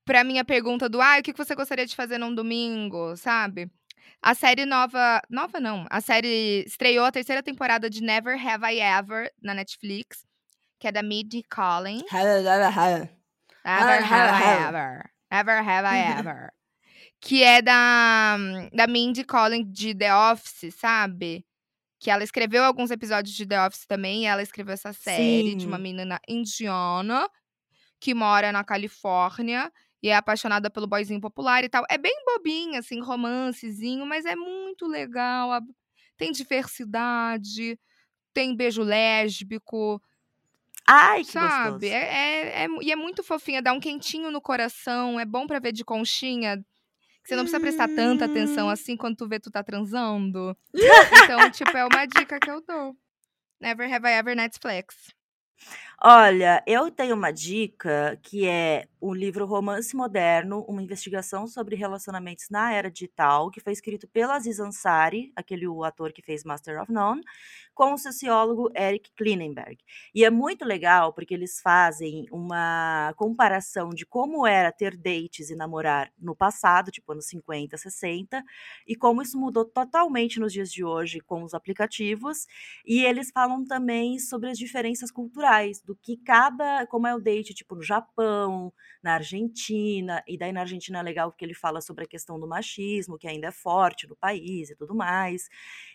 pra 0.05 0.25
minha 0.25 0.45
pergunta 0.45 0.89
do 0.89 1.01
ah, 1.01 1.19
o 1.19 1.23
que 1.23 1.33
você 1.33 1.55
gostaria 1.55 1.87
de 1.87 1.95
fazer 1.95 2.19
num 2.19 2.35
domingo, 2.35 3.17
sabe? 3.17 3.71
A 4.23 4.35
série 4.35 4.65
nova. 4.65 5.21
Nova 5.29 5.61
não. 5.61 5.87
A 5.91 6.01
série 6.01 6.65
estreou 6.67 7.05
a 7.05 7.13
terceira 7.13 7.43
temporada 7.43 7.89
de 7.89 8.03
Never 8.03 8.35
Have 8.35 8.65
I 8.75 8.81
Ever 8.81 9.31
na 9.43 9.55
Netflix, 9.55 10.25
que 10.79 10.89
é 10.89 10.93
da 10.93 11.03
Midi 11.03 11.43
Collins. 11.43 12.11
Never 12.11 12.43
Ah, 13.65 13.85
have 13.85 14.31
I 14.31 14.45
ah, 14.45 14.69
ever. 14.69 15.11
Never 15.31 15.63
have 15.63 15.87
I 15.87 16.19
ever. 16.19 16.53
que 17.21 17.43
é 17.43 17.61
da, 17.61 18.37
da 18.73 18.87
Mindy 18.87 19.25
Collins 19.25 19.67
de 19.71 19.95
The 19.95 20.15
Office, 20.15 20.75
sabe? 20.75 21.45
Que 21.99 22.11
ela 22.11 22.25
escreveu 22.25 22.65
alguns 22.65 22.91
episódios 22.91 23.35
de 23.35 23.47
The 23.47 23.67
Office 23.67 23.87
também. 23.87 24.27
Ela 24.27 24.43
escreveu 24.43 24.73
essa 24.75 24.93
série 24.93 25.55
de 25.55 25.67
uma 25.67 25.77
Sim. 25.77 25.83
menina 25.83 26.19
indiana 26.29 27.29
que 28.01 28.15
mora 28.15 28.53
na 28.53 28.65
Califórnia 28.65 29.71
e 30.03 30.09
é 30.09 30.17
apaixonada 30.17 30.71
pelo 30.71 30.87
boyzinho 30.87 31.21
popular 31.21 31.63
e 31.63 31.69
tal. 31.69 31.85
É 31.91 31.99
bem 31.99 32.15
bobinho, 32.25 32.79
assim, 32.79 33.01
romancezinho, 33.01 34.07
mas 34.07 34.25
é 34.25 34.35
muito 34.35 34.87
legal. 34.87 35.61
Tem 36.17 36.33
diversidade, 36.33 37.79
tem 38.33 38.57
beijo 38.57 38.83
lésbico, 38.83 40.01
Ai, 40.87 41.25
que 41.25 41.33
Sabe? 41.33 41.87
gostoso. 41.87 41.87
É, 41.87 42.65
é, 42.65 42.65
é 42.65 42.69
e 42.83 42.91
é 42.91 42.97
muito 42.97 43.23
fofinha, 43.23 43.63
dá 43.63 43.73
um 43.73 43.81
quentinho 43.81 44.31
no 44.31 44.41
coração. 44.41 45.21
É 45.21 45.25
bom 45.25 45.47
pra 45.47 45.59
ver 45.59 45.73
de 45.73 45.85
conchinha. 45.85 46.65
Você 47.31 47.37
não 47.37 47.45
precisa 47.45 47.61
prestar 47.61 47.87
tanta 47.87 48.25
atenção 48.25 48.67
Hum. 48.67 48.71
assim 48.71 48.97
quando 48.97 49.15
tu 49.15 49.29
vê 49.29 49.39
tu 49.39 49.53
tá 49.53 49.63
transando. 49.63 50.57
então, 51.31 51.49
tipo, 51.53 51.71
é 51.77 51.85
uma 51.85 52.05
dica 52.05 52.41
que 52.41 52.51
eu 52.51 52.61
dou. 52.61 52.97
Never 53.61 53.87
have 53.95 54.05
I 54.05 54.15
ever 54.15 54.35
Netflix. 54.35 55.15
Olha, 56.03 56.61
eu 56.67 56.91
tenho 56.91 57.15
uma 57.15 57.31
dica 57.31 58.19
que 58.21 58.49
é 58.49 58.89
o 59.01 59.15
livro 59.15 59.47
Romance 59.47 59.97
Moderno, 59.97 60.63
uma 60.69 60.83
investigação 60.83 61.47
sobre 61.47 61.75
relacionamentos 61.75 62.47
na 62.51 62.73
era 62.73 62.91
digital, 62.91 63.51
que 63.51 63.61
foi 63.61 63.73
escrito 63.73 64.07
pelo 64.07 64.33
Aziz 64.33 64.61
Ansari, 64.61 65.33
aquele 65.35 65.67
o 65.67 65.83
ator 65.83 66.13
que 66.13 66.23
fez 66.23 66.45
Master 66.45 66.83
of 66.83 66.93
None, 66.93 67.23
com 67.75 67.95
o 67.95 67.99
sociólogo 67.99 68.71
Eric 68.77 69.11
Klinenberg. 69.17 69.79
E 70.15 70.23
é 70.23 70.29
muito 70.31 70.67
legal 70.67 71.15
porque 71.15 71.33
eles 71.33 71.61
fazem 71.63 72.27
uma 72.31 73.15
comparação 73.17 73.89
de 73.89 74.05
como 74.05 74.47
era 74.47 74.71
ter 74.71 74.97
dates 74.97 75.49
e 75.49 75.57
namorar 75.57 76.13
no 76.19 76.37
passado, 76.37 76.91
tipo 76.91 77.13
anos 77.13 77.27
50, 77.27 77.79
60, 77.79 78.45
e 78.87 78.95
como 78.95 79.23
isso 79.23 79.39
mudou 79.39 79.65
totalmente 79.65 80.39
nos 80.39 80.53
dias 80.53 80.71
de 80.71 80.85
hoje 80.85 81.21
com 81.21 81.43
os 81.43 81.55
aplicativos. 81.55 82.47
E 82.85 83.03
eles 83.05 83.31
falam 83.33 83.65
também 83.65 84.19
sobre 84.19 84.51
as 84.51 84.59
diferenças 84.59 85.11
culturais, 85.11 85.81
do 85.81 85.97
que 85.97 86.19
cada, 86.19 86.87
como 86.87 87.07
é 87.07 87.15
o 87.15 87.21
date, 87.21 87.55
tipo 87.55 87.75
no 87.75 87.83
Japão, 87.83 88.71
na 89.03 89.15
Argentina, 89.15 90.23
e 90.27 90.37
daí 90.37 90.53
na 90.53 90.61
Argentina 90.61 90.99
é 90.99 91.03
legal 91.03 91.31
porque 91.31 91.45
ele 91.45 91.55
fala 91.55 91.81
sobre 91.81 92.05
a 92.05 92.09
questão 92.09 92.39
do 92.39 92.47
machismo, 92.47 93.19
que 93.19 93.29
ainda 93.29 93.49
é 93.49 93.53
forte 93.53 94.07
no 94.09 94.17
país 94.17 94.71
e 94.71 94.77
tudo 94.77 94.95
mais. 94.95 95.49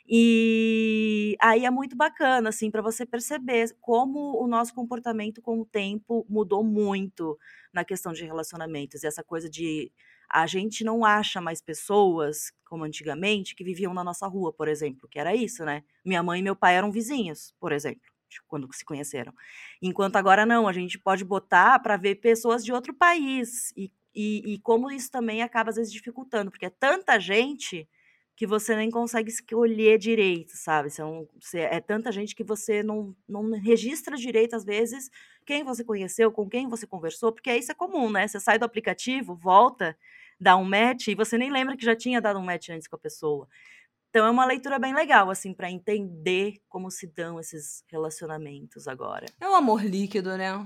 E 0.08 1.36
aí 1.42 1.66
é 1.66 1.72
muito 1.72 1.96
bacana, 1.96 2.50
assim, 2.50 2.72
para 2.72 2.82
você 2.82 3.06
perceber 3.06 3.76
como 3.82 4.42
o 4.42 4.48
nosso 4.48 4.74
comportamento 4.74 5.42
com 5.42 5.60
o 5.60 5.66
tempo 5.66 6.26
mudou 6.30 6.64
muito 6.64 7.38
na 7.74 7.84
questão 7.84 8.14
de 8.14 8.24
relacionamentos. 8.26 9.04
E 9.04 9.08
essa 9.08 9.24
coisa 9.24 9.50
de 9.50 9.92
a 10.30 10.48
gente 10.48 10.84
não 10.84 11.06
acha 11.06 11.40
mais 11.40 11.62
pessoas, 11.62 12.52
como 12.66 12.84
antigamente, 12.84 13.56
que 13.56 13.64
viviam 13.64 13.94
na 13.94 14.04
nossa 14.04 14.28
rua, 14.28 14.52
por 14.52 14.68
exemplo, 14.68 15.08
que 15.08 15.20
era 15.20 15.36
isso, 15.36 15.64
né? 15.64 15.84
Minha 16.04 16.24
mãe 16.24 16.40
e 16.40 16.44
meu 16.44 16.56
pai 16.56 16.76
eram 16.76 16.92
vizinhos, 16.92 17.54
por 17.60 17.72
exemplo, 17.72 18.02
quando 18.48 18.72
se 18.74 18.86
conheceram. 18.86 19.34
Enquanto 19.82 20.16
agora 20.16 20.46
não, 20.46 20.68
a 20.68 20.74
gente 20.74 21.00
pode 21.00 21.24
botar 21.24 21.80
para 21.80 21.98
ver 21.98 22.16
pessoas 22.16 22.64
de 22.64 22.72
outro 22.74 22.94
país. 22.94 23.72
E, 23.76 23.92
e, 24.14 24.54
e 24.54 24.60
como 24.60 24.92
isso 24.92 25.12
também 25.12 25.42
acaba, 25.42 25.70
às 25.70 25.76
vezes, 25.76 25.92
dificultando, 25.92 26.52
porque 26.52 26.66
é 26.66 26.70
tanta 26.70 27.20
gente 27.20 27.88
que 28.36 28.46
você 28.46 28.76
nem 28.76 28.92
consegue 28.92 29.30
escolher 29.30 29.98
direito, 29.98 30.52
sabe? 30.58 30.90
São, 30.90 31.28
é 31.54 31.80
tanta 31.80 32.12
gente 32.12 32.36
que 32.36 32.44
você 32.44 32.84
não, 32.84 33.16
não 33.28 33.52
registra 33.52 34.18
direito, 34.18 34.56
às 34.56 34.66
vezes, 34.66 35.10
quem 35.46 35.64
você 35.64 35.84
conheceu, 35.84 36.32
com 36.32 36.50
quem 36.50 36.68
você 36.68 36.86
conversou, 36.86 37.32
porque 37.32 37.56
isso 37.56 37.72
é 37.72 37.76
comum, 37.76 38.12
né? 38.12 38.28
Você 38.28 38.40
sai 38.40 38.60
do 38.60 38.66
aplicativo, 38.66 39.36
volta, 39.36 39.98
dá 40.40 40.58
um 40.58 40.66
match, 40.66 41.08
e 41.08 41.16
você 41.16 41.38
nem 41.38 41.50
lembra 41.50 41.78
que 41.78 41.86
já 41.86 41.96
tinha 41.96 42.20
dado 42.20 42.38
um 42.38 42.44
match 42.44 42.70
antes 42.70 42.88
com 42.88 42.98
a 42.98 43.00
pessoa. 43.00 43.48
Então 44.16 44.26
é 44.26 44.30
uma 44.30 44.46
leitura 44.46 44.80
bem 44.80 44.94
legal, 44.94 45.30
assim, 45.30 45.54
para 45.54 45.70
entender 45.70 46.54
como 46.70 46.90
se 46.90 47.06
dão 47.06 47.38
esses 47.38 47.84
relacionamentos 47.92 48.88
agora. 48.88 49.26
É 49.42 49.46
um 49.50 49.54
amor 49.54 49.84
líquido, 49.84 50.38
né? 50.38 50.66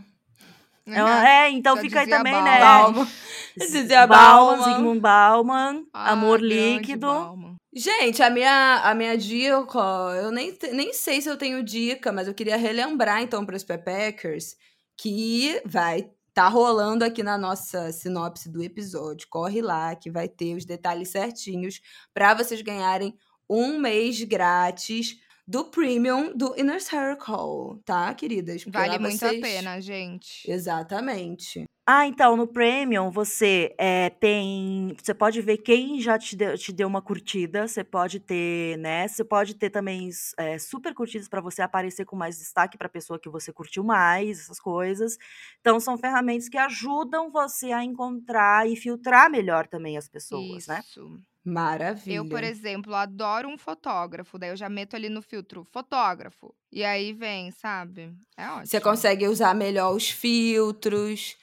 É, 0.86 1.04
uma- 1.04 1.28
é, 1.28 1.50
então 1.50 1.76
Já 1.76 1.82
fica 1.82 2.02
aí 2.02 2.08
também, 2.08 2.32
Bauman. 2.32 2.52
né? 2.52 2.60
Bauman. 2.60 3.08
Dizia 3.58 4.06
Bauman, 4.06 4.58
Bauman. 4.58 4.74
Zygmunt 4.76 5.00
Bauman, 5.02 5.86
Ah, 5.92 6.12
Amor 6.12 6.40
Líquido. 6.40 7.08
Bauman. 7.08 7.56
Gente, 7.74 8.22
a 8.22 8.30
minha, 8.30 8.82
a 8.84 8.94
minha 8.94 9.18
dica, 9.18 9.80
eu 10.22 10.30
nem, 10.30 10.56
nem 10.72 10.94
sei 10.94 11.20
se 11.20 11.28
eu 11.28 11.36
tenho 11.36 11.64
dica, 11.64 12.12
mas 12.12 12.28
eu 12.28 12.36
queria 12.36 12.56
relembrar 12.56 13.20
então 13.24 13.44
para 13.44 13.56
os 13.56 13.64
Pepeckers 13.64 14.56
que 14.96 15.60
vai 15.66 16.12
tá 16.36 16.48
rolando 16.48 17.04
aqui 17.04 17.24
na 17.24 17.36
nossa 17.38 17.92
sinopse 17.92 18.48
do 18.48 18.62
episódio. 18.64 19.28
Corre 19.28 19.60
lá 19.60 19.96
que 19.96 20.12
vai 20.12 20.28
ter 20.30 20.56
os 20.56 20.66
detalhes 20.66 21.10
certinhos 21.10 21.82
para 22.14 22.36
vocês 22.36 22.62
ganharem 22.62 23.18
um 23.50 23.80
mês 23.80 24.22
grátis 24.24 25.18
do 25.48 25.66
Premium 25.66 26.32
do 26.38 26.54
Inner 26.60 26.80
Circle, 26.82 27.82
tá, 27.84 28.14
queridas? 28.14 28.64
Porque 28.64 28.78
Vale 28.78 28.94
lá 28.94 29.00
muito 29.00 29.18
vocês- 29.18 29.38
a 29.44 29.48
pena, 29.48 29.82
gente. 29.82 30.50
Exatamente. 30.50 31.64
Ah, 31.92 32.06
então, 32.06 32.38
no 32.38 32.46
Premium 32.46 33.10
você 33.10 33.74
é, 33.76 34.12
tem. 34.12 34.96
Você 35.04 35.12
pode 35.12 35.42
ver 35.42 35.58
quem 35.58 36.00
já 36.00 36.20
te 36.20 36.36
deu, 36.36 36.56
te 36.56 36.72
deu 36.72 36.88
uma 36.88 37.02
curtida. 37.02 37.68
Você 37.68 37.84
pode 37.84 38.20
ter, 38.20 38.78
né? 38.78 39.08
Você 39.08 39.24
pode 39.24 39.56
ter 39.56 39.72
também 39.72 40.08
é, 40.38 40.60
super 40.60 40.94
curtidas 40.94 41.28
para 41.28 41.42
você 41.42 41.64
aparecer 41.64 42.06
com 42.06 42.16
mais 42.16 42.38
destaque 42.38 42.78
para 42.78 42.86
a 42.86 42.92
pessoa 42.92 43.18
que 43.18 43.28
você 43.28 43.52
curtiu 43.52 43.84
mais, 43.84 44.40
essas 44.42 44.60
coisas. 44.60 45.18
Então, 45.62 45.80
são 45.80 45.98
ferramentas 45.98 46.48
que 46.48 46.60
ajudam 46.60 47.32
você 47.32 47.72
a 47.72 47.84
encontrar 47.84 48.70
e 48.70 48.76
filtrar 48.76 49.32
melhor 49.32 49.66
também 49.66 49.98
as 49.98 50.08
pessoas, 50.08 50.68
né? 50.68 50.82
Isso. 50.86 51.20
Maravilha. 51.44 52.18
Eu, 52.18 52.28
por 52.28 52.44
exemplo, 52.44 52.94
adoro 52.94 53.48
um 53.48 53.58
fotógrafo, 53.58 54.38
daí 54.38 54.50
eu 54.50 54.58
já 54.58 54.70
meto 54.70 54.96
ali 54.96 55.10
no 55.10 55.22
filtro 55.22 55.64
fotógrafo. 55.64 56.54
E 56.72 56.84
aí 56.84 57.14
vem, 57.14 57.52
sabe? 57.52 58.14
É 58.38 58.48
ótimo. 58.48 58.68
Você 58.68 58.82
consegue 58.82 59.28
usar 59.28 59.56
melhor 59.56 59.96
os 59.96 60.10
filtros, 60.10 61.38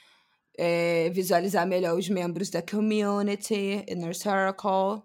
é, 0.59 1.11
visualizar 1.11 1.67
melhor 1.67 1.99
os 1.99 2.09
membros 2.09 2.51
da 2.51 2.63
community, 2.63 3.85
inner 3.89 4.15
circle. 4.15 5.03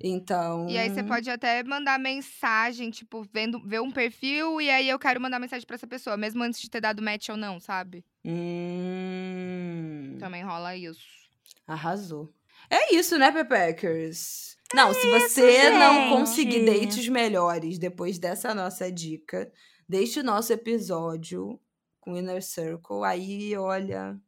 Então. 0.00 0.68
E 0.68 0.78
aí 0.78 0.90
você 0.90 1.02
pode 1.02 1.28
até 1.28 1.62
mandar 1.64 1.98
mensagem, 1.98 2.90
tipo, 2.90 3.26
vendo, 3.32 3.60
ver 3.66 3.80
um 3.80 3.90
perfil 3.90 4.60
e 4.60 4.70
aí 4.70 4.88
eu 4.88 4.98
quero 4.98 5.20
mandar 5.20 5.40
mensagem 5.40 5.66
pra 5.66 5.74
essa 5.74 5.86
pessoa, 5.88 6.16
mesmo 6.16 6.42
antes 6.42 6.60
de 6.60 6.70
ter 6.70 6.80
dado 6.80 7.02
match 7.02 7.28
ou 7.30 7.36
não, 7.36 7.58
sabe? 7.58 8.04
Hum, 8.24 10.16
Também 10.20 10.44
rola 10.44 10.76
isso. 10.76 11.00
arrasou. 11.66 12.32
É 12.70 12.94
isso, 12.94 13.18
né, 13.18 13.30
Pepeckers? 13.32 14.56
Não, 14.74 14.92
se 14.92 15.10
você 15.10 15.70
não 15.70 15.94
gente. 15.94 16.10
conseguir 16.10 16.64
dates 16.66 17.08
melhores 17.08 17.78
depois 17.78 18.18
dessa 18.18 18.54
nossa 18.54 18.92
dica, 18.92 19.50
deixe 19.88 20.20
o 20.20 20.24
nosso 20.24 20.52
episódio 20.52 21.58
com 22.00 22.16
Inner 22.16 22.42
Circle. 22.42 23.04
Aí, 23.04 23.56
olha, 23.56 24.18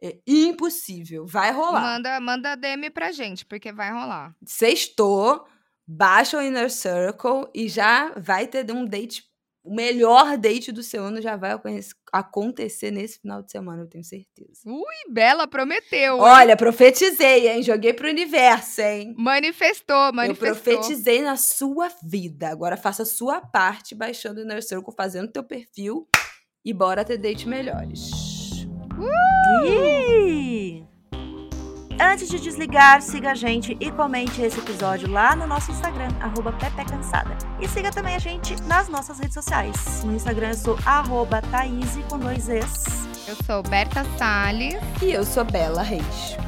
é 0.00 0.18
impossível. 0.26 1.26
Vai 1.26 1.52
rolar. 1.52 1.80
Manda, 1.80 2.20
manda 2.20 2.56
DM 2.56 2.90
pra 2.90 3.10
gente, 3.10 3.44
porque 3.44 3.72
vai 3.72 3.90
rolar. 3.90 4.34
Sextou, 4.46 5.44
baixa 5.86 6.38
o 6.38 6.42
Inner 6.42 6.70
Circle 6.70 7.48
e 7.52 7.68
já 7.68 8.12
vai 8.16 8.46
ter 8.46 8.70
um 8.70 8.84
date, 8.84 9.27
o 9.68 9.74
melhor 9.74 10.36
date 10.38 10.72
do 10.72 10.82
seu 10.82 11.02
ano 11.04 11.20
já 11.20 11.36
vai 11.36 11.52
aconte- 11.52 11.94
acontecer 12.12 12.90
nesse 12.90 13.18
final 13.20 13.42
de 13.42 13.50
semana, 13.52 13.82
eu 13.82 13.86
tenho 13.88 14.02
certeza. 14.04 14.60
Ui, 14.66 15.12
Bela 15.12 15.46
prometeu. 15.46 16.14
hein? 16.16 16.20
Olha, 16.22 16.56
profetizei, 16.56 17.48
hein? 17.48 17.62
Joguei 17.62 17.92
pro 17.92 18.08
universo, 18.08 18.80
hein? 18.80 19.14
Manifestou, 19.18 20.12
manifestou. 20.12 20.48
Eu 20.72 20.80
profetizei 20.80 21.20
na 21.22 21.36
sua 21.36 21.88
vida. 22.02 22.48
Agora 22.48 22.76
faça 22.76 23.02
a 23.02 23.06
sua 23.06 23.40
parte 23.40 23.94
baixando 23.94 24.40
o 24.40 24.42
Inner 24.44 24.62
Circle, 24.62 24.94
fazendo 24.96 25.30
teu 25.30 25.44
perfil 25.44 26.08
e 26.64 26.72
bora 26.72 27.04
ter 27.04 27.18
date 27.18 27.46
melhores. 27.48 28.10
Ih! 29.66 30.84
Antes 32.00 32.28
de 32.28 32.38
desligar, 32.38 33.02
siga 33.02 33.32
a 33.32 33.34
gente 33.34 33.76
e 33.80 33.90
comente 33.90 34.40
esse 34.40 34.60
episódio 34.60 35.10
lá 35.10 35.34
no 35.34 35.48
nosso 35.48 35.72
Instagram, 35.72 36.08
arroba 36.20 36.52
Pepecansada. 36.52 37.36
E 37.60 37.66
siga 37.66 37.90
também 37.90 38.14
a 38.14 38.20
gente 38.20 38.54
nas 38.62 38.88
nossas 38.88 39.18
redes 39.18 39.34
sociais. 39.34 40.04
No 40.04 40.14
Instagram 40.14 40.50
eu 40.50 40.54
sou 40.54 40.78
arroba 40.86 41.42
Thaís 41.42 41.98
com 42.08 42.18
dois 42.18 42.48
Es. 42.48 42.84
Eu 43.26 43.36
sou 43.44 43.62
Berta 43.64 44.04
Salles. 44.16 44.76
E 45.02 45.12
eu 45.12 45.24
sou 45.24 45.44
Bela 45.44 45.82
Reis. 45.82 46.47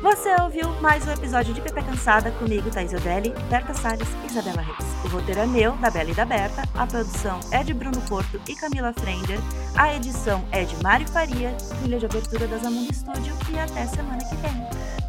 Você 0.00 0.32
ouviu 0.40 0.68
mais 0.80 1.04
um 1.08 1.10
episódio 1.10 1.52
de 1.52 1.60
Pepe 1.60 1.82
Cansada 1.82 2.30
comigo, 2.30 2.70
Thaís 2.70 2.92
Odelli, 2.92 3.34
Berta 3.50 3.74
Salles 3.74 4.08
e 4.22 4.26
Isabela 4.26 4.62
Reis. 4.62 5.04
O 5.04 5.08
roteiro 5.08 5.40
é 5.40 5.46
meu, 5.46 5.72
da 5.72 5.90
Bela 5.90 6.10
e 6.10 6.14
da 6.14 6.24
Berta, 6.24 6.62
a 6.74 6.86
produção 6.86 7.40
é 7.50 7.64
de 7.64 7.74
Bruno 7.74 8.00
Porto 8.02 8.40
e 8.48 8.54
Camila 8.54 8.92
Frender, 8.92 9.40
a 9.76 9.92
edição 9.92 10.44
é 10.52 10.64
de 10.64 10.80
Mário 10.84 11.08
Faria, 11.08 11.52
trilha 11.80 11.98
de 11.98 12.06
abertura 12.06 12.46
da 12.46 12.58
Zamunda 12.58 12.92
Studio 12.92 13.34
e 13.50 13.58
até 13.58 13.86
semana 13.86 14.18
que 14.18 14.36
vem. 14.36 15.07